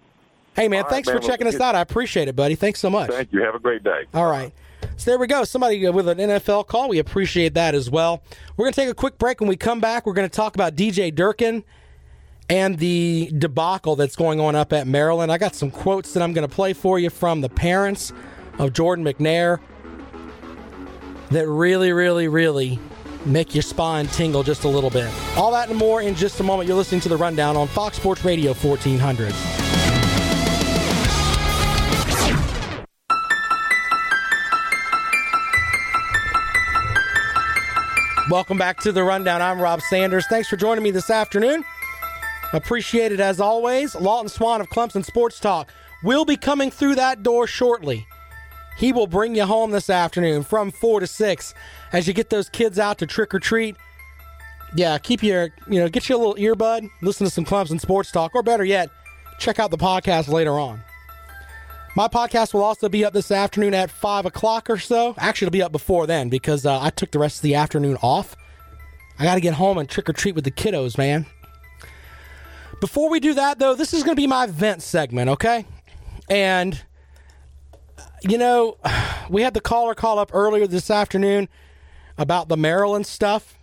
Hey, 0.55 0.67
man, 0.67 0.83
All 0.83 0.89
thanks 0.89 1.07
right, 1.07 1.15
man, 1.15 1.21
for 1.21 1.27
checking 1.27 1.47
us 1.47 1.59
out. 1.59 1.75
I 1.75 1.81
appreciate 1.81 2.27
it, 2.27 2.35
buddy. 2.35 2.55
Thanks 2.55 2.79
so 2.79 2.89
much. 2.89 3.09
Thank 3.09 3.33
you. 3.33 3.41
Have 3.41 3.55
a 3.55 3.59
great 3.59 3.83
day. 3.83 4.03
All 4.13 4.29
right. 4.29 4.53
So 4.97 5.11
there 5.11 5.17
we 5.17 5.27
go. 5.27 5.43
Somebody 5.43 5.89
with 5.89 6.07
an 6.07 6.19
NFL 6.19 6.67
call. 6.67 6.89
We 6.89 6.99
appreciate 6.99 7.55
that 7.55 7.73
as 7.73 7.89
well. 7.89 8.21
We're 8.55 8.65
going 8.65 8.73
to 8.73 8.81
take 8.81 8.89
a 8.89 8.93
quick 8.93 9.17
break. 9.17 9.41
When 9.41 9.49
we 9.49 9.57
come 9.57 9.79
back, 9.79 10.05
we're 10.05 10.13
going 10.13 10.29
to 10.29 10.35
talk 10.35 10.55
about 10.55 10.75
DJ 10.75 11.13
Durkin 11.13 11.63
and 12.49 12.77
the 12.77 13.31
debacle 13.37 13.95
that's 13.95 14.15
going 14.15 14.39
on 14.39 14.55
up 14.55 14.73
at 14.73 14.87
Maryland. 14.87 15.31
I 15.31 15.37
got 15.37 15.55
some 15.55 15.71
quotes 15.71 16.13
that 16.13 16.23
I'm 16.23 16.33
going 16.33 16.47
to 16.47 16.53
play 16.53 16.73
for 16.73 16.99
you 16.99 17.09
from 17.09 17.41
the 17.41 17.49
parents 17.49 18.11
of 18.59 18.73
Jordan 18.73 19.05
McNair 19.05 19.59
that 21.31 21.47
really, 21.47 21.91
really, 21.91 22.27
really 22.27 22.79
make 23.25 23.55
your 23.55 23.61
spine 23.61 24.07
tingle 24.07 24.43
just 24.43 24.63
a 24.63 24.67
little 24.67 24.89
bit. 24.89 25.09
All 25.37 25.51
that 25.51 25.69
and 25.69 25.77
more 25.77 26.01
in 26.01 26.15
just 26.15 26.39
a 26.39 26.43
moment. 26.43 26.67
You're 26.67 26.77
listening 26.77 27.01
to 27.01 27.09
the 27.09 27.17
Rundown 27.17 27.55
on 27.55 27.67
Fox 27.67 27.97
Sports 27.97 28.23
Radio 28.25 28.53
1400. 28.53 29.33
Welcome 38.29 38.57
back 38.57 38.79
to 38.81 38.91
the 38.91 39.03
Rundown. 39.03 39.41
I'm 39.41 39.61
Rob 39.61 39.81
Sanders. 39.81 40.25
Thanks 40.27 40.47
for 40.47 40.55
joining 40.55 40.83
me 40.83 40.91
this 40.91 41.09
afternoon. 41.09 41.63
Appreciate 42.53 43.11
it 43.11 43.19
as 43.19 43.39
always. 43.39 43.95
Lawton 43.95 44.29
Swan 44.29 44.61
of 44.61 44.69
Clemson 44.69 45.03
Sports 45.03 45.39
Talk 45.39 45.69
will 46.03 46.23
be 46.23 46.37
coming 46.37 46.69
through 46.69 46.95
that 46.95 47.23
door 47.23 47.47
shortly. 47.47 48.07
He 48.77 48.91
will 48.91 49.07
bring 49.07 49.35
you 49.35 49.45
home 49.45 49.71
this 49.71 49.89
afternoon 49.89 50.43
from 50.43 50.71
4 50.71 51.01
to 51.01 51.07
6 51.07 51.53
as 51.91 52.07
you 52.07 52.13
get 52.13 52.29
those 52.29 52.49
kids 52.49 52.79
out 52.79 52.99
to 52.99 53.07
trick 53.07 53.33
or 53.33 53.39
treat. 53.39 53.75
Yeah, 54.75 54.97
keep 54.97 55.21
your, 55.21 55.49
you 55.67 55.79
know, 55.79 55.89
get 55.89 56.09
you 56.09 56.15
a 56.15 56.17
little 56.17 56.35
earbud, 56.35 56.89
listen 57.01 57.25
to 57.25 57.31
some 57.31 57.45
Clemson 57.45 57.79
Sports 57.79 58.11
Talk, 58.11 58.33
or 58.33 58.41
better 58.41 58.65
yet, 58.65 58.89
check 59.39 59.59
out 59.59 59.71
the 59.71 59.77
podcast 59.77 60.27
later 60.27 60.59
on. 60.59 60.81
My 61.95 62.07
podcast 62.07 62.55
will 62.55 62.63
also 62.63 62.89
be 62.89 63.05
up 63.05 63.13
this 63.13 63.29
afternoon 63.29 63.75
at 63.75 63.91
5 63.91 64.25
o'clock 64.25 64.69
or 64.69 64.79
so. 64.79 65.13
Actually, 65.17 65.47
it'll 65.47 65.53
be 65.53 65.61
up 65.61 65.71
before 65.71 66.07
then 66.07 66.29
because 66.29 66.65
uh, 66.65 66.79
I 66.81 66.89
took 66.89 67.11
the 67.11 67.19
rest 67.19 67.37
of 67.37 67.41
the 67.43 67.53
afternoon 67.53 67.97
off. 68.01 68.35
I 69.19 69.25
got 69.25 69.35
to 69.35 69.41
get 69.41 69.53
home 69.53 69.77
and 69.77 69.87
trick 69.87 70.09
or 70.09 70.13
treat 70.13 70.33
with 70.33 70.43
the 70.43 70.51
kiddos, 70.51 70.97
man. 70.97 71.27
Before 72.83 73.09
we 73.09 73.21
do 73.21 73.33
that, 73.35 73.59
though, 73.59 73.75
this 73.75 73.93
is 73.93 74.03
going 74.03 74.17
to 74.17 74.21
be 74.21 74.27
my 74.27 74.45
vent 74.45 74.81
segment, 74.81 75.29
okay? 75.29 75.65
And, 76.29 76.83
you 78.23 78.37
know, 78.37 78.77
we 79.29 79.41
had 79.41 79.53
the 79.53 79.61
caller 79.61 79.95
call 79.95 80.19
up 80.19 80.31
earlier 80.33 80.67
this 80.67 80.91
afternoon 80.91 81.47
about 82.17 82.49
the 82.49 82.57
Maryland 82.57 83.07
stuff. 83.07 83.57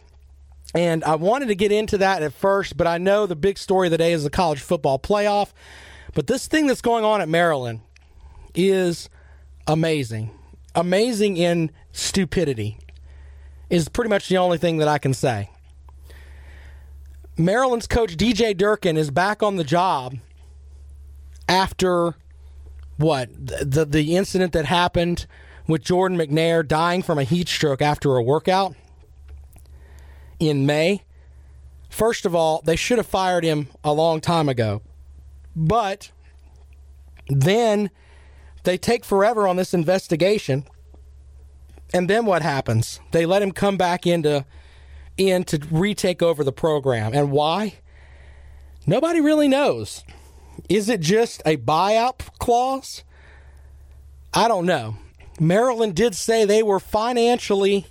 And 0.75 1.05
I 1.05 1.17
wanted 1.17 1.49
to 1.49 1.55
get 1.55 1.71
into 1.71 1.99
that 1.99 2.23
at 2.23 2.33
first, 2.33 2.79
but 2.79 2.87
I 2.87 2.97
know 2.97 3.27
the 3.27 3.37
big 3.37 3.59
story 3.59 3.89
of 3.89 3.91
the 3.91 3.99
day 3.99 4.15
is 4.15 4.25
the 4.25 4.31
college 4.31 4.61
football 4.61 4.99
playoff. 4.99 5.53
But 6.15 6.27
this 6.27 6.47
thing 6.47 6.67
that's 6.67 6.81
going 6.81 7.05
on 7.05 7.21
at 7.21 7.29
Maryland 7.29 7.81
is 8.55 9.11
amazing. 9.67 10.31
Amazing 10.75 11.37
in 11.37 11.73
stupidity 11.93 12.79
is 13.69 13.91
pretty 13.91 14.09
much 14.09 14.31
the 14.31 14.39
only 14.39 14.57
thing 14.57 14.79
that 14.79 14.89
I 14.89 14.97
can 14.97 15.13
say. 15.13 15.51
Maryland's 17.37 17.87
coach 17.87 18.17
DJ 18.17 18.57
Durkin 18.57 18.97
is 18.97 19.11
back 19.11 19.43
on 19.43 19.57
the 19.57 19.65
job 19.65 20.17
after 21.49 22.15
what 22.97 23.29
the 23.35 23.85
the 23.85 24.15
incident 24.17 24.53
that 24.53 24.67
happened 24.67 25.27
with 25.67 25.83
Jordan 25.83 26.19
McNair 26.19 26.67
dying 26.67 27.03
from 27.03 27.19
a 27.19 27.25
heat 27.25 27.49
stroke 27.49 27.81
after 27.81 28.17
a 28.17 28.23
workout 28.23 28.75
in 30.39 30.67
May. 30.67 31.03
First 31.89 32.27
of 32.27 32.35
all, 32.35 32.63
they 32.65 32.77
should 32.77 32.99
have 32.99 33.07
fired 33.07 33.45
him 33.45 33.69
a 33.83 33.93
long 33.93 34.21
time 34.21 34.49
ago. 34.49 34.83
But 35.57 36.13
then 37.29 37.91
they 38.65 38.79
take 38.79 39.05
forever 39.05 39.49
on 39.49 39.57
this 39.57 39.75
investigation. 39.75 40.65
And 41.93 42.09
then 42.09 42.27
what 42.27 42.43
happens? 42.43 43.01
They 43.11 43.27
let 43.27 43.43
him 43.43 43.51
come 43.53 43.77
back 43.77 44.07
into 44.07 44.45
in 45.21 45.45
to 45.45 45.61
retake 45.71 46.23
over 46.23 46.43
the 46.43 46.53
program. 46.53 47.13
And 47.15 47.31
why? 47.31 47.75
Nobody 48.87 49.21
really 49.21 49.49
knows. 49.49 50.03
Is 50.69 50.89
it 50.89 51.01
just 51.01 51.43
a 51.45 51.57
buyout 51.57 52.39
clause? 52.39 53.05
I 54.33 54.49
don't 54.49 54.67
know. 54.67 54.97
Maryland 55.39 55.95
did 55.95 56.15
say 56.15 56.45
they 56.45 56.63
were 56.63 56.81
financially 56.81 57.87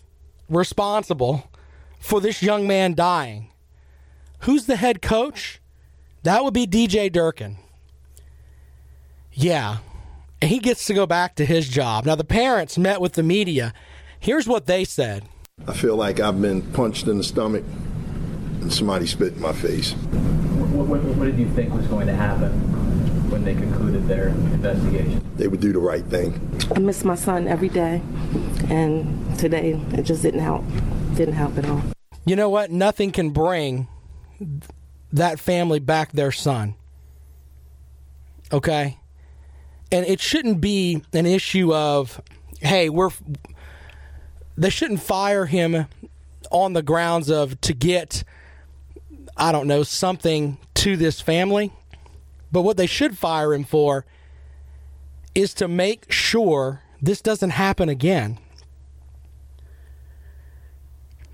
responsible 0.49 1.49
for 1.99 2.21
this 2.21 2.41
young 2.41 2.67
man 2.67 2.93
dying. 2.93 3.51
Who's 4.41 4.65
the 4.65 4.75
head 4.75 5.01
coach? 5.01 5.61
That 6.23 6.43
would 6.43 6.53
be 6.53 6.67
DJ 6.67 7.11
Durkin. 7.11 7.57
Yeah. 9.33 9.77
And 10.41 10.49
he 10.49 10.59
gets 10.59 10.85
to 10.85 10.93
go 10.93 11.05
back 11.05 11.35
to 11.35 11.45
his 11.45 11.67
job. 11.67 12.05
Now, 12.05 12.15
the 12.15 12.23
parents 12.23 12.77
met 12.77 13.01
with 13.01 13.13
the 13.13 13.23
media. 13.23 13.73
Here's 14.19 14.47
what 14.47 14.65
they 14.65 14.85
said. 14.85 15.23
I 15.67 15.73
feel 15.73 15.95
like 15.95 16.19
I've 16.19 16.41
been 16.41 16.61
punched 16.71 17.07
in 17.07 17.17
the 17.17 17.23
stomach 17.23 17.63
and 18.61 18.73
somebody 18.73 19.05
spit 19.05 19.33
in 19.33 19.41
my 19.41 19.53
face. 19.53 19.93
What, 19.93 20.87
what, 20.87 21.01
what 21.15 21.25
did 21.25 21.37
you 21.37 21.49
think 21.49 21.73
was 21.73 21.87
going 21.87 22.07
to 22.07 22.15
happen 22.15 22.51
when 23.29 23.43
they 23.43 23.53
concluded 23.53 24.07
their 24.07 24.29
investigation? 24.29 25.23
They 25.35 25.47
would 25.47 25.59
do 25.59 25.71
the 25.71 25.79
right 25.79 26.03
thing. 26.05 26.33
I 26.75 26.79
miss 26.79 27.05
my 27.05 27.15
son 27.15 27.47
every 27.47 27.69
day, 27.69 28.01
and 28.69 29.37
today 29.39 29.79
it 29.93 30.03
just 30.03 30.21
didn't 30.21 30.41
help. 30.41 30.63
Didn't 31.15 31.35
help 31.35 31.57
at 31.57 31.67
all. 31.69 31.81
You 32.25 32.35
know 32.35 32.49
what? 32.49 32.71
Nothing 32.71 33.11
can 33.11 33.29
bring 33.29 33.87
that 35.13 35.39
family 35.39 35.79
back 35.79 36.11
their 36.11 36.31
son. 36.31 36.75
Okay? 38.51 38.97
And 39.91 40.05
it 40.05 40.19
shouldn't 40.19 40.61
be 40.61 41.03
an 41.13 41.25
issue 41.25 41.73
of, 41.73 42.21
hey, 42.61 42.89
we're. 42.89 43.09
They 44.59 44.69
shouldn't 44.69 44.99
fire 44.99 45.45
him 45.45 45.87
on 46.51 46.73
the 46.73 46.81
grounds 46.81 47.29
of 47.29 47.59
to 47.61 47.73
get, 47.73 48.25
I 49.37 49.53
don't 49.53 49.67
know, 49.67 49.83
something 49.83 50.57
to 50.75 50.97
this 50.97 51.21
family. 51.21 51.71
But 52.51 52.63
what 52.63 52.75
they 52.75 52.85
should 52.85 53.17
fire 53.17 53.53
him 53.53 53.63
for 53.63 54.05
is 55.33 55.53
to 55.55 55.69
make 55.69 56.11
sure 56.11 56.81
this 57.01 57.21
doesn't 57.21 57.51
happen 57.51 57.87
again. 57.87 58.37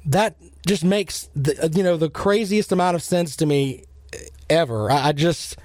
That 0.05 0.36
just 0.67 0.84
makes 0.84 1.28
the 1.36 1.71
you 1.73 1.82
know 1.82 1.97
the 1.97 2.11
craziest 2.11 2.71
amount 2.71 2.93
of 2.93 3.01
sense 3.01 3.36
to 3.38 3.47
me 3.47 3.86
ever. 4.51 4.91
I, 4.91 5.07
I 5.07 5.11
just 5.13 5.57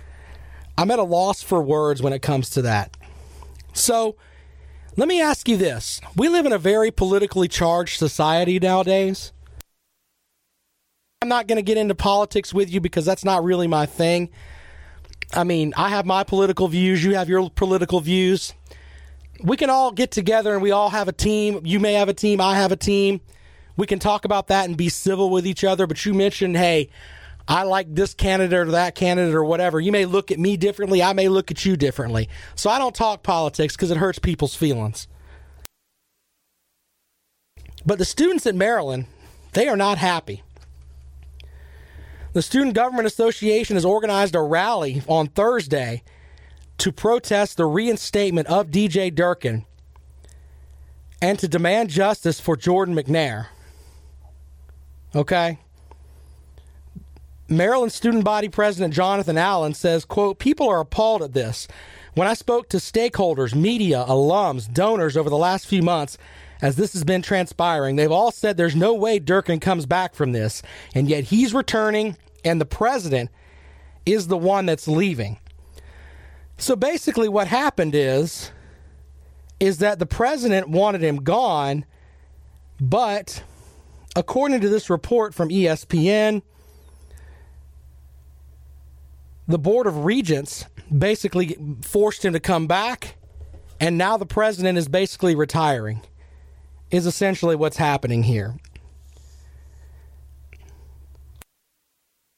I'm 0.78 0.90
at 0.90 0.98
a 0.98 1.02
loss 1.04 1.42
for 1.42 1.60
words 1.60 2.00
when 2.00 2.14
it 2.14 2.22
comes 2.22 2.48
to 2.50 2.62
that. 2.62 2.96
So 3.74 4.16
let 5.00 5.08
me 5.08 5.22
ask 5.22 5.48
you 5.48 5.56
this. 5.56 5.98
We 6.14 6.28
live 6.28 6.44
in 6.44 6.52
a 6.52 6.58
very 6.58 6.90
politically 6.90 7.48
charged 7.48 7.98
society 7.98 8.58
nowadays. 8.58 9.32
I'm 11.22 11.28
not 11.30 11.46
going 11.46 11.56
to 11.56 11.62
get 11.62 11.78
into 11.78 11.94
politics 11.94 12.52
with 12.52 12.70
you 12.70 12.82
because 12.82 13.06
that's 13.06 13.24
not 13.24 13.42
really 13.42 13.66
my 13.66 13.86
thing. 13.86 14.28
I 15.32 15.44
mean, 15.44 15.72
I 15.74 15.88
have 15.88 16.04
my 16.04 16.22
political 16.22 16.68
views, 16.68 17.02
you 17.02 17.14
have 17.14 17.30
your 17.30 17.48
political 17.48 18.00
views. 18.00 18.52
We 19.42 19.56
can 19.56 19.70
all 19.70 19.90
get 19.90 20.10
together 20.10 20.52
and 20.52 20.60
we 20.60 20.70
all 20.70 20.90
have 20.90 21.08
a 21.08 21.12
team. 21.12 21.62
You 21.64 21.80
may 21.80 21.94
have 21.94 22.10
a 22.10 22.14
team, 22.14 22.38
I 22.38 22.56
have 22.56 22.70
a 22.70 22.76
team. 22.76 23.22
We 23.78 23.86
can 23.86 24.00
talk 24.00 24.26
about 24.26 24.48
that 24.48 24.68
and 24.68 24.76
be 24.76 24.90
civil 24.90 25.30
with 25.30 25.46
each 25.46 25.64
other, 25.64 25.86
but 25.86 26.04
you 26.04 26.12
mentioned, 26.12 26.58
hey, 26.58 26.90
I 27.50 27.64
like 27.64 27.92
this 27.92 28.14
candidate 28.14 28.56
or 28.56 28.70
that 28.70 28.94
candidate 28.94 29.34
or 29.34 29.44
whatever. 29.44 29.80
You 29.80 29.90
may 29.90 30.04
look 30.04 30.30
at 30.30 30.38
me 30.38 30.56
differently. 30.56 31.02
I 31.02 31.12
may 31.14 31.28
look 31.28 31.50
at 31.50 31.64
you 31.64 31.76
differently. 31.76 32.28
So 32.54 32.70
I 32.70 32.78
don't 32.78 32.94
talk 32.94 33.24
politics 33.24 33.74
because 33.74 33.90
it 33.90 33.96
hurts 33.96 34.20
people's 34.20 34.54
feelings. 34.54 35.08
But 37.84 37.98
the 37.98 38.04
students 38.04 38.46
in 38.46 38.56
Maryland, 38.56 39.06
they 39.52 39.66
are 39.66 39.76
not 39.76 39.98
happy. 39.98 40.44
The 42.34 42.42
Student 42.42 42.74
Government 42.74 43.08
Association 43.08 43.74
has 43.74 43.84
organized 43.84 44.36
a 44.36 44.40
rally 44.40 45.02
on 45.08 45.26
Thursday 45.26 46.04
to 46.78 46.92
protest 46.92 47.56
the 47.56 47.66
reinstatement 47.66 48.46
of 48.46 48.68
DJ 48.68 49.12
Durkin 49.12 49.66
and 51.20 51.36
to 51.40 51.48
demand 51.48 51.90
justice 51.90 52.38
for 52.38 52.56
Jordan 52.56 52.94
McNair. 52.94 53.48
Okay? 55.16 55.58
Maryland 57.50 57.90
Student 57.90 58.22
Body 58.22 58.48
President 58.48 58.94
Jonathan 58.94 59.36
Allen 59.36 59.74
says, 59.74 60.04
quote, 60.04 60.38
people 60.38 60.68
are 60.68 60.78
appalled 60.78 61.20
at 61.20 61.32
this. 61.32 61.66
When 62.14 62.28
I 62.28 62.34
spoke 62.34 62.68
to 62.68 62.76
stakeholders, 62.76 63.56
media, 63.56 64.04
alums, 64.08 64.72
donors 64.72 65.16
over 65.16 65.28
the 65.28 65.36
last 65.36 65.66
few 65.66 65.82
months, 65.82 66.16
as 66.62 66.76
this 66.76 66.92
has 66.92 67.02
been 67.02 67.22
transpiring, 67.22 67.96
they've 67.96 68.10
all 68.10 68.30
said 68.30 68.56
there's 68.56 68.76
no 68.76 68.94
way 68.94 69.18
Durkin 69.18 69.58
comes 69.58 69.84
back 69.84 70.14
from 70.14 70.30
this, 70.30 70.62
and 70.94 71.08
yet 71.08 71.24
he's 71.24 71.52
returning, 71.52 72.16
and 72.44 72.60
the 72.60 72.66
president 72.66 73.30
is 74.06 74.28
the 74.28 74.38
one 74.38 74.66
that's 74.66 74.86
leaving. 74.86 75.38
So 76.56 76.76
basically, 76.76 77.28
what 77.28 77.48
happened 77.48 77.94
is, 77.96 78.52
is 79.58 79.78
that 79.78 79.98
the 79.98 80.06
president 80.06 80.68
wanted 80.68 81.02
him 81.02 81.16
gone, 81.16 81.84
but 82.80 83.42
according 84.14 84.60
to 84.60 84.68
this 84.68 84.88
report 84.88 85.34
from 85.34 85.48
ESPN, 85.48 86.42
the 89.50 89.58
Board 89.58 89.88
of 89.88 90.04
Regents 90.04 90.64
basically 90.96 91.58
forced 91.82 92.24
him 92.24 92.32
to 92.34 92.40
come 92.40 92.68
back, 92.68 93.16
and 93.80 93.98
now 93.98 94.16
the 94.16 94.26
president 94.26 94.78
is 94.78 94.88
basically 94.88 95.34
retiring, 95.34 96.02
is 96.90 97.04
essentially 97.04 97.56
what's 97.56 97.76
happening 97.76 98.22
here. 98.22 98.56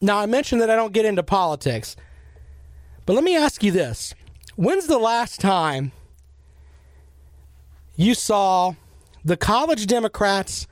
Now, 0.00 0.18
I 0.18 0.26
mentioned 0.26 0.62
that 0.62 0.70
I 0.70 0.74
don't 0.74 0.92
get 0.92 1.04
into 1.04 1.22
politics, 1.22 1.96
but 3.04 3.12
let 3.12 3.22
me 3.22 3.36
ask 3.36 3.62
you 3.62 3.70
this. 3.70 4.14
When's 4.56 4.86
the 4.86 4.98
last 4.98 5.38
time 5.38 5.92
you 7.94 8.14
saw 8.14 8.74
the 9.22 9.36
college 9.36 9.86
Democrats, 9.86 10.66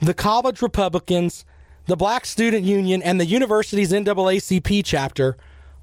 the 0.00 0.14
college 0.14 0.62
Republicans, 0.62 1.44
the 1.86 1.96
Black 1.96 2.24
Student 2.24 2.64
Union, 2.64 3.02
and 3.02 3.20
the 3.20 3.26
university's 3.26 3.92
NAACP 3.92 4.82
chapter 4.84 5.36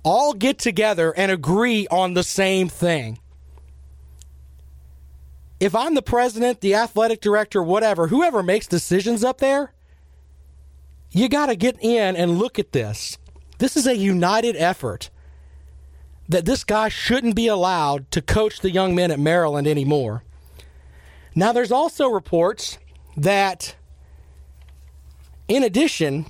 all 0.04 0.34
get 0.34 0.60
together 0.60 1.14
and 1.16 1.32
agree 1.32 1.88
on 1.90 2.14
the 2.14 2.24
same 2.24 2.70
thing? 2.70 3.20
If 5.60 5.76
I'm 5.76 5.94
the 5.94 6.02
president, 6.02 6.62
the 6.62 6.76
athletic 6.76 7.20
director, 7.20 7.62
whatever, 7.62 8.08
whoever 8.08 8.42
makes 8.42 8.66
decisions 8.68 9.24
up 9.24 9.40
there, 9.40 9.74
you 11.12 11.28
got 11.28 11.48
to 11.48 11.56
get 11.56 11.78
in 11.82 12.16
and 12.16 12.38
look 12.38 12.60
at 12.60 12.72
this. 12.72 13.18
This 13.58 13.76
is 13.76 13.86
a 13.86 13.98
united 13.98 14.56
effort 14.56 15.10
that 16.30 16.46
this 16.46 16.64
guy 16.64 16.88
shouldn't 16.88 17.36
be 17.36 17.48
allowed 17.48 18.10
to 18.12 18.22
coach 18.22 18.62
the 18.62 18.72
young 18.72 18.96
men 18.96 19.12
at 19.12 19.20
Maryland 19.20 19.68
anymore. 19.68 20.24
Now, 21.36 21.52
there's 21.52 21.72
also 21.72 22.08
reports 22.08 22.78
that, 23.18 23.76
in 25.48 25.64
addition 25.64 26.28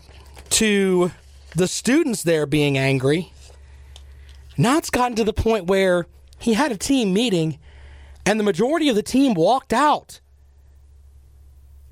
to 0.51 1.11
the 1.55 1.67
students 1.67 2.23
there 2.23 2.45
being 2.45 2.77
angry, 2.77 3.33
now 4.59 4.77
it's 4.77 4.89
gotten 4.89 5.15
to 5.15 5.23
the 5.23 5.31
point 5.31 5.67
where 5.67 6.05
he 6.37 6.53
had 6.53 6.73
a 6.73 6.77
team 6.77 7.13
meeting 7.13 7.59
and 8.25 8.37
the 8.37 8.43
majority 8.43 8.89
of 8.89 8.95
the 8.97 9.01
team 9.01 9.33
walked 9.33 9.71
out. 9.71 10.19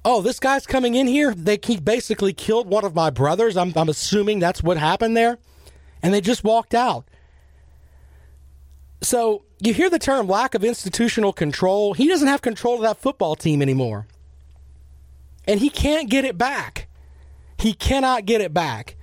Oh, 0.04 0.22
this 0.22 0.38
guy's 0.38 0.68
coming 0.68 0.94
in 0.94 1.08
here. 1.08 1.34
They 1.34 1.58
he 1.64 1.78
basically 1.78 2.34
killed 2.34 2.68
one 2.68 2.84
of 2.84 2.94
my 2.94 3.10
brothers. 3.10 3.56
I'm, 3.56 3.72
I'm 3.78 3.88
assuming 3.88 4.40
that's 4.40 4.62
what 4.62 4.76
happened 4.76 5.16
there. 5.16 5.38
And 6.04 6.14
they 6.14 6.20
just 6.20 6.44
walked 6.44 6.76
out. 6.76 7.06
So 9.02 9.46
you 9.60 9.74
hear 9.74 9.90
the 9.90 9.98
term 9.98 10.28
lack 10.28 10.54
of 10.54 10.66
institutional 10.66 11.32
control. 11.32 11.94
He 11.94 12.10
doesn't 12.10 12.28
have 12.28 12.42
control 12.42 12.76
of 12.76 12.82
that 12.82 12.98
football 12.98 13.38
team 13.38 13.62
anymore. 13.62 14.08
And 15.48 15.62
he 15.62 15.70
can't 15.70 16.10
get 16.10 16.26
it 16.26 16.38
back. 16.38 16.90
He 17.58 17.74
cannot 17.74 18.26
get 18.26 18.42
it 18.42 18.54
back. 18.54 18.97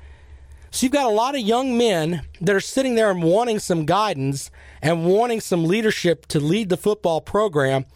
So 0.75 0.87
you've 0.87 0.93
got 0.93 1.07
a 1.07 1.15
lot 1.15 1.37
of 1.37 1.41
young 1.41 1.79
men 1.79 2.23
that 2.41 2.53
are 2.53 2.59
sitting 2.59 2.97
there 2.97 3.09
and 3.09 3.23
wanting 3.23 3.61
some 3.61 3.87
guidance 3.87 4.51
and 4.83 5.07
wanting 5.07 5.41
some 5.41 5.67
leadership 5.67 6.27
to 6.27 6.41
lead 6.41 6.69
the 6.69 6.77
football 6.77 7.21
program, 7.21 7.87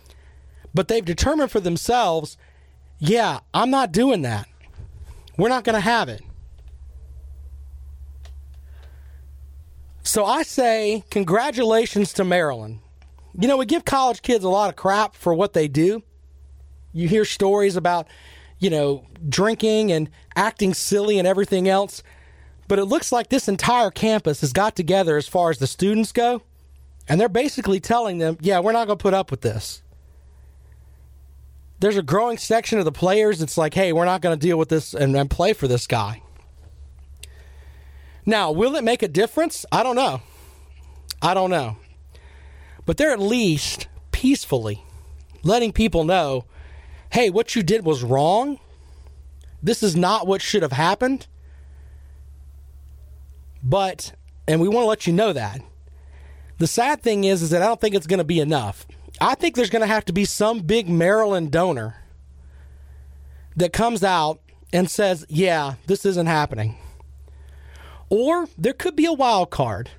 but 0.72 0.86
they've 0.86 1.04
determined 1.04 1.50
for 1.50 1.58
themselves, 1.58 2.36
yeah, 3.00 3.40
I'm 3.52 3.70
not 3.70 3.90
doing 3.90 4.22
that. 4.22 4.46
We're 5.36 5.48
not 5.48 5.64
going 5.64 5.74
to 5.74 5.80
have 5.80 6.08
it. 6.08 6.22
So 10.04 10.24
I 10.24 10.44
say, 10.44 11.02
congratulations 11.10 12.12
to 12.12 12.24
Maryland. 12.24 12.78
You 13.36 13.48
know, 13.48 13.56
we 13.56 13.66
give 13.66 13.84
college 13.84 14.22
kids 14.22 14.44
a 14.44 14.48
lot 14.48 14.70
of 14.70 14.76
crap 14.76 15.16
for 15.16 15.34
what 15.34 15.52
they 15.52 15.66
do. 15.66 16.04
You 16.92 17.08
hear 17.08 17.24
stories 17.24 17.74
about, 17.74 18.06
you 18.60 18.70
know, 18.70 19.04
drinking 19.28 19.90
and 19.90 20.08
acting 20.36 20.74
silly 20.74 21.18
and 21.18 21.26
everything 21.26 21.68
else. 21.68 22.04
But 22.68 22.78
it 22.78 22.84
looks 22.84 23.10
like 23.10 23.28
this 23.30 23.48
entire 23.48 23.90
campus 23.90 24.42
has 24.42 24.52
got 24.52 24.76
together 24.76 25.16
as 25.16 25.26
far 25.26 25.50
as 25.50 25.58
the 25.58 25.66
students 25.66 26.12
go. 26.12 26.42
And 27.08 27.18
they're 27.18 27.30
basically 27.30 27.80
telling 27.80 28.18
them, 28.18 28.36
yeah, 28.40 28.60
we're 28.60 28.72
not 28.72 28.86
going 28.86 28.98
to 28.98 29.02
put 29.02 29.14
up 29.14 29.30
with 29.30 29.40
this. 29.40 29.82
There's 31.80 31.96
a 31.96 32.02
growing 32.02 32.36
section 32.36 32.78
of 32.78 32.84
the 32.84 32.92
players 32.92 33.38
that's 33.38 33.56
like, 33.56 33.72
hey, 33.72 33.92
we're 33.92 34.04
not 34.04 34.20
going 34.20 34.38
to 34.38 34.46
deal 34.46 34.58
with 34.58 34.68
this 34.68 34.92
and, 34.92 35.16
and 35.16 35.30
play 35.30 35.54
for 35.54 35.66
this 35.66 35.86
guy. 35.86 36.22
Now, 38.26 38.50
will 38.50 38.76
it 38.76 38.84
make 38.84 39.02
a 39.02 39.08
difference? 39.08 39.64
I 39.72 39.82
don't 39.82 39.96
know. 39.96 40.20
I 41.22 41.32
don't 41.32 41.50
know. 41.50 41.78
But 42.84 42.98
they're 42.98 43.12
at 43.12 43.20
least 43.20 43.88
peacefully 44.12 44.84
letting 45.42 45.72
people 45.72 46.04
know 46.04 46.44
hey, 47.10 47.30
what 47.30 47.56
you 47.56 47.62
did 47.62 47.86
was 47.86 48.02
wrong. 48.02 48.58
This 49.62 49.82
is 49.82 49.96
not 49.96 50.26
what 50.26 50.42
should 50.42 50.62
have 50.62 50.72
happened. 50.72 51.26
But, 53.62 54.12
and 54.46 54.60
we 54.60 54.68
want 54.68 54.84
to 54.84 54.88
let 54.88 55.06
you 55.06 55.12
know 55.12 55.32
that. 55.32 55.60
The 56.58 56.66
sad 56.66 57.02
thing 57.02 57.24
is, 57.24 57.42
is 57.42 57.50
that 57.50 57.62
I 57.62 57.66
don't 57.66 57.80
think 57.80 57.94
it's 57.94 58.06
going 58.06 58.18
to 58.18 58.24
be 58.24 58.40
enough. 58.40 58.86
I 59.20 59.34
think 59.34 59.54
there's 59.54 59.70
going 59.70 59.82
to 59.82 59.86
have 59.86 60.04
to 60.06 60.12
be 60.12 60.24
some 60.24 60.60
big 60.60 60.88
Maryland 60.88 61.50
donor 61.50 61.96
that 63.56 63.72
comes 63.72 64.04
out 64.04 64.40
and 64.72 64.90
says, 64.90 65.24
yeah, 65.28 65.74
this 65.86 66.04
isn't 66.04 66.26
happening. 66.26 66.76
Or 68.10 68.48
there 68.56 68.72
could 68.72 68.96
be 68.96 69.06
a 69.06 69.12
wild 69.12 69.50
card. 69.50 69.90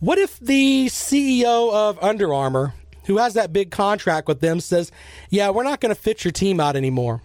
What 0.00 0.18
if 0.18 0.38
the 0.38 0.86
CEO 0.86 1.72
of 1.72 1.98
Under 2.02 2.34
Armour, 2.34 2.74
who 3.06 3.18
has 3.18 3.34
that 3.34 3.52
big 3.52 3.70
contract 3.70 4.28
with 4.28 4.40
them, 4.40 4.60
says, 4.60 4.92
Yeah, 5.30 5.50
we're 5.50 5.62
not 5.62 5.80
going 5.80 5.94
to 5.94 6.00
fit 6.00 6.24
your 6.24 6.32
team 6.32 6.60
out 6.60 6.76
anymore? 6.76 7.22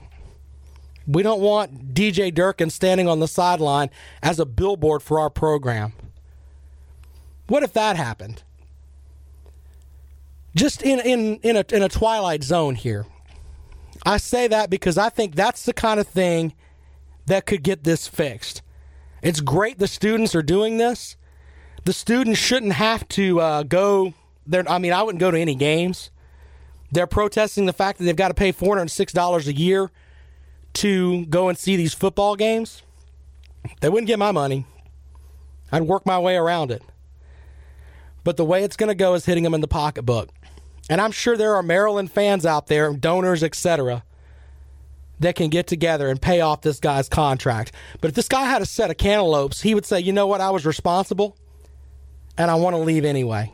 We 1.10 1.24
don't 1.24 1.42
want 1.42 1.96
DJ 1.96 2.32
Durkin 2.32 2.70
standing 2.70 3.08
on 3.08 3.20
the 3.20 3.28
sideline 3.28 3.90
as 4.22 4.40
a 4.40 4.46
billboard 4.46 5.02
for 5.02 5.20
our 5.20 5.32
program. 5.32 5.94
What 7.48 7.64
if 7.64 7.74
that 7.74 7.96
happened? 7.96 8.44
Just 10.56 10.84
in, 10.84 11.00
in, 11.00 11.38
in, 11.38 11.56
a, 11.56 11.66
in 11.72 11.82
a 11.82 11.90
twilight 11.90 12.44
zone 12.44 12.76
here. 12.76 13.08
I 14.06 14.18
say 14.18 14.48
that 14.50 14.70
because 14.70 15.00
I 15.00 15.10
think 15.10 15.34
that's 15.34 15.66
the 15.66 15.74
kind 15.74 16.00
of 16.00 16.08
thing 16.08 16.54
that 17.26 17.48
could 17.48 17.64
get 17.64 17.84
this 17.84 18.08
fixed. 18.08 18.62
It's 19.24 19.42
great 19.42 19.80
the 19.80 19.88
students 19.88 20.36
are 20.36 20.44
doing 20.44 20.78
this. 20.78 21.18
The 21.86 21.94
students 21.94 22.40
shouldn't 22.40 22.74
have 22.74 23.08
to 23.10 23.42
uh, 23.42 23.64
go 23.64 24.14
there. 24.46 24.64
I 24.70 24.78
mean, 24.78 24.94
I 24.94 25.02
wouldn't 25.02 25.20
go 25.20 25.32
to 25.32 25.40
any 25.40 25.56
games. 25.56 26.12
They're 26.92 27.08
protesting 27.08 27.66
the 27.66 27.74
fact 27.74 27.98
that 27.98 28.06
they've 28.06 28.16
got 28.16 28.28
to 28.28 28.36
pay 28.36 28.54
$406 28.54 29.48
a 29.48 29.54
year 29.54 29.90
to 30.74 31.26
go 31.26 31.50
and 31.50 31.58
see 31.58 31.76
these 31.76 31.94
football 31.94 32.36
games. 32.36 32.84
They 33.82 33.90
wouldn't 33.90 34.08
get 34.08 34.20
my 34.20 34.32
money. 34.32 34.66
I'd 35.72 35.84
work 35.84 36.06
my 36.06 36.20
way 36.20 36.36
around 36.36 36.72
it. 36.72 36.82
But 38.24 38.38
the 38.38 38.46
way 38.46 38.64
it's 38.64 38.76
going 38.76 38.90
to 38.90 38.96
go 38.96 39.14
is 39.14 39.26
hitting 39.26 39.44
them 39.44 39.54
in 39.54 39.62
the 39.62 39.68
pocketbook. 39.68 40.30
And 40.90 41.00
I'm 41.00 41.12
sure 41.12 41.38
there 41.38 41.56
are 41.56 41.64
Maryland 41.64 42.12
fans 42.12 42.46
out 42.46 42.68
there, 42.68 42.92
donors, 42.94 43.44
etc., 43.44 44.04
that 45.20 45.36
can 45.36 45.50
get 45.50 45.68
together 45.68 46.10
and 46.10 46.22
pay 46.22 46.42
off 46.42 46.62
this 46.62 46.80
guy's 46.80 47.10
contract. 47.10 47.74
But 48.00 48.10
if 48.10 48.16
this 48.16 48.30
guy 48.30 48.46
had 48.46 48.62
a 48.62 48.66
set 48.66 48.90
of 48.90 48.98
cantaloupes, 48.98 49.62
he 49.62 49.76
would 49.76 49.86
say, 49.86 50.00
you 50.00 50.14
know 50.14 50.28
what, 50.28 50.42
I 50.42 50.50
was 50.50 50.66
responsible 50.66 51.38
and 52.38 52.50
I 52.50 52.56
want 52.56 52.76
to 52.76 52.82
leave 52.82 53.04
anyway. 53.04 53.52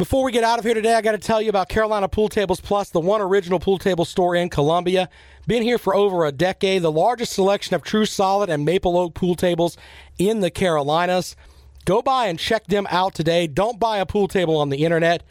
Before 0.00 0.24
we 0.24 0.32
get 0.32 0.44
out 0.44 0.58
of 0.58 0.64
here 0.64 0.72
today, 0.72 0.94
I 0.94 1.02
got 1.02 1.12
to 1.12 1.18
tell 1.18 1.42
you 1.42 1.50
about 1.50 1.68
Carolina 1.68 2.08
Pool 2.08 2.30
Tables 2.30 2.58
Plus, 2.58 2.88
the 2.88 3.00
one 3.00 3.20
original 3.20 3.60
pool 3.60 3.76
table 3.76 4.06
store 4.06 4.34
in 4.34 4.48
Columbia. 4.48 5.10
Been 5.46 5.62
here 5.62 5.76
for 5.76 5.94
over 5.94 6.24
a 6.24 6.32
decade, 6.32 6.80
the 6.80 6.90
largest 6.90 7.34
selection 7.34 7.74
of 7.76 7.82
true 7.82 8.06
solid 8.06 8.48
and 8.48 8.64
maple 8.64 8.96
oak 8.96 9.12
pool 9.12 9.34
tables 9.34 9.76
in 10.16 10.40
the 10.40 10.50
Carolinas. 10.50 11.36
Go 11.84 12.00
by 12.00 12.28
and 12.28 12.38
check 12.38 12.66
them 12.68 12.86
out 12.88 13.14
today. 13.14 13.46
Don't 13.46 13.78
buy 13.78 13.98
a 13.98 14.06
pool 14.06 14.26
table 14.26 14.56
on 14.56 14.70
the 14.70 14.86
internet 14.86 15.22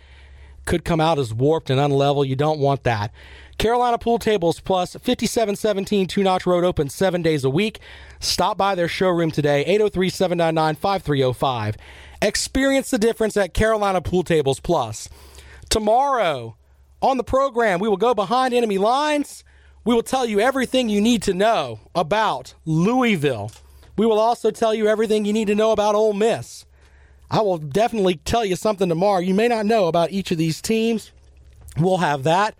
could 0.69 0.85
come 0.85 1.01
out 1.01 1.17
as 1.17 1.33
warped 1.33 1.71
and 1.71 1.79
unlevel. 1.79 2.27
You 2.27 2.35
don't 2.35 2.59
want 2.59 2.83
that. 2.83 3.11
Carolina 3.57 3.97
Pool 3.97 4.19
Tables 4.19 4.59
Plus, 4.61 4.93
5717 4.93 6.07
Two 6.07 6.23
Notch 6.23 6.45
Road, 6.45 6.63
open 6.63 6.89
seven 6.89 7.21
days 7.21 7.43
a 7.43 7.49
week. 7.49 7.79
Stop 8.19 8.57
by 8.57 8.75
their 8.75 8.87
showroom 8.87 9.31
today, 9.31 9.61
803 9.65 10.09
799 10.09 10.75
5305. 10.75 11.75
Experience 12.21 12.91
the 12.91 12.97
difference 12.97 13.37
at 13.37 13.53
Carolina 13.53 14.01
Pool 14.01 14.23
Tables 14.23 14.59
Plus. 14.59 15.07
Tomorrow 15.69 16.57
on 17.01 17.17
the 17.17 17.23
program, 17.23 17.79
we 17.79 17.87
will 17.87 17.97
go 17.97 18.13
behind 18.13 18.53
enemy 18.53 18.77
lines. 18.77 19.43
We 19.85 19.95
will 19.95 20.03
tell 20.03 20.25
you 20.25 20.39
everything 20.39 20.89
you 20.89 20.99
need 20.99 21.23
to 21.23 21.33
know 21.33 21.79
about 21.95 22.53
Louisville. 22.65 23.51
We 23.97 24.05
will 24.05 24.19
also 24.19 24.51
tell 24.51 24.73
you 24.73 24.87
everything 24.87 25.25
you 25.25 25.33
need 25.33 25.47
to 25.47 25.55
know 25.55 25.71
about 25.71 25.95
Ole 25.95 26.13
Miss. 26.13 26.65
I 27.31 27.41
will 27.41 27.57
definitely 27.57 28.15
tell 28.15 28.43
you 28.43 28.55
something 28.55 28.89
tomorrow 28.89 29.19
you 29.19 29.33
may 29.33 29.47
not 29.47 29.65
know 29.65 29.87
about 29.87 30.11
each 30.11 30.31
of 30.31 30.37
these 30.37 30.61
teams. 30.61 31.11
We'll 31.77 31.97
have 31.97 32.23
that 32.23 32.55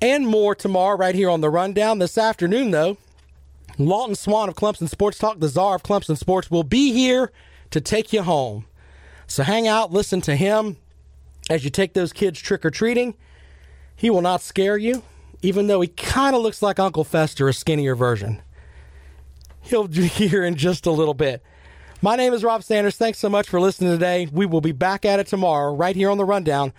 and 0.00 0.26
more 0.26 0.54
tomorrow 0.54 0.96
right 0.96 1.14
here 1.14 1.30
on 1.30 1.40
the 1.40 1.50
rundown. 1.50 1.98
This 1.98 2.18
afternoon, 2.18 2.70
though, 2.70 2.96
Lawton 3.78 4.14
Swan 4.14 4.48
of 4.48 4.54
Clemson 4.54 4.88
Sports 4.88 5.18
Talk, 5.18 5.40
the 5.40 5.48
czar 5.48 5.76
of 5.76 5.82
Clemson 5.82 6.16
Sports, 6.16 6.50
will 6.50 6.62
be 6.62 6.92
here 6.92 7.32
to 7.70 7.80
take 7.80 8.12
you 8.12 8.22
home. 8.22 8.66
So 9.26 9.42
hang 9.42 9.66
out, 9.66 9.92
listen 9.92 10.20
to 10.22 10.36
him 10.36 10.76
as 11.48 11.64
you 11.64 11.70
take 11.70 11.94
those 11.94 12.12
kids 12.12 12.40
trick 12.40 12.64
or 12.64 12.70
treating. 12.70 13.14
He 13.96 14.10
will 14.10 14.22
not 14.22 14.42
scare 14.42 14.76
you, 14.76 15.02
even 15.42 15.66
though 15.66 15.80
he 15.80 15.88
kind 15.88 16.34
of 16.34 16.42
looks 16.42 16.62
like 16.62 16.78
Uncle 16.78 17.04
Fester, 17.04 17.48
a 17.48 17.52
skinnier 17.52 17.94
version. 17.94 18.42
He'll 19.60 19.88
be 19.88 20.06
here 20.08 20.44
in 20.44 20.56
just 20.56 20.86
a 20.86 20.90
little 20.90 21.14
bit. 21.14 21.42
My 22.02 22.16
name 22.16 22.34
is 22.34 22.44
Rob 22.44 22.62
Sanders. 22.62 22.96
Thanks 22.96 23.18
so 23.18 23.30
much 23.30 23.48
for 23.48 23.60
listening 23.60 23.90
today. 23.90 24.28
We 24.30 24.44
will 24.44 24.60
be 24.60 24.72
back 24.72 25.04
at 25.04 25.20
it 25.20 25.26
tomorrow, 25.26 25.74
right 25.74 25.96
here 25.96 26.10
on 26.10 26.18
the 26.18 26.24
Rundown 26.24 26.72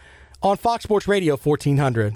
on 0.43 0.57
Fox 0.57 0.83
Sports 0.83 1.07
Radio 1.07 1.35
1400. 1.35 2.15